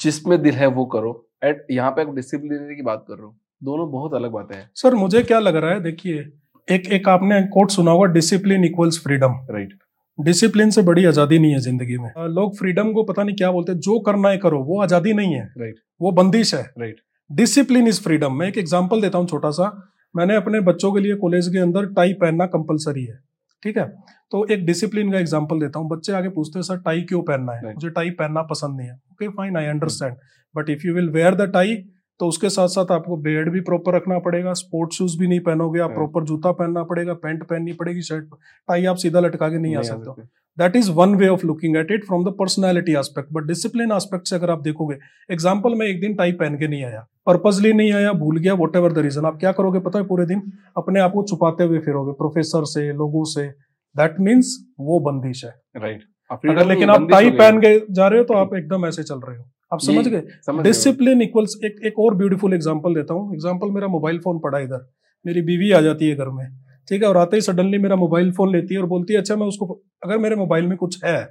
जिसमें 0.00 0.40
दिल 0.42 0.54
है 0.54 0.66
वो 0.68 0.84
करो 0.86 1.12
एंड 1.44 1.60
यहाँ 1.70 1.90
पे 1.90 2.02
आप 2.02 2.14
डिसिप्लिन 2.14 2.74
की 2.76 2.82
बात 2.82 3.04
कर 3.08 3.14
रहा 3.14 3.26
हूँ 3.26 3.36
दोनों 3.62 3.90
बहुत 3.90 4.14
अलग 4.14 4.30
बातें 4.30 4.54
हैं। 4.56 4.70
सर 4.74 4.94
मुझे 4.94 5.22
क्या 5.22 5.38
लग 5.38 5.56
रहा 5.56 5.70
है 5.70 5.80
देखिए 5.82 6.20
एक 6.68 6.86
एक 6.92 7.08
आपने 7.08 7.40
कोट 7.52 7.70
सुना 7.70 7.90
होगा 7.90 8.06
discipline 8.12 8.64
equals 8.64 9.02
freedom 9.02 9.38
right 9.50 9.78
discipline 10.18 10.70
से 10.70 10.82
बड़ी 10.82 11.04
आज़ादी 11.04 11.38
नहीं 11.38 11.52
है 11.52 11.58
ज़िंदगी 11.60 11.96
में। 11.98 12.10
लोग 12.28 12.56
फ्रीडम 12.58 12.92
को 12.92 13.02
पता 13.04 13.22
नहीं 13.22 13.36
क्या 13.36 13.50
बोलते 13.52 13.72
हैं 13.72 13.78
जो 13.80 13.98
करना 14.00 14.28
है 14.28 14.38
करो 14.38 14.62
वो 14.64 14.80
आज़ादी 14.82 15.12
नहीं 15.12 15.34
है। 15.34 15.40
Right 15.40 15.62
Right. 15.64 15.84
वो 16.00 16.10
बंदिश 16.12 16.54
है। 16.54 16.62
राइट 16.78 17.00
डिसिप्लिन 17.30 17.88
इज़ 17.88 18.00
फ्रीडम 18.02 18.34
मैं 18.34 18.48
एक 18.48 18.58
एग्जांपल 18.58 19.02
देता 19.02 19.18
हूँ 19.18 19.26
छोटा 19.28 19.50
सा। 19.50 19.70
मैंने 20.14 20.36
अपने 20.36 20.60
बच्चों 20.62 20.92
के 20.92 21.00
लिए 21.00 21.14
कॉलेज 21.16 21.48
के 21.48 21.58
अंदर 21.58 21.86
टाई 21.94 22.12
पहनना 22.14 22.46
कंपलसरी 22.48 23.04
है 23.04 23.18
ठीक 23.62 23.76
है? 23.78 23.84
तो 24.32 24.44
एक 24.46 24.64
डिसिप्लिन 24.66 25.10
का 25.12 25.18
एग्ज़ाम्पल 25.18 25.60
देता 25.60 25.78
हूँ। 25.78 25.88
बच्चे 25.88 26.12
आगे 26.12 26.28
पूछते 26.30 26.58
हैं 26.58 26.62
सर 26.64 26.76
टाई 26.80 27.00
क्यों 27.02 27.22
पहनना 27.22 27.52
है? 27.52 27.72
मुझे 27.74 27.90
टाई 27.90 28.10
पहनना 28.12 28.42
पसंद 28.50 28.76
नहीं 28.76 28.88
है। 28.88 28.94
Okay 29.12 29.28
fine 29.30 29.56
I 29.56 29.66
understand 29.66 30.16
but 30.54 30.70
if 30.70 30.86
you 30.86 30.94
will 30.94 31.08
wear 31.10 31.34
the 31.34 31.50
tie 31.52 31.76
तो 32.20 32.26
उसके 32.28 32.48
साथ 32.50 32.68
साथ 32.68 32.90
आपको 32.92 33.16
बेड 33.18 33.50
भी 33.52 33.60
प्रॉपर 33.60 33.94
रखना 33.96 34.18
पड़ेगा 34.18 34.52
स्पोर्ट्स 34.54 34.96
शूज़ 34.98 35.18
भी 35.18 35.26
नहीं 35.26 35.40
पहनोगे 35.40 35.80
आप 35.80 35.90
प्रॉपर 35.90 36.24
जूता 36.24 36.52
पहनना 36.52 36.82
पड़ेगा 36.84 37.14
पैंट 37.22 37.44
पहननी 37.44 37.72
पड़ेगी 37.72 38.02
शर्ट 38.02 38.24
टाई 38.68 38.84
आप 38.84 38.96
सीधा 38.96 39.20
लटका 39.20 39.48
के 39.48 39.58
नहीं 39.58 39.62
नहीं 39.64 39.76
आ 39.76 39.82
सकते। 39.82 40.22
That 40.58 40.76
is 40.76 40.90
one 40.92 41.14
way 41.14 41.28
of 41.28 41.46
looking 41.46 41.76
at 41.76 41.90
it 41.92 42.04
from 42.04 42.24
the 42.24 42.34
personality 42.38 42.94
aspect 42.98 43.32
but 43.32 43.46
discipline 43.46 43.92
aspect 43.92 44.28
से 44.28 44.36
अगर 44.36 44.50
आप 44.50 44.62
देखोगे 44.62 44.96
एग्ज़ाम्पल 45.30 45.74
मैं 45.74 45.86
एक 45.86 46.00
दिन 46.00 46.14
टाई 46.14 46.32
पहन 46.34 46.58
के 46.58 46.68
नहीं 46.68 46.84
आया 46.84 47.06
पर्पजली 47.26 47.72
नहीं 47.72 47.92
आया 47.92 48.12
भूल 48.14 48.38
गया 48.38 48.54
वट 48.56 48.76
एवर 48.76 48.92
द 48.92 48.98
रीजन 49.00 49.26
आप 49.26 49.38
क्या 49.40 49.52
करोगे 49.52 49.78
पता 49.80 49.98
है 49.98 50.04
पूरे 50.06 50.26
दिन? 50.26 50.42
अपने 50.76 51.00
आप 51.00 51.12
को 51.12 51.22
छुपाते 51.24 51.64
हुए 51.64 51.78
फिरोगे 51.80 52.12
प्रोफेसर 52.18 52.64
से 52.66 52.92
लोगों 52.94 53.24
से। 53.32 53.46
दैट 53.94 54.20
मीन्स 54.20 54.56
वो 54.80 54.98
बंदिश 55.02 55.44
है। 55.44 55.50
Right 55.76 55.96
right. 55.96 56.50
अगर 56.50 56.66
लेकिन 56.66 56.90
आप 56.90 57.06
टाई 57.10 57.30
पहन 57.32 57.58
के 57.60 57.78
जा 57.92 58.08
रहे 58.08 58.18
हो 58.18 58.24
तो 58.24 58.34
आप 58.34 58.54
एकदम 58.56 58.86
ऐसे 58.86 59.02
चल 59.02 59.20
रहे 59.20 59.36
हो। 59.36 59.44
आप 59.72 59.80
समझ 59.80 60.06
गए? 60.08 60.22
डिसिप्लिन 60.62 61.22
इक्वल्स 61.22 61.58
एक 61.64 61.80
एक 61.86 61.98
और 61.98 62.14
ब्यूटीफुल 62.16 62.54
एग्जांपल 62.54 62.94
देता 62.94 63.14
हूँ। 63.14 63.34
एग्जांपल 63.34 63.70
मेरा 63.70 63.88
मोबाइल 63.88 64.18
फ़ोन 64.18 64.38
पड़ा 64.38 64.58
इधर। 64.58 64.88
मेरी 65.24 65.42
बीवी 65.42 65.70
आ 65.72 65.80
जाती 65.80 66.08
है 66.08 66.14
घर 66.16 66.28
में। 66.28 66.44
ठीक 66.90 67.02
है? 67.02 67.08
और 67.08 67.16
आते 67.16 67.36
ही 67.36 67.40
सडनली 67.42 67.78
मेरा 67.78 67.96
मोबाइल 67.96 68.32
फ़ोन 68.32 68.52
लेती 68.52 68.74
है 68.74 68.80
और 68.80 68.86
बोलती 68.88 69.14
है 69.14 69.20
अच्छा 69.20 69.36
मैं 69.36 69.46
उसको 69.46 69.80
अगर 70.04 70.18
मेरे 70.18 70.36
मोबाइल 70.36 70.66
में 70.66 70.76
कुछ 70.78 71.04
है 71.04 71.22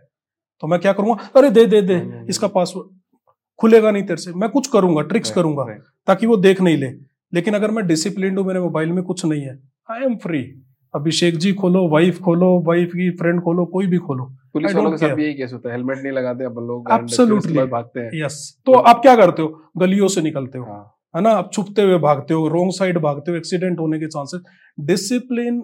तो 0.64 0.68
मैं 0.68 0.80
क्या 0.80 0.94
करूँगा? 0.94 1.30
अरे 1.36 1.50
दे 1.52 1.66
दे 1.68 1.82
दे 1.84 2.02
इसका 2.30 2.48
पासवर्ड 2.50 2.88
खुलेगा 3.60 3.92
नहीं 3.92 4.04
तेरे 4.04 4.22
से। 4.22 4.32
मैं 4.34 4.50
कुछ 4.50 4.68
करूँगा 4.68 5.02
ट्रिक्स 5.04 5.32
करूँगा 5.32 5.64
ताकि 6.08 6.28
वो 6.28 6.38
देख 6.40 6.62
नहीं 6.62 6.78
ले। 6.78 6.90
लेकिन 7.34 7.54
अगर 7.54 7.72
मैं 7.72 7.86
डिसिप्लिन 7.88 8.38
हूँ 8.38 8.46
मेरे 8.46 8.60
मोबाइल 8.60 8.92
में 8.92 9.04
कुछ 9.04 9.26
नहीं 9.26 9.42
है 9.42 9.60
I 9.90 10.04
am 10.04 10.16
free 10.18 10.42
Abhishek 10.94 11.38
ji 11.38 11.52
खोलो 11.54 11.88
वाइफ 11.90 12.20
खोलो 12.22 12.48
वाइफ 12.68 12.92
की 12.92 13.10
फ्रेंड 13.18 13.42
खोलो 13.42 13.66
कोई 13.74 13.88
भी 13.88 13.98
खोलो। 14.00 14.24
पुलिस 14.54 14.74
वालों 14.76 14.92
के 14.92 14.98
साथ 14.98 15.16
भी 15.16 15.24
यही 15.24 15.34
केस 15.34 15.52
होता 15.54 15.70
है। 15.70 15.76
हेलमेट 15.76 15.98
नहीं 15.98 16.12
लगाते 16.14 16.44
अपन 16.46 16.68
लोग 16.68 16.88
भागते 17.70 18.00
हैं। 18.00 18.10
यस 18.24 18.38
तो 18.66 18.74
आप 18.74 19.02
क्या 19.02 19.16
करते 19.16 19.42
हो? 19.42 19.48
गलियों 19.78 20.08
से 20.08 20.22
निकलते 20.22 20.58
हो। 20.58 20.66
हाँ। 20.66 20.96
है 21.14 21.22
ना? 21.22 21.30
आप 21.32 21.52
छुपते 21.54 21.82
हुए 21.82 21.98
भागते 22.00 22.34
हो 22.34 22.48
रॉन्ग 22.50 22.72
साइड 22.74 22.98
भागते 23.02 23.32
हो 23.32 23.38
एक्सीडेंट 23.38 23.80
होने 23.80 24.00
के 24.00 24.08
chances 24.08 24.42
discipline 24.86 25.64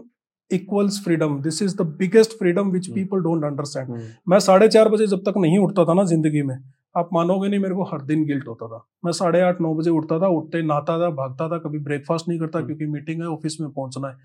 equals 0.51 0.99
freedom 1.03 1.39
this 1.41 1.61
is 1.61 1.75
the 1.77 1.81
biggest 1.99 2.37
freedom 2.39 2.69
which. 2.71 2.87
People 2.89 3.19
don't 3.21 3.43
understand 3.45 3.89
hmm, 3.89 4.01
मैं 4.27 4.39
साढ़े 4.41 4.67
चार 4.69 4.89
बजे 4.89 5.07
जब 5.07 5.21
तक 5.25 5.37
नहीं 5.37 5.57
उठता 5.59 5.85
था 5.85 5.93
ना 5.93 6.03
ज़िंदगी 6.05 6.41
में 6.41 6.55
आप 6.95 7.09
मानोगे 7.13 7.49
नहीं 7.49 7.59
मेरे 7.59 7.75
को 7.75 7.83
हर 7.85 8.01
दिन 8.03 8.23
गिल्ट 8.25 8.47
होता 8.47 8.67
था। 8.67 8.85
मैं 9.05 9.11
साढ़े 9.13 9.41
आठ 9.41 9.61
नौ 9.61 9.73
बजे 9.75 9.89
उठता 9.91 10.19
था 10.19 10.27
उठते 10.35 10.61
नहाता 10.63 10.97
था 10.99 11.09
भागता 11.15 11.47
था 11.49 11.57
कभी 11.59 11.79
ब्रेकफास्ट 11.85 12.27
नहीं 12.29 12.39
करता 12.39 12.59
हम्म। 12.59 12.67
क्योंकि 12.67 12.85
मीटिंग 12.91 13.21
है 13.21 13.27
ऑफ़िस 13.27 13.57
में 13.61 13.69
पहुँचना 13.69 14.07
है। 14.07 14.15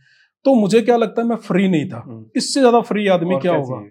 तो 0.45 0.55
मुझे 0.55 0.81
क्या 0.83 0.97
लगता 0.97 1.23
है 1.23 1.29
मैं 1.29 1.37
फ्री 1.47 1.69
नहीं 1.69 1.89
था। 1.91 2.03
हम्म। 2.07 2.25
इससे 2.37 2.61
ज़्यादा 2.61 2.81
फ्री 2.83 3.07
आदमी 3.09 3.31
क्या 3.31 3.41
क्या 3.41 3.55
होगा? 3.55 3.83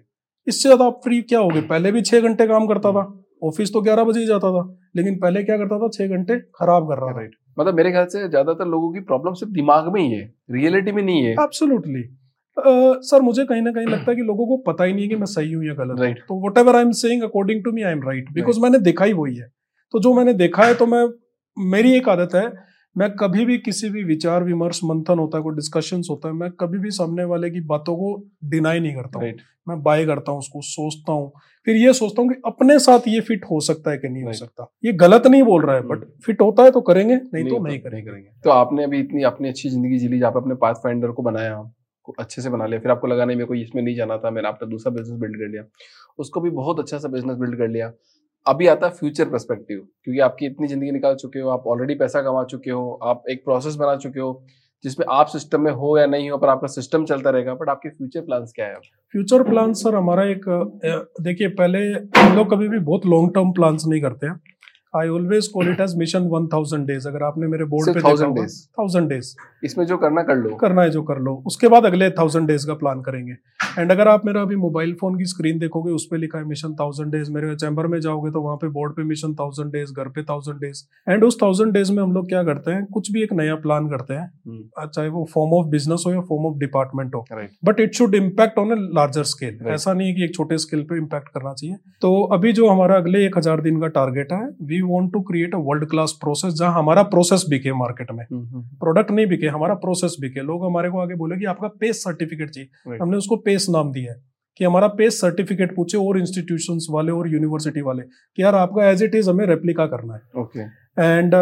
इससे 0.46 0.68
ज़्यादा 0.68 0.84
आप 0.84 1.00
फ्री 1.04 1.20
क्या 1.22 1.40
होगे? 1.40 1.60
पहले 1.62 1.92
भी 1.92 2.02
छह 2.02 2.20
घंटे 2.20 2.46
काम 2.46 2.66
करता 2.66 2.92
था। 2.92 3.02
ऑफ़िस 3.42 3.72
तो 3.72 3.80
ग्यारह 3.82 4.04
बजे 4.04 4.20
ही 4.20 4.26
जाता 4.26 4.50
था 4.52 4.62
लेकिन 4.96 5.18
पहले 5.18 5.42
क्या 5.42 5.56
करता 5.58 5.78
था 5.78 5.88
छह 5.94 6.08
घंटे 6.08 6.38
खराब 6.56 6.88
कर 6.88 6.98
रहा 6.98 7.12
था। 7.12 7.16
राइट 7.18 7.34
मतलब 7.58 7.74
मेरे 7.74 7.90
ख्याल 7.92 8.06
से 8.08 8.28
ज़्यादातर 8.28 8.66
लोगों 8.68 8.92
की 8.92 9.00
प्रॉब्लम 9.02 9.34
सिर्फ़ 9.34 9.52
दिमाग 9.54 9.92
में 9.94 10.00
ही 10.00 10.10
है 10.10 10.22
रियलिटी 10.52 10.92
में 10.92 11.02
नहीं 11.02 11.24
है। 11.24 11.32
एब्सोल्युटली 11.34 12.02
सर 13.06 13.20
मुझे 13.22 13.44
कहीं 13.44 13.62
ना 13.62 13.70
कहीं 13.72 13.86
लगता 13.94 14.10
है 14.10 14.16
कि 14.16 14.22
लोगों 14.22 14.46
को 14.46 14.56
पता 14.64 14.84
ही 14.84 14.92
नहीं 14.92 15.02
है 15.02 15.08
कि 15.08 15.16
मैं 15.16 15.26
सही 15.28 15.52
हूँ 15.52 15.64
या 15.66 15.74
गलत 15.74 16.00
Right. 16.00 16.18
तो 16.28 16.46
whatever 16.58 16.76
I 16.76 16.82
am 16.82 16.90
saying 16.98 17.22
according 17.22 17.62
to 17.64 17.72
me 17.72 17.82
I 17.82 17.92
am 17.92 18.02
right 18.02 18.32
because 18.32 18.60
मैंने 18.60 18.78
देखा 18.80 19.04
ही 19.04 19.12
वही 19.14 19.36
है। 19.36 19.46
तो 19.94 20.00
जो 20.00 20.12
मैंने 20.14 20.32
देखा 20.34 20.64
है 20.64 20.74
तो 20.74 20.86
मैं 20.86 21.04
मेरी 21.56 21.92
एक 21.96 22.08
आदत 22.08 22.34
है 22.34 22.42
मैं 22.96 23.10
कभी 23.10 23.44
भी 23.44 23.56
किसी 23.58 23.88
भी 23.90 24.02
विचार 24.04 24.44
विमर्श 24.44 24.80
मंथन 24.84 25.18
होता 25.18 25.38
है 25.38 25.42
कोई 25.42 25.54
डिस्कशंस 25.54 26.08
होता 26.10 26.28
है 26.28 26.34
मैं 26.34 26.50
कभी 26.50 26.78
भी 26.78 26.90
सामने 26.90 27.24
वाले 27.24 27.50
की 27.50 27.60
बातों 27.60 27.94
को 27.96 28.14
डिनाई 28.44 28.80
नहीं 28.80 28.94
करता 28.94 29.18
हूँ। 29.18 29.32
मैं 29.68 29.82
बाय 29.82 30.04
करता 30.06 30.32
हूँ 30.32 30.38
उसको 30.38 30.60
सोचता 30.62 31.12
हूँ। 31.12 31.32
फिर 31.66 31.76
ये 31.76 31.92
सोचता 31.92 32.22
हूँ 32.22 32.30
कि 32.30 32.40
अपने 32.46 32.78
साथ 32.78 33.08
ये 33.08 33.20
फिट 33.20 33.44
हो 33.44 33.60
सकता 33.60 33.90
है 33.90 33.98
कि 33.98 34.08
नहीं 34.08 34.22
हो 34.22 34.32
सकता। 34.32 34.70
ये 34.84 34.92
गलत 34.92 35.26
नहीं 35.26 35.42
बोल 35.42 35.66
रहा 35.66 35.76
है 35.76 35.82
बट। 35.82 36.04
फिट 36.26 36.40
होता 36.40 36.62
है 36.62 36.70
तो 36.70 36.80
करेंगे 36.80 37.14
नहीं 37.14 37.32
नहीं 37.34 37.48
तो 37.48 37.58
नहीं 37.58 37.78
करेंगे। 37.78 38.20
तो 38.44 38.50
आपने 38.50 38.84
अभी 38.84 39.00
इतनी 39.00 39.22
अपनी 39.22 39.48
अच्छी 39.48 39.68
ज़िंदगी 39.68 39.98
जी 39.98 40.08
ली 40.08 40.18
जहाँ 40.18 40.32
पे 40.32 40.38
अपने 40.38 40.54
पाथ 40.54 40.74
फाइंडर 40.74 41.10
को 41.10 41.22
बनाया 41.22 41.72
अच्छे 42.18 42.42
से 42.42 42.50
बना 42.50 42.66
लिया 42.66 42.80
फिर 42.80 42.90
आपको 42.90 43.06
लगा 43.06 43.24
नहीं 43.24 43.36
मेरे 43.36 43.46
को 43.46 43.54
इसमें 43.54 43.82
नहीं 43.82 43.94
जाना 43.96 44.16
था 44.16 44.30
मैंने 44.30 44.48
आपका 44.48 44.66
दूसरा 44.66 44.92
बिज़नेस 44.92 45.18
बिल्ड 45.20 45.36
कर 45.36 45.48
लिया। 45.48 45.64
उसको 46.18 46.40
भी 46.40 46.50
बहुत 46.50 46.80
अच्छा 46.80 46.98
सा 46.98 47.08
बिज़नेस 47.08 47.36
बिल्ड 47.36 47.58
कर 47.58 47.68
लिया। 47.68 47.92
अभी 48.46 48.66
आता 48.66 48.86
है 48.86 48.92
फ्यूचर 48.94 49.28
पर्सपेक्टिव 49.30 49.78
क्योंकि 50.04 50.20
आपकी 50.20 50.46
इतनी 50.46 50.66
ज़िंदगी 50.68 50.90
निकाल 50.90 51.14
चुके 51.16 51.38
हो, 51.38 51.48
आप 51.50 51.66
ऑलरेडी 51.66 51.94
पैसा 51.94 52.22
कमा 52.22 52.44
चुके 52.44 52.70
हो, 52.70 52.98
आप 53.02 53.22
एक 53.30 53.44
प्रोसेस 53.44 53.74
बना 53.76 53.96
चुके 53.96 54.20
हो, 54.20 54.42
जिसमें 54.84 55.06
आप 55.10 55.26
सिस्टम 55.28 55.60
में 55.60 55.70
हो 55.72 55.96
या 55.98 56.06
नहीं 56.06 56.30
हो, 56.30 56.36
पर 56.38 56.48
आपका 56.48 56.66
सिस्टम 56.68 57.04
चलता 57.04 57.30
रहेगा 57.30 57.54
बट 57.54 57.68
आपके 57.68 57.88
फ्यूचर 57.88 58.20
प्लान्स 58.20 58.52
क्या 58.52 58.66
है 58.66 58.78
फ्यूचर 59.14 59.42
प्लान 59.42 59.72
सर 59.74 59.94
हमारा 59.94 60.24
एक 60.26 60.44
देखिए, 61.20 61.48
पहले 61.50 61.78
हम 62.18 62.36
लोग 62.36 62.50
कभी 62.50 62.68
भी 62.68 62.78
बहुत 62.80 63.06
लॉन्ग 63.06 63.34
टर्म 63.34 63.52
प्लान्स 63.52 63.86
नहीं 63.86 64.00
करते 64.02 64.26
हैं। 64.26 64.40
I 64.94 65.08
always 65.08 65.46
call 65.48 65.68
it 65.68 65.80
as 65.80 65.96
mission 65.98 66.22
one 66.28 66.46
thousand 66.52 66.86
days 66.86 67.08
अगर 67.08 67.22
आपने 67.22 67.46
मेरे 67.46 67.64
बोर्ड 67.66 67.94
पे 67.94 68.00
थाउज़ेंड 68.00 68.34
डेज़ 68.34 68.56
थाउज़ेंड 68.78 69.08
डेज़ 69.08 69.34
इसमें 69.64 69.84
जो 69.86 69.96
करना 69.96 70.22
कर 70.22 70.36
लो। 70.36 70.54
करना 70.56 70.82
है 70.82 70.90
जो 70.90 71.02
कर 71.02 71.18
लो। 71.18 71.34
उसके 71.46 71.68
बाद 71.68 71.84
अगले 71.86 72.10
थाउज़ेंड 72.10 72.46
डेज़ 72.48 72.66
का 72.66 72.74
प्लान 72.74 73.00
करेंगे। 73.02 73.32
एंड 73.78 73.92
अगर 73.92 74.08
आप 74.08 74.24
मेरा 74.26 74.42
अभी 74.42 74.56
मोबाइल 74.56 74.94
फ़ोन 75.00 75.18
की 75.18 75.24
स्क्रीन 75.24 75.58
देखोगे 75.58 75.92
उस 75.92 76.06
पर 76.10 76.18
लिखा 76.18 76.38
है 76.38 76.44
मिशन 76.44 76.74
थाउज़ेंड 76.80 77.12
डेज़ 77.12 77.30
मेरे 77.32 77.54
चैम्बर 77.56 77.86
में 77.86 77.98
जाओगे 78.00 78.30
तो 78.30 78.42
वहाँ 78.42 78.56
पे 78.56 78.68
बोर्ड 78.70 78.92
पे 78.92 79.02
मिशन 79.04 79.34
थाउज़ेंड 79.34 79.72
डेज़ 79.72 79.92
घर 79.92 80.08
पे 80.08 80.22
थाउज़ेंड 80.22 80.58
डेज़ 80.60 80.82
एंड 81.08 81.24
उस 81.24 81.38
थाउज़ेंड 81.42 81.72
डेज़ 81.74 81.92
में 81.92 82.02
हम 82.02 82.12
लोग 82.12 82.28
क्या 82.28 82.42
करते 82.44 82.70
हैं? 82.70 82.84
कुछ 82.86 83.10
भी 83.12 83.22
एक 83.22 83.32
नया 83.32 83.54
प्लान 83.58 83.88
करते 83.88 84.14
हैं। 84.14 84.24
हम्म, 84.46 84.86
चाहे 84.86 85.08
वो 85.08 85.26
फॉर्म 85.34 85.54
ऑफ़ 85.54 85.66
बिज़नेस 85.70 86.04
हो 86.06 86.12
या 86.12 86.20
फॉर्म 86.30 86.46
ऑफ़ 86.46 86.58
डिपार्टमेंट 86.58 87.14
हो। 87.14 87.24
But 87.64 87.80
it 87.80 87.94
should 87.94 88.14
impact 88.14 88.58
on 88.58 88.72
a 88.72 88.76
larger 88.94 89.24
scale 89.26 89.58
ऐसा 89.68 89.92
नहीं 89.92 90.08
है 90.08 90.14
कि 90.14 90.24
एक 90.24 90.34
छोटे 90.34 90.58
स्केल 90.58 90.82
पे 90.82 90.98
इम्पैक्ट 90.98 91.28
करना 91.28 91.52
चाहिए। 91.54 91.76
तो 92.02 92.12
अभी 92.32 92.52
जो 92.52 92.68
हमारा 92.68 92.96
अगले 92.96 93.24
एक 93.26 93.38
हज़ार 93.38 93.60
दिन 93.60 93.80
का 93.80 93.86
टारगेट 93.96 94.32
है 94.32 94.44
we 94.62 94.79
want 94.82 95.12
to 95.12 95.20
create 95.20 95.54
a 95.54 95.58
world 95.58 95.90
class 95.90 96.18
process 96.20 96.54
जहाँ 96.54 96.74
हमारा 96.74 97.02
प्रोसेस 97.02 97.44
बिके 97.50 97.72
मार्केट 97.72 98.10
में। 98.12 98.24
हम्म, 98.24 98.46
हम्म, 98.46 98.62
प्रोडक्ट 98.62 99.10
नहीं 99.10 99.26
बिके 99.26 99.46
हमारा 99.46 99.74
प्रोसेस 99.74 100.16
बिके। 100.20 100.40
लोग 100.40 100.64
हमारे 100.64 100.90
को 100.90 100.98
आगे 100.98 101.14
बोले 101.14 101.36
कि 101.36 101.44
आपका 101.44 101.68
पेस 101.68 102.04
सर्टिफिकेट 102.04 102.50
चाहिए। 102.50 102.70
Right. 102.88 103.02
हमने 103.02 103.16
उसको 103.16 103.36
पेस 103.36 103.66
नाम 103.70 103.92
दिया 103.92 104.12
है 104.12 104.22
कि 104.56 104.64
हमारा 104.64 104.88
पेस 104.88 105.20
सर्टिफिकेट 105.20 105.76
पूछे 105.76 105.98
और 105.98 106.18
इंस्टीट्यूशंस 106.18 106.86
वाले 106.90 107.12
और 107.12 107.32
यूनिवर्सिटी 107.32 107.80
वाले 107.80 108.02
कि 108.02 108.42
यार 108.42 108.54
आपका 108.54 108.90
एज 108.90 109.02
इट 109.02 109.14
इज़ 109.14 109.30
हमें 109.30 109.46
रेप्लिका 109.46 109.86
करना 109.86 110.14
है। 110.14 110.20
ओके 110.36 110.60
एंड 111.02 111.34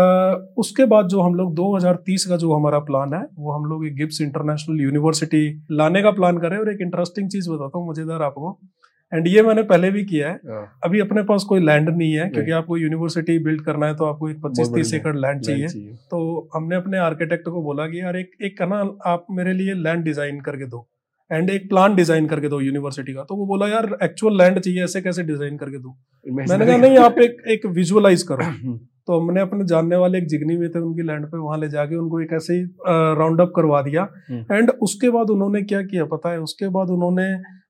उसके 0.59 0.85
बाद 0.85 1.07
जो 1.07 1.21
हम 1.21 1.35
लोग 1.35 1.55
2030 1.55 2.25
का 2.25 2.37
जो 2.37 2.53
हमारा 2.53 2.79
प्लान 2.79 3.15
है 3.15 3.21
वो 3.39 3.53
हम 3.53 3.65
लोग 3.65 3.87
एक 3.87 3.97
गिब्स 3.97 4.21
इंटरनेशनल 4.21 4.81
यूनिवर्सिटी 4.81 5.67
लाने 5.71 6.03
का 6.03 6.11
प्लान 6.11 6.39
कर 6.39 6.59
और 6.59 6.73
एक 6.73 6.79
इंटरेस्टिंग 6.81 7.31
चीज़ 7.31 7.51
बताता 7.51 7.79
हूँ 7.79 7.91
मज़ेदार 7.91 8.23
आपको। 8.23 8.61
एंड 9.13 9.27
ये 9.29 9.43
मैंने 9.43 9.63
पहले 9.65 9.91
भी 9.91 10.05
किया 10.05 10.29
है। 10.29 10.35
हाँ, 10.47 10.81
अभी 10.85 11.01
अपने 11.01 11.23
पास 11.23 11.45
कोई 11.49 11.61
लैंड 11.61 11.89
नहीं 11.89 12.13
है 12.13 12.29
क्योंकि 12.29 12.51
आपको 12.53 12.77
यूनिवर्सिटी 12.77 13.39
बिल्ड 13.45 13.65
करना 13.65 13.87
है 13.87 13.95
तो 13.97 14.05
आपको 14.05 14.29
एक 14.31 14.41
पच्चीस 14.43 14.69
तीस 14.75 14.93
एकड़ 14.95 15.17
लैंड 15.17 15.41
चाहिए। 15.41 15.95
तो 16.11 16.49
हमने 16.55 16.77
अपने 16.77 16.99
आर्किटेक्ट 16.99 17.49
को 17.49 17.63
बोला 17.63 17.87
कि 17.87 18.01
यार 18.01 18.17
एक 18.17 18.31
एक 18.45 18.63
ना 18.65 18.79
आप 19.07 19.27
मेरे 19.31 19.53
लिए 19.53 19.75
लैंड 19.77 20.05
डिज़ाइन 20.05 20.41
करके 20.41 20.67
दो। 20.67 20.87
एंड 21.31 21.51
एक 21.51 21.69
प्लान 21.69 21.95
डिज़ाइन 21.95 22.27
करके 22.27 22.49
दो 22.49 22.61
यूनिवर्सिटी 22.61 23.15
का। 23.15 23.23
तो 23.23 23.37
वो 23.37 23.47
बोला 23.47 23.67
यार 23.69 23.97
एक्चुअल 24.03 24.39
लैंड 24.39 24.59
चाहिए 24.59 24.85
ऐसे 24.85 25.01
कैसे 25.03 25.23
डिज़ाइन 25.23 25.57
करके 25.57 25.79
दो? 25.79 25.97
मैंने 26.27 26.67
कहा 26.67 26.77
नहीं 26.77 26.99
आप 26.99 27.19
एक 27.19 27.43
एक 27.49 27.67
विजुअलाइज 27.75 28.23
करो। 28.23 28.45
हम्म, 28.45 28.77
तो 29.07 29.19
हमने 29.21 29.41
अपने 29.41 29.65
जानने 29.67 29.97
वाले 29.97 30.19
एक 30.19 30.27
जिगनी 30.29 30.57
में 30.57 30.69
थे 30.71 30.79
उनकी 30.79 31.03
लैंड 31.03 31.27
पे 31.27 31.39
वहाँ 31.39 31.59
ले 31.59 31.69
जाके 31.69 31.97
उनको 31.97 32.21
एक 32.21 32.33
ऐसे 32.33 32.55
ही 32.55 32.65
राउंड 33.19 33.41
अप 33.41 33.53
करवा 33.57 33.81
दिया। 33.83 34.09
हम्म। 34.31 34.55
एंड 34.55 34.71
उसके 34.83 35.11
बाद 35.11 35.31
उन्होंने 35.31 35.63
क्या 35.65 35.83
किया 35.85 36.05
पता 36.07 36.33
है? 36.33 36.41
उसके 36.41 36.69
बाद 36.69 36.91
उन्होंने 36.91 37.27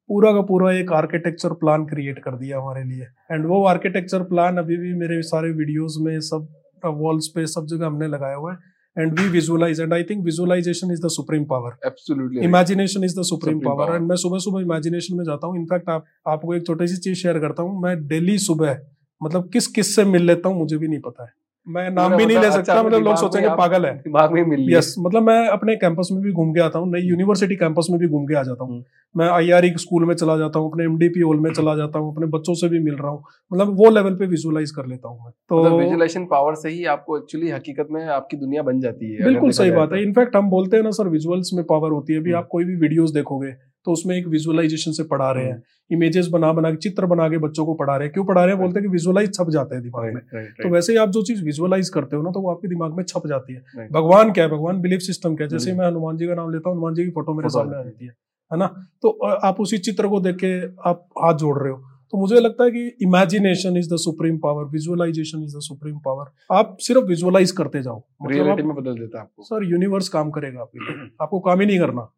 पूरा 0.08 0.32
का 0.32 0.40
पूरा 0.42 0.72
एक 0.72 0.92
आर्किटेक्चर 0.92 1.52
प्लान 1.54 1.84
क्रिएट 1.86 2.18
कर 2.18 2.36
दिया 2.36 2.58
हमारे 2.58 2.84
लिए। 2.84 3.06
एंड 3.32 3.46
वो 3.46 3.64
आर्किटेक्चर 3.66 4.22
प्लान 4.22 4.56
अभी 4.58 4.76
भी 4.76 4.94
मेरे 4.94 5.20
सारे 5.22 5.50
वीडियोस 5.52 5.96
में 6.00 6.18
सब 6.20 6.48
वॉल्स 6.84 7.26
पे 7.34 7.46
सब 7.46 7.66
जगह 7.66 7.86
हमने 7.86 8.08
लगाया 8.08 8.36
हुआ 8.36 8.52
है। 8.52 8.76
And 8.96 9.18
we 9.20 9.28
visualize 9.28 9.80
and 9.80 9.92
I 9.94 10.02
think 10.02 10.24
visualization 10.24 10.92
is 10.92 11.02
the 11.02 11.08
supreme 11.08 11.44
power 11.44 11.76
absolutely 11.86 12.40
imagination 12.40 13.04
is 13.04 13.18
the 13.20 13.22
supreme 13.22 13.54
Supreme 13.54 13.68
power 13.68 13.84
power. 13.84 13.96
And 13.96 14.08
मैं 14.08 14.16
सुबह 14.16 14.38
सुबह 14.38 14.60
इमेजिनेशन 14.60 15.16
में 15.16 15.24
जाता 15.24 15.46
हूँ। 15.46 15.56
इनफैक्ट 15.56 15.90
आप 15.90 16.04
आपको 16.28 16.54
एक 16.54 16.66
छोटी 16.66 16.86
सी 16.86 16.96
चीज़ 16.96 17.18
शेयर 17.18 17.38
करता 17.38 17.62
हूँ। 17.62 17.82
मैं 17.82 17.96
डेली 18.06 18.38
सुबह 18.38 18.78
मतलब 19.20 19.50
किस 19.52 19.66
किस 19.66 19.94
से 19.96 20.04
मिल 20.04 20.22
लेता 20.22 20.48
हूँ 20.48 20.58
मुझे 20.58 20.76
भी 20.76 20.88
नहीं 20.88 21.00
पता 21.00 21.24
है। 21.24 21.30
मैं 21.68 21.88
नाम 21.90 22.14
भी 22.16 22.24
नहीं 22.24 22.36
मतलब 22.36 22.42
ले 22.42 22.46
अच्छा, 22.48 22.60
सकता 22.62 22.82
मतलब 22.82 23.04
लोग 23.04 23.16
सोचेंगे 23.16 23.48
पागल 23.56 23.86
है 23.86 23.92
दिमाग 23.96 24.32
में 24.32 24.44
मिल 24.46 24.66
यस 24.70 24.94
मतलब 24.98 25.22
मैं 25.22 25.48
अपने 25.48 25.74
कैंपस 25.78 26.08
में 26.12 26.22
भी 26.22 26.32
घूम 26.32 26.52
के 26.52 26.60
आता 26.60 26.78
हूँ 26.78 26.90
नई 26.90 27.00
यूनिवर्सिटी 27.02 27.56
कैंपस 27.56 27.86
में 27.90 27.98
भी 28.00 28.08
घूम 28.08 28.26
के 28.26 28.34
आ 28.34 28.42
जाता 28.42 28.64
हूँ 28.64 28.72
हम्म। 28.72 28.84
मैं 29.14 29.28
आई 29.28 29.50
आर 29.50 29.66
स्कूल 29.78 30.04
में 30.04 30.14
चला 30.14 30.36
जाता 30.36 30.58
हूँ 30.58 30.70
अपने 30.70 30.84
एम 30.84 30.90
एमडीपी 30.92 31.20
हॉल 31.20 31.40
में 31.40 31.52
चला 31.52 31.74
जाता 31.76 31.98
हूँ 31.98 32.12
अपने 32.14 32.26
बच्चों 32.28 32.54
से 32.54 32.68
भी 32.68 32.78
मिल 32.80 32.94
रहा 32.94 33.10
हूँ 33.10 33.22
मतलब 33.50 33.76
वो 33.76 33.90
लेवल 33.90 34.14
पे 34.14 34.26
विजुअलाइज 34.26 34.70
कर 34.70 34.86
लेता 34.86 35.08
हूँ 35.08 35.18
मैं 35.18 35.32
तो 35.50 35.62
मतलब 35.62 35.78
विजुअलाइजेशन 35.78 36.24
पावर 36.26 36.54
से 36.56 36.68
ही 36.68 36.84
आपको 36.88 37.18
एक्चुअली 37.18 37.50
हकीकत 37.50 37.88
में 37.90 38.04
आपकी 38.06 38.36
दुनिया 38.36 38.62
बन 38.62 38.80
जाती 38.80 39.14
है 39.14 39.24
बिल्कुल 39.24 39.50
सही 39.52 39.70
बात 39.72 39.88
तो। 39.88 39.96
है 39.96 40.02
इनफैक्ट 40.02 40.36
हम 40.36 40.50
बोलते 40.50 40.76
हैं 40.76 40.84
ना 40.84 40.90
सर 40.92 41.08
विजुअल्स 41.10 41.50
में 41.54 41.64
पावर 41.66 41.90
होती 41.90 42.12
है 42.12 42.20
अभी 42.20 42.30
हम्म। 42.30 42.38
आप 42.38 42.48
कोई 42.50 42.64
भी 42.64 42.76
वीडियोज़ 42.78 43.14
देखोगे 43.14 43.52
तो 43.88 43.92
उसमें 43.92 44.16
एक 44.16 44.26
विजुअलाइजेशन 44.26 44.92
से 44.92 45.02
पढ़ा 45.02 45.30
रहे 45.32 45.44
हैं। 45.44 45.62
इमेजेस 45.90 46.26
बना 46.28 46.52
बना 46.52 46.70
के 46.70 46.76
चित्र 46.76 47.06
बना 47.06 47.28
के 47.28 47.38
बच्चों 47.38 47.66
को 47.66 47.74
पढ़ा 47.74 47.96
रहे 47.96 48.06
हैं। 48.06 48.12
क्यों 48.12 48.24
पढ़ा 48.24 48.44
रहे 48.44 48.54
हैं? 48.54 48.62
बोलते 48.62 48.78
हैं 48.80 48.88
कि 48.88 48.92
विजुअलाइज 48.92 49.34
छप 49.34 49.50
जाते 49.50 49.74
हैं 49.74 49.82
दिमाग 49.84 50.04
में। 50.14 50.22
तो 50.62 50.68
वैसे 50.70 50.92
ही 50.92 50.98
आप 50.98 51.08
जो 51.08 51.22
चीज़ 51.22 51.44
विजुअलाइज 51.44 51.88
करते 51.88 52.16
हो 52.16 52.22
ना 52.22 52.30
तो 52.30 52.40
वो 52.40 52.50
आपके 52.50 52.68
दिमाग 52.68 52.96
में 52.96 53.04
छप 53.04 53.26
जाती 53.26 53.54
है। 53.54 53.88
भगवान 53.92 54.32
क्या 54.32 54.44
है? 54.44 54.50
भगवान 54.50 54.80
बिलीफ 54.80 55.00
सिस्टम 55.00 55.36
क्या 55.36 55.44
है? 55.44 55.48
जैसे 55.48 55.72
मैं 55.72 55.86
हनुमान 55.86 56.16
जी 56.16 56.26
का 56.26 56.34
नाम 56.34 56.50
लेता 56.50 56.68
हूँ 56.70 56.76
हनुमान 56.76 56.94
जी 56.94 57.04
की 57.04 57.10
फ़ोटो 57.10 57.34
मेरे 57.34 57.48
सामने 57.48 57.76
आ 57.76 57.82
जाती 57.82 58.06
है 58.06 58.12
है 58.52 58.58
ना? 58.58 58.66
तो 59.02 59.10
आप 59.50 59.60
उसी 59.60 59.78
चित्र 59.78 60.08
को 60.08 60.20
देख 60.20 60.36
के 60.44 60.52
आप 60.90 61.06
हाथ 61.22 61.34
जोड़ 61.34 61.58
रहे 61.58 61.72
हो। 61.72 61.78
तो 62.12 62.18
मुझे 62.18 62.40
लगता 62.40 62.64
है 62.64 62.70
कि 62.70 62.96
imagination 63.02 63.76
is 63.76 63.94
the 63.94 63.96
supreme 63.96 64.38
power 64.38 64.64
visualization 64.64 65.42
is 65.42 65.56
the 65.56 65.60
supreme 65.60 65.98
power 65.98 66.56
आप 66.56 66.76
सिर्फ़ 66.80 67.04
विजुअलाइज 67.04 67.50
करते 67.50 67.82
जाओ। 67.82 68.02
मतलब 68.22 68.48
आप 68.48 68.58
में 68.58 68.74
बदल 68.76 68.94
देता 68.94 69.18
है 69.18 69.22
आपको। 69.22 69.42
सर 69.42 69.64
यूनिवर्स 69.64 70.08
काम 70.08 70.30
करेगा 70.30 70.60
आपके 70.60 70.78
लिए। 70.78 71.10
आपको 71.22 71.40
काम 71.40 71.60
ही 71.60 71.66
नहीं 71.66 71.78
करना। 71.78 72.08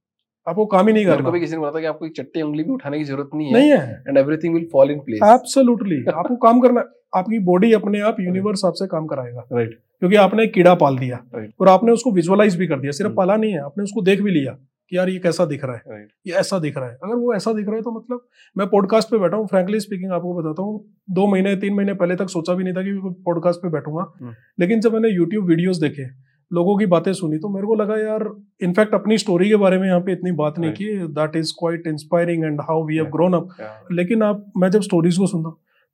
आपको 0.47 0.65
काम 0.67 0.87
ही 0.87 0.93
नहीं 0.93 1.05
करना। 1.07 1.31
भी 1.31 1.41
किसी 1.41 1.53
ने 1.53 1.59
बोला 1.59 1.71
था 1.71 1.81
कि 1.81 1.87
आपको 1.87 2.07
एक 2.07 2.13
चट्टी 2.17 2.43
उंगली 2.43 2.63
भी 2.63 2.71
उठाने 2.71 2.99
की 2.99 3.05
ज़रूरत 3.05 3.31
नहीं 3.35 3.47
है 3.47 3.53
नहीं 3.53 3.71
है। 3.71 4.05
And 4.09 4.19
everything 4.19 4.55
will 4.55 4.69
fall 4.73 4.91
in 4.91 4.99
place 5.01 5.21
absolutely 5.25 6.05
आपको 6.15 6.37
काम 6.37 6.61
करना 6.61 6.85
आपकी 7.15 7.39
बॉडी 7.45 7.73
अपने 7.73 8.01
आप 8.01 8.17
यूनिवर्स 8.21 8.65
आपसे 8.65 8.87
काम 8.87 9.07
कराएगा। 9.07 9.47
Right 9.53 9.69
right. 9.69 9.81
क्योंकि 10.01 10.17
आपने 10.17 10.45
एक 10.45 10.53
कीड़ा 10.55 10.75
पाल 10.75 10.99
दिया 10.99 11.19
Right. 11.37 11.53
और 11.61 11.69
आपने 11.69 11.93
उसको 11.93 12.13
विजुअलाइज 12.13 12.57
भी 12.57 12.67
कर 12.67 12.81
दिया। 12.81 12.93
सिर्फ़ 12.93 13.09
हम्म। 13.09 13.17
पाला 13.17 13.37
नहीं 13.37 13.53
है 13.53 13.61
आपने 13.61 13.85
उसको 13.85 14.03
देख 14.03 14.21
भी 14.23 14.31
लिया 14.31 14.53
कि 14.93 14.97
यार 14.97 15.09
ये 15.09 15.19
कैसा 15.19 15.45
दिख 15.45 15.65
रहा 15.65 15.75
है। 15.75 15.83
राइट 15.89 16.09
ये 16.27 16.35
ऐसा 16.35 16.59
दिख 16.59 16.77
रहा 16.77 16.89
है। 16.89 16.97
अगर 17.05 17.15
वो 17.15 17.35
ऐसा 17.35 17.53
दिख 17.53 17.67
रहा 17.67 17.77
है 17.77 17.83
तो 17.83 17.91
मतलब 17.91 18.21
मैं 18.57 18.67
पॉडकास्ट 18.67 19.11
पे 19.11 19.19
बैठा 19.19 19.37
हूँ 19.37 19.47
फ्रैंकली 19.47 19.81
स्पीकिंग 19.81 20.13
आपको 20.13 20.35
बताता 20.35 20.63
हूँ 20.63 20.81
दो 21.11 21.27
महीने 21.27 21.55
तीन 21.57 21.75
महीने 21.75 21.95
पहले 21.95 22.17
तक 22.17 22.29
सोचा 22.29 22.55
भी 22.55 22.65
नहीं 22.65 22.75
था 22.75 22.83
कि 22.83 23.15
पॉडकास्ट 23.25 23.61
पे 23.61 23.69
बैठूँगा। 23.69 24.07
हम्म। 24.21 24.35
लेकिन 24.61 24.81
जब 24.81 24.95
मैंने 24.95 25.09
यूट्यूब 25.09 25.49
वीडियोस 25.49 25.81
देखे 25.81 26.09
लोगों 26.53 26.79
की 26.79 26.87
बातें 26.87 27.13
सुनी 27.13 27.39
तो 27.39 27.49
मेरे 27.49 27.67
को 27.67 27.75
लगा 27.75 27.97
यार 27.97 28.37
इनफैक्ट 28.63 28.95
अपनी 28.95 29.19
स्टोरी 29.19 29.49
के 29.49 29.57
बारे 29.57 29.79
में 29.79 29.89
यहाँ 29.89 30.01
पे 30.01 30.13
इतनी 30.13 30.33
बात 30.33 30.59
नहीं 30.59 30.73
की 30.73 31.07
that 31.07 31.37
is 31.37 31.53
quite 31.59 31.87
inspiring 31.87 32.45
and 32.45 32.61
how 32.61 32.85
we 32.85 32.97
have 32.97 33.05
grown 33.05 33.35
up 33.35 33.49
लेकिन 33.93 34.23
आप 34.23 34.53
मैं 34.57 34.71
जब 34.71 34.81
स्टोरीज 34.81 35.19
को 35.19 35.27
सुनता 35.27 35.49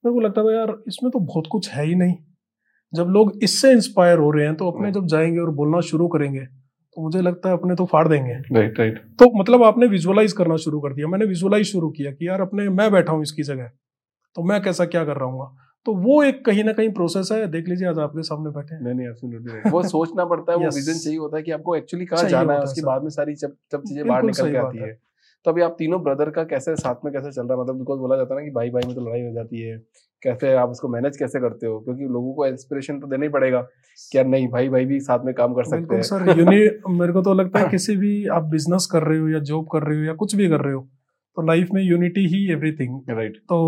मेरे 0.05 0.13
को 0.15 0.21
लगता 0.21 0.43
था 0.45 0.55
यार 0.55 0.83
इसमें 0.89 1.11
तो 1.11 1.19
बहुत 1.19 1.45
कुछ 1.51 1.69
है 1.71 1.87
ही 1.87 1.95
नहीं। 1.95 2.15
जब 2.95 3.05
लोग 3.05 3.33
इससे 3.43 3.73
इंस्पायर 3.73 4.19
हो 4.19 4.31
रहे 4.31 4.47
हैं 4.47 4.55
तो 4.55 4.71
अपने 4.71 4.91
Hmm. 4.91 5.01
जब 5.01 5.07
जाएँगे 5.07 5.39
और 5.39 5.51
बोलना 5.51 5.81
शुरू 5.81 6.09
करेंगे 6.09 6.41
तो 6.41 7.03
मुझे 7.03 7.21
लगता 7.21 7.49
है 7.49 7.57
अपने 7.57 7.75
तो 7.75 7.85
फाड़ 7.85 8.09
देंगे। 8.09 8.33
राइट 8.33 8.79
राइट 8.79 8.99
तो 8.99 9.41
मतलब 9.41 9.63
आपने 9.63 9.87
विजुअलाइज 9.87 10.33
करना 10.33 10.57
शुरू 10.57 10.81
कर 10.81 10.93
दिया। 10.93 11.09
मैंने 11.09 11.25
विजुअलाइज 11.25 11.67
शुरू 11.67 11.91
किया 11.91 12.13
कि 12.13 12.29
यार 12.29 12.41
अपने 12.41 12.69
मैं 12.69 12.93
बैठा 12.93 13.13
हूँ 13.13 13.23
इसकी 13.23 13.43
जगह 13.43 13.71
तो 14.37 14.43
मैं 14.43 14.63
कैसा 14.63 14.85
क्या 14.85 15.05
कर 15.05 15.17
रहा 15.17 15.25
हूँ 15.25 15.57
तो 15.87 15.95
वो 15.97 16.23
एक 16.23 16.45
कहीं 16.45 16.65
ना 16.65 16.73
कहीं 16.73 16.89
प्रोसेस 16.93 17.29
है। 17.33 17.47
देख 17.47 17.69
लीजिए 17.69 17.89
आज 17.89 17.99
आपके 17.99 18.23
सामने 18.23 18.51
बैठे 18.51 18.75
हैं। 18.75 18.83
नहीं 18.83 18.95
नहीं 18.95 19.09
एब्सोल्युटली 19.09 19.71
वो 19.71 19.83
सोचना 19.89 20.25
पड़ता 20.25 20.53
है 20.53 20.59
वो 20.59 20.65
विजन 20.65 20.99
चाहिए 20.99 21.19
होता 21.19 21.37
है 21.37 21.43
कि 21.43 21.51
आपको 21.51 21.77
एक्चुअली 21.77 22.07
कहाँ 22.07 22.29
जाना 22.29 22.53
है 22.53 22.61
उसके 22.61 22.83
बाद 22.83 23.03
में 23.03 23.11
सारी 23.11 23.35
जब 23.35 23.53
जब 23.73 23.83
चीज़ें 23.83 24.07
बाहर 24.07 24.23
निकल 24.23 24.51
के 24.53 24.59
आती 24.59 24.79
है। 24.79 24.87
है। 24.87 24.99
तो 25.45 25.51
अभी 25.51 25.63
आप 25.63 25.77
तीनों 25.79 26.03
ब्रदर 26.03 26.31
का 26.31 26.45
कैसे 26.45 26.75
साथ 26.77 27.05
में 27.05 27.13
कैसे 27.13 27.31
चल 27.33 27.43
रहा 27.43 27.57
है? 27.57 27.63
मतलब 27.63 27.79
बिकॉज़ 27.79 28.01
बोला 28.01 28.17
जाता 28.17 28.35
है 28.35 28.41
ना 28.41 28.45
कि 28.47 28.51
भाई 28.51 28.71
भाई 28.71 28.83
में 28.87 28.95
तो 28.95 29.01
लड़ाई 29.01 29.23
हो 29.23 29.33
जाती 29.33 29.61
है। 29.61 29.77
कैसे 30.23 30.53
आप 30.55 30.71
उसको 30.71 30.89
मैनेज 30.89 31.17
कैसे 31.17 31.41
करते 31.41 31.67
हो? 31.67 31.79
क्योंकि 31.81 32.05
लोगों 32.05 32.33
को 32.35 32.47
इंस्पिरेशन 32.47 32.99
तो 33.01 33.07
देना 33.07 33.25
ही 33.25 33.29
पड़ेगा 33.29 33.61
कि 34.13 34.19
यार 34.19 34.27
नहीं 34.27 34.49
भाई 34.49 34.69
भाई 34.69 34.85
भी 34.85 35.01
साथ 35.01 35.25
में 35.25 35.35
काम 35.35 35.55
कर 35.55 35.65
सकते 35.65 35.95
हैं। 35.95 36.03
सर 36.03 36.29
यूनि 36.39 36.59
मेरे 36.99 37.13
को 37.13 37.23
तो 37.23 37.35
लगता 37.35 37.59
है 37.59 37.69
किसी 37.69 37.97
भी 37.97 38.27
आप 38.27 38.45
बिज़नेस 38.45 38.89
कर 38.93 39.03
रहे 39.03 39.19
हो 39.19 39.29
या 39.29 39.39
जॉब 39.39 39.67
कर 39.73 39.83
रहे 39.83 39.99
हो 39.99 40.05
या 40.05 40.15
कुछ 40.15 40.35
भी 40.35 40.49
कर 40.49 40.61
रहे 40.61 40.75
हो 40.75 40.81
तो 41.37 41.47
लाइफ 41.47 41.69
में 41.75 41.83
यूनिटी 41.83 42.27
ही 42.27 42.53
एवरीथिंग 42.53 43.01
राइट 43.11 43.37
तो 43.37 43.59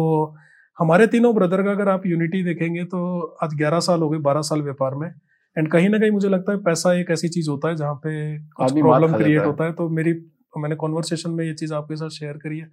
हमारे 0.78 1.06
तीनों 1.06 1.34
ब्रदर 1.34 1.62
का 1.62 1.70
अगर 1.70 1.88
आप 1.88 2.06
यूनिटी 2.06 2.42
देखेंगे 2.44 2.84
तो 2.84 2.98
आज 3.42 3.54
11 3.54 3.80
साल 3.80 4.00
हो 4.00 4.08
गए 4.10 4.18
12 4.18 4.42
साल 4.42 4.60
व्यापार 4.62 4.94
में। 4.94 5.08
एंड 5.56 5.70
कहीं 5.70 5.88
ना 5.88 5.98
कहीं 5.98 6.10
मुझे 6.10 6.28
लगता 6.28 6.52
है 6.52 6.58
पैसा 6.62 6.92
एक 6.94 7.10
ऐसी 7.10 7.28
चीज़ 7.28 7.48
होता 7.50 7.68
है 7.68 7.76
जहाँ 7.76 7.94
पे 8.06 8.12
प्रॉब्लम 8.60 9.16
क्रिएट 9.16 9.44
होता 9.46 9.64
है। 9.64 9.72
तो 9.72 9.88
मेरी 9.88 10.12
मैंने 10.58 10.76
कॉन्वर्सेशन 10.76 11.30
में 11.30 11.44
ये 11.44 11.54
चीज़ 11.54 11.74
आपके 11.74 11.96
साथ 11.96 12.08
शेयर 12.10 12.36
करी 12.36 12.58
है 12.58 12.70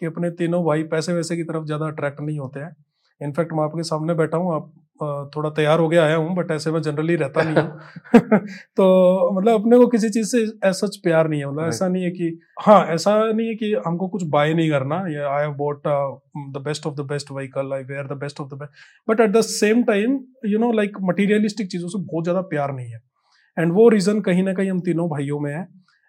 कि 0.00 0.06
अपने 0.06 0.30
तीनों 0.32 0.64
भाई 0.64 0.82
पैसे 0.84 1.12
वैसे 1.12 1.36
की 1.36 1.42
तरफ़ 1.44 1.64
ज़्यादा 1.64 1.86
अट्रैक्ट 1.86 2.20
नहीं 2.20 2.38
होते 2.38 2.60
हैं। 2.60 2.74
इनफैक्ट 3.20 3.52
मैं 3.52 3.64
आपके 3.64 3.82
सामने 3.82 4.14
बैठा 4.14 4.36
हूँ 4.36 4.54
आप 4.54 4.72
थोड़ा 5.36 5.50
तैयार 5.50 5.78
हो 5.78 5.88
गया 5.88 6.04
आया 6.04 6.16
हूँ 6.16 6.34
बट 6.34 6.50
ऐसे 6.50 6.70
मैं 6.70 6.80
जनरली 6.82 7.16
रहता 7.16 7.42
नहीं 7.42 7.56
हूँ। 7.56 8.40
तो 8.76 9.36
मतलब 9.38 9.60
अपने 9.60 9.76
को 9.76 9.86
किसी 9.86 10.08
चीज़ 10.08 10.28
से 10.28 10.38
ऐसा 10.68 10.86
प्यार 11.04 11.28
नहीं 11.28 11.40
है 11.40 11.46
मतलब 11.46 11.68
ऐसा 11.68 11.88
नहीं 11.88 12.04
है 12.04 12.10
कि 12.10 12.38
हाँ 12.62 12.84
ऐसा 12.86 13.14
नहीं 13.32 13.48
है 13.48 13.54
कि 13.54 13.72
हमको 13.86 14.08
कुछ 14.08 14.22
बाय 14.26 14.54
नहीं 14.54 14.70
करना 14.70 14.96
या 15.08 15.28
I 15.28 15.42
have 15.42 15.52
bought 15.54 15.82
the 15.86 16.62
best 16.64 16.86
of 16.86 16.94
the 16.94 17.06
best 17.06 17.32
vehicle 17.32 17.72
I 17.72 17.82
wear 17.82 18.06
the 18.06 18.18
best 18.18 18.40
of 18.40 18.48
the 18.48 18.58
best 18.58 19.10
but 19.10 19.20
at 19.20 19.30
the 19.30 19.40
same 19.40 19.82
time 19.84 20.18
you 20.46 20.58
know 20.58 20.72
like 20.72 20.96
materialistic 21.02 21.70
चीज़ों 21.70 21.88
से 21.88 21.98
बहुत 22.02 22.24
ज़्यादा 22.24 22.40
प्यार 22.48 22.74
नहीं 22.74 22.90
है। 22.90 23.00
एंड 23.56 23.72
वो 23.72 23.88
रीजन 23.88 24.20
कहीं 24.20 24.42
ना 24.42 24.52
कहीं 24.52 24.70
हम 24.70 24.80
तीनों 24.80 25.08
भाइयों 25.08 25.40
में 25.40 25.52
है। 25.54 25.66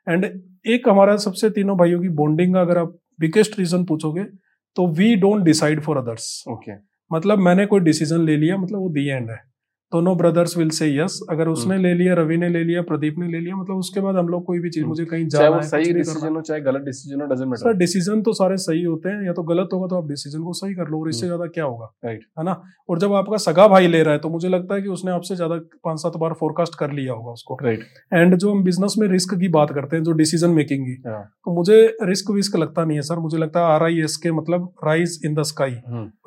एंड 0.08 0.26
एक 0.68 0.90
हमारा 0.90 1.16
सबसे 1.18 1.50
तीनों 1.50 1.78
भाइयों 1.78 2.02
की 2.02 2.10
बॉन्डिंग 2.16 2.54
का 2.54 2.62
अगर 2.62 2.78
आप 2.78 2.98
बिगेस्ट 3.20 3.60
रीजन 3.60 3.84
पूछोगे 3.86 4.24
तो 4.78 4.88
we 4.88 5.16
don't 5.16 5.44
decide 5.44 5.82
for 5.82 5.98
others 5.98 6.44
okay 6.50 6.72
मतलब 7.12 7.40
मैंने 7.40 7.66
कोई 7.66 7.80
डिसीज़न 7.80 8.26
ले 8.26 8.38
लिया 8.38 8.58
मतलब 8.58 8.80
वो 8.80 8.90
दी 8.90 9.08
एंड 9.08 9.30
है। 9.30 9.40
दोनों 9.92 10.16
ब्रदर्स 10.18 10.58
विल 10.58 10.70
से 10.70 10.88
यस। 10.90 11.20
अगर 11.30 11.48
उसने 11.48 11.78
ले 11.78 11.94
लिया 11.94 12.14
रवि 12.14 12.38
ने 12.38 12.48
ले 12.50 12.64
लिया 12.64 12.82
प्रदीप 12.84 13.20
ने 13.20 13.28
ले 13.28 13.40
लिया 13.40 13.56
मतलब 13.56 13.78
उसके 13.78 14.02
बाद 14.02 14.16
हम 14.16 14.28
लोग 14.28 14.44
कोई 14.46 14.60
भी 14.60 14.70
चीज़ 14.70 14.84
हम्म। 14.84 14.90
मुझे 14.90 15.06
कहीं 15.06 15.28
जाना 15.28 15.56
है 15.56 15.62
सही 15.64 15.94
डिसीज़न 15.94 16.36
हो 16.36 16.42
चाहे 16.42 16.62
गलत 16.62 16.82
डिसीज़न 16.82 17.22
हो 17.22 17.28
डजेंट 17.28 17.56
सर 17.56 17.74
डिसीज़न 17.78 18.22
तो 18.22 18.34
सारे 18.34 18.58
सही 18.58 18.84
होते 18.84 19.10
हैं 19.10 19.26
या 19.26 19.34
तो 19.34 19.44
गलत 19.46 19.70
होगा 19.74 19.88
तो 19.88 19.98
आप 19.98 20.08
डिसीज़न 20.08 20.44
को 20.44 20.54
सही 20.54 20.74
कर 20.76 20.90
लो 20.90 21.00
और 21.02 21.10
इससे 21.10 21.26
हम्म। 21.26 21.36
ज़्यादा 21.36 21.52
क्या 21.54 21.66
होगा? 21.66 21.88
Right. 22.06 22.26
है 22.40 22.46
ना? 22.46 22.62
और 22.90 23.00
जब 23.00 23.14
आपका 23.14 23.38
सगा 23.38 23.68
भाई 23.68 23.88
ले 23.88 24.02
रहा 24.04 24.14
है 24.14 24.20
तो 24.20 24.30
मुझे 24.30 24.50
लगता 24.50 24.76
है 24.76 24.82
कि 24.82 24.90
उसने 24.90 25.12
आपसे 25.12 25.36
ज़्यादा 25.36 25.56
पाँच 25.86 26.00
सात 26.00 26.18
बार 26.18 26.34
फोरकास्ट 26.40 26.76
कर 26.80 26.92
लिया 26.92 27.14
होगा 27.14 27.32
उसको। 27.32 27.58
राइट 27.64 27.86
एंड 28.14 28.36
जो 28.36 28.52
हम 28.52 28.64
बिज़नेस 28.64 28.96
में 29.00 29.08
रिस्क 29.08 29.36
की 29.36 29.48
बात 29.50 29.72
करते 29.72 29.96
हैं 29.96 30.04
जो 30.04 30.12
डिसीज़न 30.22 30.50
मेकिंग 30.52 30.86
की 30.86 30.98
हाँ। 31.08 31.24
तो 31.46 31.56
मुझे 31.56 31.80
रिस्क 32.04 32.32
विस्क 32.32 32.56
लगता 32.58 32.86
नहीं 32.86 32.98
है 32.98 33.02
सर। 33.04 33.20
मुझे 33.20 33.38
लगता 33.38 33.60
है 33.60 33.74
आर 33.74 33.84
आई 33.84 34.00
एस 34.02 34.18
के 34.18 34.32
मतलब 34.34 34.70
rise 34.86 35.20
in 35.26 35.36
the 35.36 35.44
sky 35.46 35.78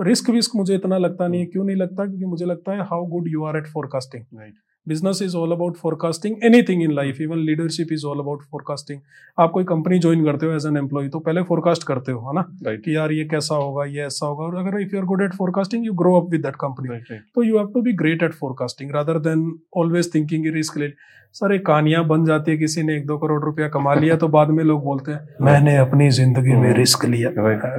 risk 0.03 0.31
विस्क 0.31 0.57
मुझे 0.57 0.75
इतना 0.75 0.99
लगता 0.99 1.29
नहीं 1.29 1.41
है 1.41 1.47
क्यों 1.47 1.65
नहीं 1.65 1.77
लगता? 1.77 2.07
क्योंकि 2.07 2.25
मुझे 2.27 2.47
लगता 2.47 2.73
है 2.73 2.87
how 2.87 3.07
good 3.09 3.29
you 3.29 3.45
are 3.45 3.50
at 3.57 3.73
forecasting. 3.77 4.27
Right. 4.41 4.59
Business 4.87 5.21
is 5.23 5.37
all 5.37 5.53
about 5.53 5.77
forecasting 5.77 6.45
anything 6.45 6.83
in 6.83 6.93
life 6.95 7.21
even 7.21 7.39
leadership 7.39 7.89
is 7.93 8.05
all 8.07 8.19
about 8.19 8.43
forecasting 8.51 9.01
आप 9.39 9.51
कोई 9.55 9.65
कंपनी 9.65 9.99
ज्वाइन 9.99 10.25
करते 10.25 10.47
हो 10.47 10.53
एज 10.53 10.67
एन 10.67 10.77
एम्प्लॉय 10.77 11.09
तो 11.09 11.19
पहले 11.19 11.43
फोरकास्ट 11.51 11.83
करते 11.87 12.13
हो 12.13 12.21
है 12.29 12.35
ना? 12.35 12.45
Right. 12.65 12.83
कि 12.85 12.97
यार 12.97 13.13
ये 13.13 13.25
कैसा 13.31 13.55
होगा 13.55 13.85
ये 13.85 14.07
ऐसा 14.07 14.27
होगा। 14.27 14.45
और 14.45 14.57
अगर 14.57 14.81
if 14.81 14.95
you 14.95 15.01
are 15.01 15.07
good 15.07 15.23
at 15.23 15.35
forecasting 15.37 15.87
you 15.87 15.93
grow 16.03 16.15
up 16.21 16.31
with 16.31 16.43
that 16.43 16.57
company 16.61 16.99
तो 17.35 17.43
you 17.43 17.59
have 17.59 17.67
to 17.75 17.83
be 17.83 17.93
great 18.03 18.23
at 18.23 18.35
forecasting 18.41 18.95
rather 18.95 19.19
than 19.29 19.51
always 19.77 20.15
thinking 20.15 20.47
risk 20.55 20.79
ले 20.79 20.89
सर 21.35 21.53
एक 21.55 21.67
कहानियाँ 21.67 22.05
बन 22.07 22.25
जाती 22.25 22.51
है 22.51 22.57
किसी 22.59 22.83
ने 22.83 22.97
एक 22.97 23.07
दो 23.07 23.19
करोड़ 23.19 23.45
रुपया 23.45 23.69
कमा 23.69 23.95
लिया 23.95 24.17
तो 24.17 24.29
बाद 24.29 24.49
में 24.49 24.65
लोग 24.65 24.85
बोलते 24.85 25.13
हैं 25.13 25.29
मैंने 25.41 25.77
अपनी 25.77 26.11
ज़िंदगी 26.11 26.53
में 26.53 26.75
रिस्क 26.75 27.05
लिया। 27.05 27.31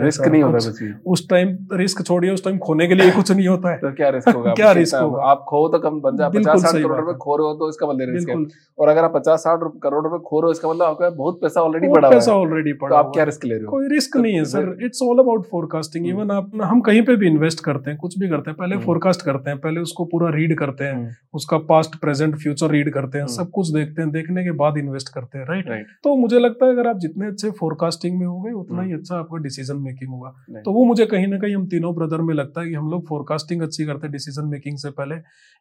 रिस्क 0.04 0.28
नहीं 0.28 0.44
होता 0.44 0.58
कुछ- 0.58 0.86
उस 1.06 1.30
टाइम 1.30 1.58
रिस्क 1.74 2.02
छोड़िए 2.02 2.32
उस 2.32 2.44
टाइम 2.44 2.58
खोने 2.58 2.88
के 2.88 2.96
लिए 2.96 3.12
कुछ 3.12 3.32
नहीं 3.32 3.48
होता 3.48 3.72
है। 3.72 3.78
तो 3.78 3.92
क्या 3.92 4.10
रिस्क 4.10 4.30
होगा? 4.30 4.54
क्या 4.58 4.70
आप 4.70 4.78
होगा? 5.04 5.24
आप 5.24 5.46
खो 5.50 5.68
तो 5.68 5.80
कम 5.80 6.00
बन 6.02 6.18
जाए 6.18 6.30
पचास 6.30 6.62
साठ 6.62 6.82
करोड़ 6.82 7.00
रुपए 7.00 7.14
खो 7.14 7.36
रहे 7.38 7.48
हो 7.48 7.54
तो 7.54 7.70
इसका 7.70 7.88
मतलब 7.88 8.14
रिस्क 8.14 8.30
है। 8.30 8.36
और 8.80 8.90
अगर 8.90 9.04
आप 9.04 9.16
पचास 9.16 9.40
साठ 9.40 9.60
करोड़ 9.84 10.04
रुपए 10.04 10.24
खो 10.26 10.42
रहे 10.42 10.46
हो 10.46 10.52
इसका 10.52 10.70
मतलब 10.70 10.84
आपका 10.84 11.10
बहुत 11.10 11.40
पैसा 11.42 11.62
ऑलरेडी 11.62 11.88
पड़ा 11.88 12.10
पैसा 12.10 12.32
ऑलरेडी 12.34 12.74
तो 12.74 12.86
पड़ा 12.86 12.98
आप 12.98 13.12
क्या 13.14 13.24
रिस्क 13.24 13.46
ले 13.46 13.54
रहे 13.54 13.64
हो? 13.64 13.72
कोई 13.72 13.88
रिस्क 13.88 14.14
तो 14.14 14.22
नहीं 14.22 14.34
है 14.34 14.46
sir. 14.46 14.78
It's 14.84 15.04
all 15.04 15.20
about 15.20 15.46
forecasting 15.46 16.06
hmm. 16.06 16.22
Even 16.22 16.32
आप 16.32 16.52
हम 16.64 16.82
कहीं 16.82 17.02
पे 17.02 17.16
भी 17.16 17.28
इन्वेस्ट 17.28 17.60
करते 17.60 17.90
हैं 17.92 18.00
कुछ 18.00 18.18
भी 18.20 18.30
करते 18.30 18.52
हैं 18.52 18.58
पहले 18.58 18.76
हम्म। 18.76 18.86
फोरकास्ट 18.86 19.22
करते 19.22 19.50
हैं 19.50 19.60
पहले 19.60 19.80
उसको 19.80 20.06
पूरा 20.06 20.30
रीड 20.30 20.58
करते 20.60 20.84
हैं 20.84 20.94
हम्म, 20.94 21.10
उसका 21.34 21.58
पास्ट 21.58 22.00
प्रेजेंट 22.02 22.36
फ्यूचर 22.36 22.70
रीड 22.70 22.94
करते 22.94 23.18
हैं 23.18 23.26
हम्म। 23.26 23.34
सब 23.42 23.50
कुछ 23.52 23.70
देखते 23.72 24.02
हैं 24.02 24.12
देखने 24.12 24.44
के 24.44 24.52
बाद 24.58 24.78
इन्वेस्ट 24.78 25.14
करते 25.14 25.38
हैं 25.38 25.46
राइट 25.46 25.70
राइट 25.70 25.88
तो 26.04 26.16
मुझे 26.18 26.40
लगता 26.40 26.66
है 26.66 26.72
अगर 26.72 26.88
आप 26.88 26.98
जितने 27.00 27.28
अच्छे 27.28 27.52
फोरकास्टिंग 27.60 28.18
में 28.20 28.26
होंगे 28.26 28.52
उतना 28.54 28.82
ही 28.82 28.90
हम्म। 28.90 29.00
अच्छा 29.00 29.16
आपका 29.16 29.38
डिसीज़न 29.44 29.78
मेकिंग 29.82 30.12
होगा। 30.12 30.62
तो 30.62 30.74
वो 30.74 30.86
मुझे 30.86 31.06
कहीं 31.06 31.28
ना 31.28 31.38
कहीं 31.40 31.56
हम 31.56 31.66
तीनों 31.68 31.94
ब्रदर 31.96 32.22
में 32.22 32.34
लगता 32.34 32.62
है 32.62 32.68
कि 32.68 32.74
हम 32.74 32.90
लोग 32.92 33.08
फोरकास्टिंग 33.08 33.62
अच्छी 33.62 33.86
करते 33.86 34.08
हैं 34.08 34.12
डिसीज़न 34.12 34.48
मेकिंग 34.48 34.78
से 34.78 34.90
पहले। 34.92 35.16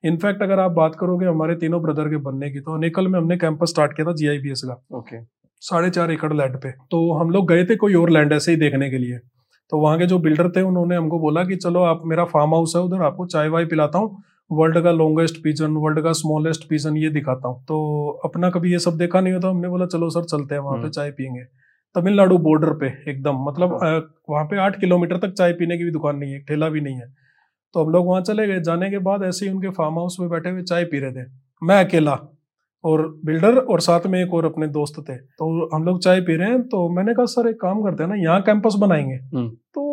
इनफैक्ट 0.04 0.42
अगर 0.42 0.60
आप 0.60 0.70
बात 0.72 0.96
करोगे 1.00 1.26
हमारे 1.26 1.54
तीनों 1.56 1.82
ब्रदर 1.82 2.08
के 2.08 2.16
बनने 2.22 2.50
की 2.50 2.60
तो 2.60 2.76
अनेकल 2.76 3.08
में 3.08 3.18
हमने 3.18 3.36
कैंपस 3.38 3.70
स्टार्ट 3.70 3.92
किया 3.92 4.06
था 4.06 4.14
जीआईबीएस 4.14 4.62
का। 4.64 4.80
ओके 4.98 5.22
साढ़े 5.62 5.90
चार 5.90 6.10
एकड़ 6.10 6.32
लैंड 6.32 6.56
पे। 6.56 6.70
तो 6.90 7.12
हम 7.12 7.30
लोग 7.30 7.48
गए 7.48 7.64
थे 7.64 7.76
कोई 7.76 7.94
और 7.94 8.10
लैंड 8.10 8.32
ऐसे 8.32 8.52
ही 8.52 8.58
देखने 8.58 8.90
के 8.90 8.98
लिए। 8.98 9.18
तो 9.72 9.78
वहाँ 9.78 9.98
के 9.98 10.06
जो 10.06 10.18
बिल्डर 10.18 10.48
थे 10.50 10.62
उन्होंने 10.62 10.96
हमको 10.96 11.18
बोला 11.18 11.44
कि 11.44 11.56
चलो 11.56 11.82
आप 11.84 12.00
मेरा 12.06 12.24
फार्म 12.26 12.54
हाउस 12.54 12.72
है 12.76 12.82
उधर 12.82 13.02
आपको 13.02 13.26
चाय 13.26 13.48
वाय 13.48 13.64
पिलाता 13.64 13.98
हूँ। 13.98 14.22
वर्ल्ड 14.50 14.82
का 14.82 14.90
लॉन्गेस्ट 14.92 15.42
पिजन 15.42 15.76
वर्ल्ड 15.76 16.02
का 16.02 16.12
स्मॉलेस्ट 16.12 16.68
पिजन 16.68 16.96
ये 16.96 17.08
दिखाता 17.10 17.48
हूँ। 17.48 17.62
तो 17.64 18.08
अपना 18.24 18.50
कभी 18.50 18.72
ये 18.72 18.78
सब 18.78 18.96
देखा 18.96 19.20
नहीं 19.20 19.32
होता 19.32 19.48
हमने 19.48 19.68
बोला 19.68 19.86
चलो 19.86 20.10
सर 20.10 20.24
चलते 20.26 20.54
हैं 20.54 20.62
वहाँ 20.62 20.76
पे 20.76 20.80
हम्म। 20.80 20.90
चाय 20.90 21.10
पियेंगे 21.10 21.44
तमिलनाडु 21.94 22.38
बॉर्डर 22.38 22.72
पे 22.74 22.86
एकदम 23.10 23.44
मतलब 23.44 23.78
हाँ। 23.82 23.98
वहाँ 24.30 24.44
पे 24.44 24.58
आठ 24.58 24.80
किलोमीटर 24.80 25.16
तक 25.18 25.32
चाय 25.32 25.52
पीने 25.52 25.78
की 25.78 25.84
भी 25.84 25.90
दुकान 25.90 26.16
नहीं 26.16 26.32
है 26.32 26.40
ठेला 26.40 26.68
भी 26.68 26.80
नहीं 26.80 26.94
है। 26.94 27.06
तो 27.74 27.84
हम 27.84 27.90
लोग 27.92 28.06
वहाँ 28.06 28.20
चले 28.22 28.46
गए। 28.46 28.60
जाने 28.60 28.90
के 28.90 28.98
बाद 28.98 29.22
ऐसे 29.22 29.46
ही 29.46 29.52
उनके 29.52 29.70
फार्म 29.70 29.98
हाउस 29.98 30.16
में 30.20 30.28
बैठे 30.30 30.50
हुए 30.50 30.62
चाय 30.62 30.84
पी 30.84 30.98
रहे 30.98 31.12
थे। 31.12 31.26
मैं 31.62 31.84
अकेला 31.84 32.18
और 32.84 33.02
बिल्डर 33.24 33.56
और 33.56 33.80
साथ 33.80 34.06
में 34.06 34.20
एक 34.22 34.34
और 34.34 34.44
अपने 34.44 34.66
दोस्त 34.68 35.00
थे। 35.08 35.16
तो 35.16 35.68
हम 35.74 35.84
लोग 35.84 36.02
चाय 36.02 36.20
पी 36.20 36.36
रहे 36.36 36.48
हैं 36.48 36.62
तो 36.68 36.88
मैंने 36.88 37.14
कहा 37.14 37.26
सर 37.26 37.48
एक 37.48 37.60
काम 37.60 37.82
करते 37.82 38.02
हैं 38.02 38.10
ना 38.10 38.16
यहाँ 38.22 38.42
कैंपस 38.42 38.74
बनाएँगे। 38.78 39.14
हम्म। 39.36 39.48
तो 39.48 39.84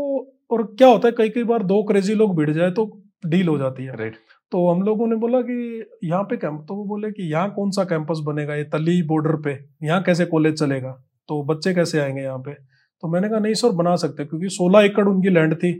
और 0.51 0.63
क्या 0.77 0.87
होता 0.87 1.07
है 1.07 1.13
कई 1.17 1.29
कई 1.29 1.43
बार 1.43 1.63
दो 1.63 1.81
क्रेजी 1.83 2.15
लोग 2.15 2.35
भिड़ 2.37 2.49
जाए 2.51 2.71
तो 2.71 2.85
डील 3.25 3.47
हो 3.47 3.57
जाती 3.57 3.83
है। 3.83 3.95
राइट 3.95 4.15
तो 4.51 4.67
हम 4.69 4.81
लोगों 4.81 5.07
ने 5.07 5.15
बोला 5.15 5.41
कि 5.41 5.85
यहाँ 6.03 6.23
पे 6.23 6.37
कैंप 6.37 6.63
तो 6.67 6.75
वो 6.75 6.83
बोले 6.85 7.11
कि 7.11 7.31
यहाँ 7.31 7.49
कौन 7.51 7.71
सा 7.71 7.83
कैंपस 7.83 8.19
बनेगा? 8.25 8.55
ये 8.55 8.63
तली 8.65 9.01
बॉर्डर 9.03 9.35
पे। 9.41 9.57
यहाँ 9.85 10.01
कैसे 10.03 10.25
कॉलेज 10.25 10.59
चलेगा? 10.59 10.91
तो 11.29 11.43
बच्चे 11.43 11.73
कैसे 11.73 11.99
आएँगे 11.99 12.21
यहाँ 12.21 12.37
पे? 12.39 12.53
तो 12.53 13.07
मैंने 13.07 13.29
कहा 13.29 13.39
नहीं 13.39 13.53
सर 13.53 13.71
बना 13.73 13.95
सकते 13.95 14.25
क्योंकि 14.25 14.49
सोलह 14.49 14.85
एकड़ 14.85 15.07
उनकी 15.07 15.29
लैंड 15.29 15.55
थी। 15.55 15.71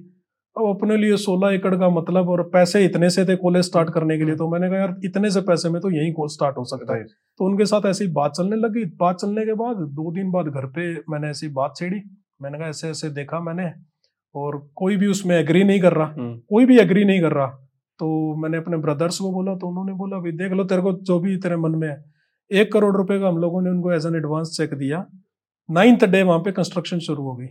अब 0.56 0.67
अपने 0.67 0.97
लिए 0.97 1.15
सोलह 1.17 1.53
एकड़ 1.56 1.75
का 1.75 1.89
मतलब 1.89 2.30
और 2.30 2.41
पैसे 2.53 2.84
इतने 2.86 3.10
से 3.10 3.25
थे 3.25 3.36
कॉलेज 3.36 3.65
स्टार्ट 3.65 3.89
करने 3.93 4.17
के 4.17 4.25
लिए 4.25 4.36
तो 4.36 4.49
मैंने 4.49 4.69
कहा 4.69 4.80
यार 4.80 4.95
इतने 5.06 5.30
से 5.32 5.41
पैसे 5.41 5.69
में 5.69 5.82
तो 5.82 5.89
यही 5.91 6.13
स्टार्ट 6.34 6.58
हो 6.58 6.63
सकता 6.65 6.95
है। 6.95 7.03
तो 7.03 7.45
उनके 7.45 7.65
साथ 7.65 7.86
ऐसी 7.86 8.08
बात 8.13 8.32
चलने 8.32 8.56
लगी। 8.56 8.86
बात 8.99 9.15
चलने 9.15 9.45
के 9.45 9.53
बाद 9.53 9.77
दो 9.91 10.12
दिन 10.13 10.32
बाद 10.32 10.47
घर 10.47 10.65
पे 10.69 10.93
मैंने 11.10 11.30
ऐसी 11.30 11.47
बात 11.49 11.73
छेड़ी। 11.77 12.01
मैंने 12.41 12.58
कहा 12.58 12.67
ऐसे 12.67 12.89
ऐसे 12.89 13.10
देखा 13.10 13.39
मैंने 13.39 13.71
और 14.36 14.58
कोई 14.75 14.97
भी 14.97 15.08
उसमें 15.08 15.36
एग्री 15.38 15.63
नहीं 15.63 15.80
कर 15.82 15.93
रहा। 15.93 16.08
हम्म, 16.08 16.38
कोई 16.39 16.65
भी 16.65 16.80
एग्री 16.80 17.06
नहीं 17.06 17.21
कर 17.21 17.32
रहा। 17.32 17.66
तो 17.99 18.36
मैंने 18.36 18.57
अपने 18.57 18.77
ब्रदर्स 18.77 19.19
को 19.19 19.31
बोला 19.31 19.55
तो 19.55 19.67
उन्होंने 19.67 19.93
बोला 19.93 20.17
भाई 20.17 20.31
देख 20.31 20.51
लो 20.51 20.63
तेरे 20.63 20.81
को 20.81 20.93
जो 20.93 21.19
भी 21.19 21.38
तेरे 21.38 21.57
मन 21.57 21.71
में 21.71 21.88
है। 21.88 22.05
एक 22.51 22.73
करोड़ 22.73 22.97
रुपए 22.97 23.19
का 23.19 23.27
हम 23.27 23.38
लोगों 23.38 23.62
ने 23.62 23.69
उनको 23.69 23.91
एज 23.91 24.05
एन 24.05 24.15
एडवांस 24.15 24.49
चेक 24.57 24.73
दिया। 24.73 25.05
नाइन्थ 25.71 26.05
डे 26.05 26.23
वहाँ 26.23 26.39
पे 26.39 26.51
कंस्ट्रक्शन 26.51 26.99
शुरू 26.99 27.23
हो 27.23 27.36
गई। 27.36 27.45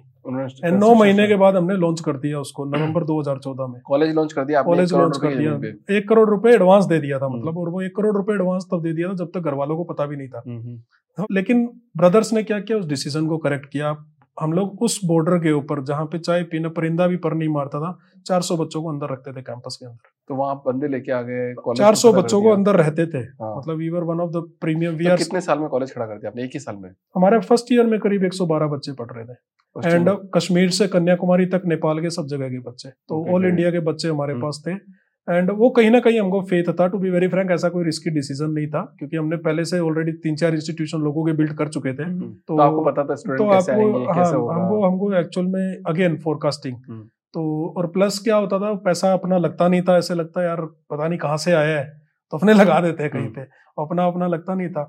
एंड 0.65 0.81
नौ 0.81 0.95
महीने 0.95 1.29
के 1.29 1.37
बाद 1.37 1.57
हमने 1.57 1.75
लॉन्च 1.77 2.01
कर 2.01 2.17
दिया 2.17 2.41
उसको 2.41 2.65
नवंबर 2.65 3.05
2014 3.05 3.67
में। 3.67 3.81
कॉलेज 3.81 4.15
लॉन्च 4.15 4.33
कर 4.33 4.45
दिया 4.45 4.63
कॉलेज 4.63 4.93
लॉन्च 4.93 5.17
कर 5.17 5.37
दिया। 5.37 5.97
एक 5.97 6.09
करोड़ 6.09 6.31
रुपए 6.31 6.51
एडवांस 6.51 6.85
दे 6.85 6.99
दिया 6.99 7.19
था 7.19 7.27
हम्म। 7.27 7.39
मतलब 7.39 7.59
और 7.59 7.69
वो 7.69 7.83
एक 7.83 7.97
करोड़ 7.97 8.17
रुपए 8.17 8.33
एडवांस 8.33 8.67
तब 8.73 8.83
दे 8.83 8.93
दिया 8.93 9.09
था 9.09 9.15
जब 9.15 9.31
तक 9.35 9.41
घर 9.41 9.55
वालों 9.55 9.77
को 9.77 9.85
पता 9.85 10.07
भी 10.07 10.17
नहीं 10.17 10.29
था। 10.29 10.43
हम्म, 10.47 10.61
हम्म, 10.61 11.27
लेकिन 11.31 11.81
ब्रदर्स 11.97 12.33
ने 12.33 12.43
क्या 12.43 12.61
किया 12.61 12.79
उस 12.79 12.87
डिसीज़न 12.87 13.27
को 13.27 13.39
करेक्ट 13.39 13.67
किया। 13.67 13.93
हम 14.41 14.53
लोग 14.53 14.83
उस 14.83 15.01
बॉर्डर 15.05 15.39
के 15.39 15.53
ऊपर 15.53 15.85
जहाँ 15.85 16.05
पे 16.05 16.19
चाय 16.19 16.43
पीना 16.43 16.69
परिंदा 16.69 17.07
भी 17.07 17.17
पर 17.17 17.35
नहीं 17.35 17.49
मारता 17.49 17.81
था 17.81 17.99
400 18.27 18.57
बच्चों 18.57 18.83
को 18.83 18.89
अंदर 18.89 19.07
रखते 19.13 19.33
थे 19.33 19.43
कैंपस 19.43 19.77
के 19.81 19.87
अंदर। 19.87 20.09
तो 20.29 20.35
वहाँ 20.35 20.57
बंदे 20.57 20.89
लेके 20.89 21.13
आ 21.13 21.23
गए 21.23 21.55
कॉलेज 21.55 21.79
400 21.79 22.13
बच्चों 22.13 22.43
को 22.43 22.51
अंदर 22.51 22.77
रहते 22.77 23.07
थे। 23.07 23.19
हाँ। 23.19 23.59
मतलब 23.59 23.77
we 23.77 23.89
were 23.89 24.03
one 24.03 24.21
of 24.21 24.31
the 24.31 24.53
premium 24.61 24.95
we 24.95 25.07
are 25.07 25.17
कितने 25.17 25.41
साल 25.41 25.59
में 25.59 25.69
कॉलेज 25.69 25.95
खड़ा 25.95 26.07
कर 26.07 26.15
दिया 26.15 26.29
आपने? 26.29 26.45
एक 26.45 26.51
ही 26.55 26.61
साल 26.61 26.77
में? 26.77 26.91
हमारे 27.15 27.41
फ़र्स्ट 27.41 27.73
ईयर 27.73 27.87
में 27.87 28.01
करीब 28.01 28.25
112 28.25 28.67
बच्चे 28.67 28.93
पढ़ 28.93 29.07
रहे 29.11 29.25
थे। 29.25 29.57
एंड 29.95 30.11
कश्मीर 30.35 30.71
से 30.71 30.89
कन्याकुमारी 30.89 31.47
तक 31.47 31.63
नेपाल 31.67 32.01
के 32.01 32.11
सब 32.11 32.27
जगह 32.27 32.49
के 32.49 32.59
बच्चे। 32.59 32.89
तो 32.89 33.35
ऑल 33.35 33.47
इंडिया 33.47 33.71
के 33.71 33.81
बच्चे 33.81 34.09
हमारे 34.09 34.33
हम्म। 34.33 34.43
पास 34.43 34.65
थे। 34.67 35.06
एंड 35.29 35.51
वो 35.51 35.69
कहीं 35.71 35.91
ना 35.91 36.01
कहीं 36.01 36.21
हमको 36.21 36.41
फेथ 36.51 36.73
था 36.81 36.87
टू 36.89 36.99
बी 36.99 37.11
वेरी 37.11 37.29
फ्रैंक 37.29 37.51
ऐसा 37.51 37.69
कोई 37.69 37.85
रिस्की 37.85 38.11
डिसीज़न 38.11 38.51
नहीं 38.51 38.67
था 38.69 38.81
क्योंकि 38.99 39.17
हमने 39.17 39.37
पहले 39.47 39.65
से 39.65 39.79
ऑलरेडी 39.81 40.13
तीन 40.25 40.37
चार 40.37 40.55
इंस्टीट्यूशन 40.55 40.99
लोगों 41.01 41.25
के 41.27 41.33
बिल्ड 41.33 41.53
कर 41.59 41.69
चुके 41.69 41.93
थे। 41.93 42.03
हम्म, 42.03 42.31
तो 42.49 42.57
तो 42.57 42.63
आपको 42.63 42.85
पता 42.85 43.05
था 43.05 43.15
तो 43.15 43.51
कैसे 43.51 43.73
आपको 43.73 44.05
हाँ 44.13 44.25
हमको 44.27 44.83
हमको 44.87 45.13
एक्चुअल 45.21 45.47
में 45.47 45.83
अगेन 45.87 46.17
फोरकास्टिंग 46.25 46.77
हम्म। 46.89 47.03
तो 47.35 47.75
और 47.77 47.87
प्लस 47.93 48.19
क्या 48.25 48.37
होता 48.37 48.59
था 48.59 48.73
पैसा 48.85 49.13
अपना 49.13 49.39
लगता 49.39 49.69
नहीं 49.69 49.83
था 49.83 49.97
ऐसे 49.99 50.15
लगता 50.15 50.43
यार 50.45 50.61
पता 50.91 51.09
नहीं 51.09 51.19
कहाँ 51.19 51.37
से 51.37 51.53
आया 51.53 51.79
है। 51.79 51.85
तो 52.33 52.37
अपने 52.37 52.55
लगा 52.55 52.81
देते 52.81 53.03
हैं 53.03 53.13
कहीं 53.13 53.23
हम्म। 53.23 53.35
पे 53.35 53.83
अपना 53.83 54.05
अपना 54.07 54.27
लगता 54.27 54.55
नहीं 54.55 54.69
था। 54.69 54.85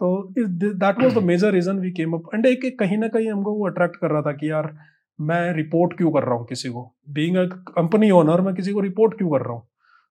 तो 0.00 0.32
that 0.38 1.02
was 1.02 1.18
the 1.18 1.22
major 1.24 1.52
reason 1.52 1.78
we 1.78 1.90
came 1.90 2.12
up 2.12 2.30
and 2.34 2.46
एक 2.46 2.64
एक 2.64 2.78
कहीं 2.78 2.98
ना 2.98 3.08
कहीं 3.08 3.30
हमको 3.32 3.52
वो 3.54 3.66
अट्रैक्ट 3.68 3.96
कर 3.96 4.10
रहा 4.10 4.22
था 4.22 4.32
कि 4.32 4.50
यार 4.50 4.72
मैं 5.18 5.42
रिपोर्ट 5.54 5.96
क्यों 5.96 6.10
कर 6.12 6.22
रहा 6.22 6.34
हूँ 6.34 6.46
किसी 6.46 6.68
को? 6.68 6.82
बीइंग 7.10 7.36
अ 7.36 7.44
कंपनी 7.72 8.10
ओनर 8.10 8.40
मैं 8.40 8.54
किसी 8.54 8.72
को 8.72 8.80
रिपोर्ट 8.80 9.16
क्यों 9.18 9.30
कर 9.30 9.44
रहा 9.44 9.52
हूँ? 9.52 9.62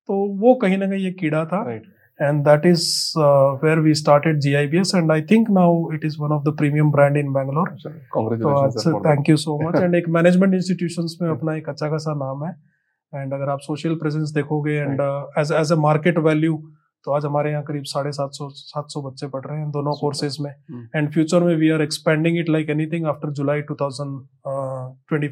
तो 0.09 0.15
वो 0.43 0.53
कहीं 0.61 0.77
ना 0.77 0.85
कहीं 0.89 1.03
ये 1.03 1.11
कीड़ा 1.23 1.45
था। 1.45 1.63
That 2.45 2.65
is 2.67 2.85
uh, 3.25 3.49
where 3.59 3.81
we 3.83 3.91
started 3.97 4.39
GIBS 4.45 4.89
and 4.99 5.11
I 5.13 5.17
think 5.27 5.51
now 5.57 5.67
it 5.97 6.07
is 6.07 6.15
one 6.23 6.33
of 6.37 6.41
the 6.47 6.53
premium 6.61 6.89
brand 6.95 7.19
in 7.19 7.29
Bangalore. 7.35 7.69
तो 7.83 7.91
कांग्रेचुलेशन 8.15 8.95
आज 8.95 9.05
thank 9.05 9.29
you 9.29 9.35
so 9.43 9.57
much 9.59 9.75
and 9.81 9.95
एक 9.95 10.09
मैनेजमेंट 10.15 10.53
इंस्टीट्यूशन 10.55 11.07
में 11.21 11.29
अपना 11.29 11.55
एक 11.57 11.69
अच्छा 11.69 11.89
खासा 11.89 12.15
नाम 12.23 12.43
है। 12.45 12.51
एंड 13.13 13.33
अगर 13.33 13.49
आप 13.49 13.59
सोशल 13.61 13.95
प्रेजेंस 14.01 14.33
देखोगे 14.39 14.73
and 14.73 15.01
as 15.39 15.51
as 15.61 15.71
a 15.71 15.75
market 15.85 16.17
value 16.27 16.57
तो 17.05 17.11
आज 17.15 17.25
हमारे 17.25 17.51
यहाँ 17.51 17.63
करीब 17.63 17.83
साढ़े 17.93 18.11
सात 18.11 18.33
सौ 18.33 18.49
सात 18.55 18.89
सौ 18.93 19.01
बच्चे 19.01 19.27
पढ़ 19.37 19.45
रहे 19.45 19.59
हैं 19.59 19.69
दोनों 19.71 19.93
कोर्सेज 19.99 20.37
में। 20.41 20.51
एंड 20.95 21.09
फ्यूचर 21.13 21.43
में 21.43 21.55
we 21.55 21.69
are 21.71 21.81
expanding 21.81 22.39
it 22.39 22.49
like 22.49 22.69
anything 22.69 23.05
after 23.13 23.29
July 23.39 23.61
2024 23.71 24.27
great 25.13 25.23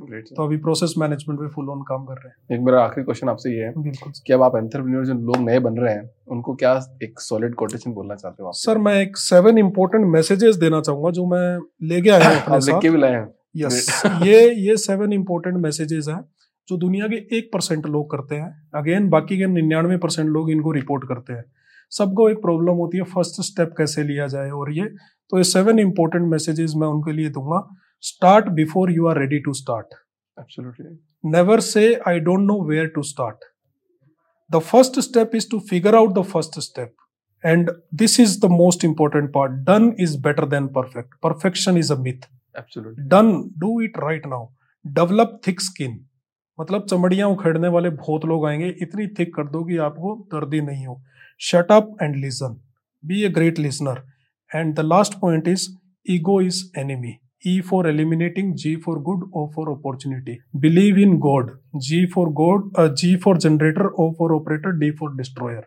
तो 0.00 0.44
अभी 0.44 0.56
प्रोसेस 0.56 0.94
मैनेजमेंट 0.98 1.40
में 1.40 1.48
फुल 1.48 1.68
ऑन 1.70 1.80
काम 1.82 2.04
कर 2.04 2.14
रहे 2.14 2.28
हैं। 2.28 2.58
एक 2.58 2.64
मेरा 2.64 2.82
आखिरी 2.82 3.04
क्वेश्चन 3.04 3.28
आपसे 3.28 3.50
ये 3.50 3.64
है 3.64 3.72
बिल्कुल 3.78 4.12
कि 4.26 4.32
अब 4.32 4.42
आप 4.42 4.56
एंटरप्रेन्योर 4.56 5.06
जो 5.06 5.14
लोग 5.14 5.36
नए 5.36 5.58
बन 5.58 5.76
रहे 5.76 5.94
हैं 5.94 6.10
उनको 6.28 6.54
क्या 6.54 6.72
एक 7.02 7.20
सॉलिड 7.20 7.54
कोटेशन 7.54 7.92
बोलना 7.92 8.14
चाहते 8.14 8.42
हो 8.42 8.48
आप? 8.48 8.54
सर 8.54 8.78
मैं 8.78 8.94
एक 8.94 9.16
सेवन 9.16 9.58
इंपॉर्टेंट 9.58 10.06
मैसेजेस 10.06 10.56
देना 10.56 10.80
चाहूँगा 10.80 11.10
जो 11.10 11.26
मैं 11.26 11.58
ले 11.88 12.00
गया 12.00 12.16
हूँ 12.16 12.36
अपने 12.36 12.60
साथ। 12.60 12.80
भी 12.80 12.98
लाए 12.98 13.12
हैं। 13.12 13.28
यस 13.56 14.02
ये 14.22 14.54
ये 14.54 14.76
सेवन 14.76 15.12
इंपॉर्टेंट 15.12 15.56
मैसेजेस 15.56 16.08
हैं 16.08 16.20
जो 16.68 16.76
दुनिया 16.76 17.06
के 17.06 17.38
एक 17.38 17.50
परसेंट 17.52 17.86
लोग 17.86 18.10
करते 18.10 18.34
हैं। 18.34 18.50
अगेन 18.74 19.08
बाकी 19.08 19.38
के 19.38 19.46
निन्यानवे 19.46 19.96
परसेंट 19.96 20.28
लोग 20.28 20.50
इनको 20.50 20.72
रिपोर्ट 20.72 21.04
करते 21.08 21.32
हैं। 21.32 21.44
सबको 21.90 22.28
एक 22.28 22.36
प्रॉब्लम 22.36 22.72
होती 22.72 22.98
है 22.98 23.04
फ़र्स्ट 23.04 23.40
स्टेप 23.42 23.74
कैसे 23.78 24.02
लिया 24.02 24.26
जाए? 24.26 24.50
और 24.50 24.72
ये 24.72 24.84
तो 25.30 25.36
ये 25.36 25.44
सेवन 25.44 25.78
इंपॉर्टेंट 25.78 26.30
मैसेजेस 26.30 26.72
मैं 26.76 26.88
उनके 26.88 27.12
लिए 27.12 27.28
दूँगा। 27.28 27.68
start 28.03 28.49
before 28.59 28.91
you 28.91 29.07
are 29.07 29.17
ready 29.19 29.39
to 29.45 29.53
start 29.63 29.93
absolutely 30.39 30.95
never 31.23 31.55
say 31.61 31.85
i 32.05 32.19
don't 32.19 32.45
know 32.45 32.55
where 32.69 32.87
to 32.89 33.01
start 33.09 33.43
the 34.49 34.59
first 34.61 34.97
step 35.01 35.35
is 35.35 35.45
to 35.47 35.59
figure 35.69 35.95
out 35.95 36.13
the 36.13 36.23
first 36.23 36.57
step 36.61 36.91
and 37.43 37.71
this 38.01 38.17
is 38.19 38.39
the 38.39 38.49
most 38.49 38.83
important 38.83 39.31
part 39.37 39.53
done 39.69 39.85
is 39.97 40.17
better 40.17 40.45
than 40.45 40.67
perfect 40.69 41.15
perfection 41.21 41.79
is 41.83 41.91
a 41.95 41.97
myth 42.07 42.25
absolutely 42.55 43.07
done 43.13 43.31
do 43.63 43.69
it 43.85 43.95
right 44.05 44.27
now 44.33 44.41
develop 44.85 45.39
thick 45.47 45.63
skin 45.67 45.95
मतलब 46.59 46.85
चमड़ियां 46.87 47.29
उखेड़ने 47.31 47.67
वाले 47.75 47.89
बहुत 47.89 48.25
लोग 48.25 48.45
आएंगे 48.47 48.67
इतनी 48.81 49.07
thick 49.19 49.33
कर 49.35 49.47
दो 49.51 49.63
कि 49.65 49.77
आपको 49.85 50.15
दर्द 50.33 50.53
ही 50.53 50.61
नहीं 50.61 50.85
हो 50.87 51.01
shut 51.41 51.71
up 51.71 51.95
and 52.01 52.15
listen 52.15 52.59
be 53.03 53.23
a 53.23 53.29
great 53.37 53.59
listener 53.59 54.03
and 54.51 54.75
the 54.75 54.85
last 54.85 55.19
point 55.21 55.47
is 55.47 55.67
ego 56.05 56.39
is 56.41 56.61
enemy 56.79 57.17
E 57.44 57.60
for 57.62 57.86
eliminating, 57.86 58.56
G 58.56 58.70
for 58.84 58.92
good, 59.00 59.20
O 59.32 59.42
for 59.54 59.70
opportunity. 59.70 60.40
Believe 60.60 60.96
in 60.98 61.18
God. 61.20 61.50
G 61.88 61.98
for 62.14 62.24
God, 62.40 62.64
uh, 62.76 62.88
G 63.02 63.10
for 63.16 63.34
generator, 63.36 63.90
O 63.96 64.12
for 64.12 64.34
operator, 64.36 64.72
D 64.80 64.88
for 65.00 65.10
destroyer. 65.20 65.62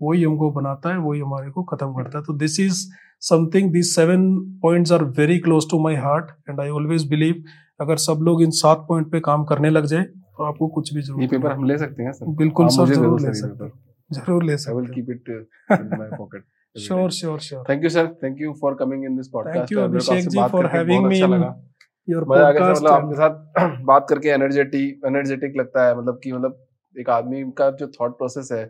वही 0.00 0.22
हमको 0.22 0.50
बनाता 0.52 0.90
है 0.92 0.98
वही 1.00 1.20
हमारे 1.20 1.50
को 1.50 1.62
खत्म 1.70 1.92
करता 1.92 2.18
है। 2.18 2.24
तो 2.24 2.32
this 2.38 2.58
is 2.60 2.84
something 3.28 3.70
this 3.72 3.94
seven 3.94 4.26
points 4.62 4.92
are 4.92 5.04
very 5.18 5.38
close 5.46 5.70
to 5.70 5.78
my 5.82 5.94
heart 6.06 6.30
and 6.50 6.60
I 6.60 6.68
always 6.80 7.08
believe 7.10 7.42
अगर 7.80 7.96
सब 8.04 8.18
लोग 8.24 8.42
इन 8.42 8.50
सात 8.58 8.84
पॉइंट 8.88 9.10
पे 9.12 9.20
काम 9.28 9.44
करने 9.52 9.70
लग 9.70 9.86
जाए 9.92 10.02
तो 10.02 10.44
आपको 10.44 10.68
कुछ 10.74 10.92
भी 10.94 11.02
ज़रूर 11.02 11.22
ये 11.22 11.28
पेपर 11.28 11.52
हम 11.52 11.64
ले 11.68 11.78
सकते 11.78 12.02
हैं 12.02 12.12
सर। 12.12 12.34
बिल्कुल 12.42 12.68
सर 12.76 12.94
ज़रूर 12.94 13.20
ले 13.20 13.32
सकते 13.40 13.64
हैं। 13.64 13.72
ज़रूर 14.10 14.44
ले 14.44 14.56
सकते 14.66 14.92
keep 14.94 15.10
it 15.10 15.30
in 15.30 15.98
my 15.98 16.08
pocket 16.18 16.44
sure 16.78 17.10
sure 17.10 17.38
sure 17.40 17.64
thank 17.68 17.84
you 17.84 17.90
sir 17.90 18.06
thank 18.22 18.40
you 18.40 18.52
for 18.60 18.74
coming 18.74 19.04
in 19.04 19.16
this 19.16 19.28
podcast 19.28 19.58
thank 19.58 19.72
you 19.72 19.80
Abhishek 19.80 20.28
ji 20.28 20.48
for 20.48 20.66
having 20.66 21.06
me 21.06 21.18
in 21.18 21.44
your 22.08 22.24
podcast 22.24 22.82
मतलब 22.82 22.92
आपके 22.92 23.14
साथ 23.14 23.80
बात 23.84 24.06
करके 24.08 24.28
एनर्जेटिक 24.28 25.00
एनर्जेटिक 25.06 25.56
लगता 25.56 25.86
है। 25.86 25.98
मतलब 25.98 26.20
कि 26.24 26.32
मतलब 26.32 26.66
एक 27.00 27.10
आदमी 27.10 27.42
का 27.58 27.70
जो 27.70 27.86
थॉट 27.86 28.18
प्रोसेस 28.18 28.48
है 28.52 28.64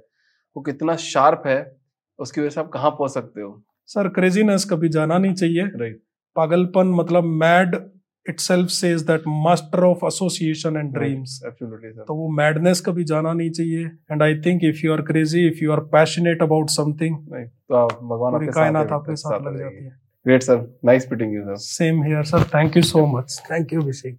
वो 0.57 0.63
कितना 0.63 0.97
शार्प 0.97 1.43
है 1.47 1.77
उसकी 2.19 2.41
वजह 2.41 2.51
से 2.51 2.61
आप 2.61 2.69
कहाँ 2.69 2.91
पहुँच 2.91 3.11
सकते 3.11 3.41
हो? 3.41 3.63
सर 3.87 4.09
क्रेजीनेस 4.09 4.65
कभी 4.71 4.89
जाना 4.89 5.19
नहीं 5.19 5.35
चाहिए। 5.35 5.67
राइट 5.67 6.03
पागलपन 6.37 6.87
मतलब 6.87 7.25
mad 7.25 7.77
itself 8.33 8.73
says 8.75 9.03
that 9.09 9.27
master 9.45 9.83
of 9.89 10.03
association 10.09 10.79
and 10.81 10.95
dreams. 10.95 11.35
Absolutely 11.47 11.91
sir 11.91 12.05
तो 12.09 12.15
वो 12.15 12.29
मैडनेस 12.37 12.81
कभी 12.87 13.05
जाना 13.11 13.33
नहीं 13.33 13.51
चाहिए। 13.51 13.85
And 14.13 14.23
I 14.23 14.35
think 14.47 14.65
if 14.65 14.85
you 14.85 14.93
are 14.93 15.03
crazy 15.11 15.47
if 15.49 15.65
you 15.65 15.73
are 15.73 15.81
passionate 15.95 16.43
about 16.43 16.71
something 16.71 17.17
तो 17.17 17.87
भगवान 17.87 18.35
आपके 18.35 18.47
साथ 18.47 18.61
कायनात 18.61 18.93
आपके 18.93 19.17
साथ 19.17 19.41
लग 19.41 19.47
रहेगी। 19.47 19.63
जाती 19.63 19.85
है। 19.85 19.91
Great 20.27 20.43
sir 20.43 20.65
nice 20.85 21.11
meeting 21.13 21.35
you 21.35 21.43
sir 21.43 21.57
same 21.65 22.03
here 22.05 22.23
sir 22.33 22.45
thank 22.55 22.77
you 22.77 22.83
so 22.83 23.07
much 23.17 23.41
thank 23.51 23.73
you 23.73 23.83
Abhishek 23.83 24.19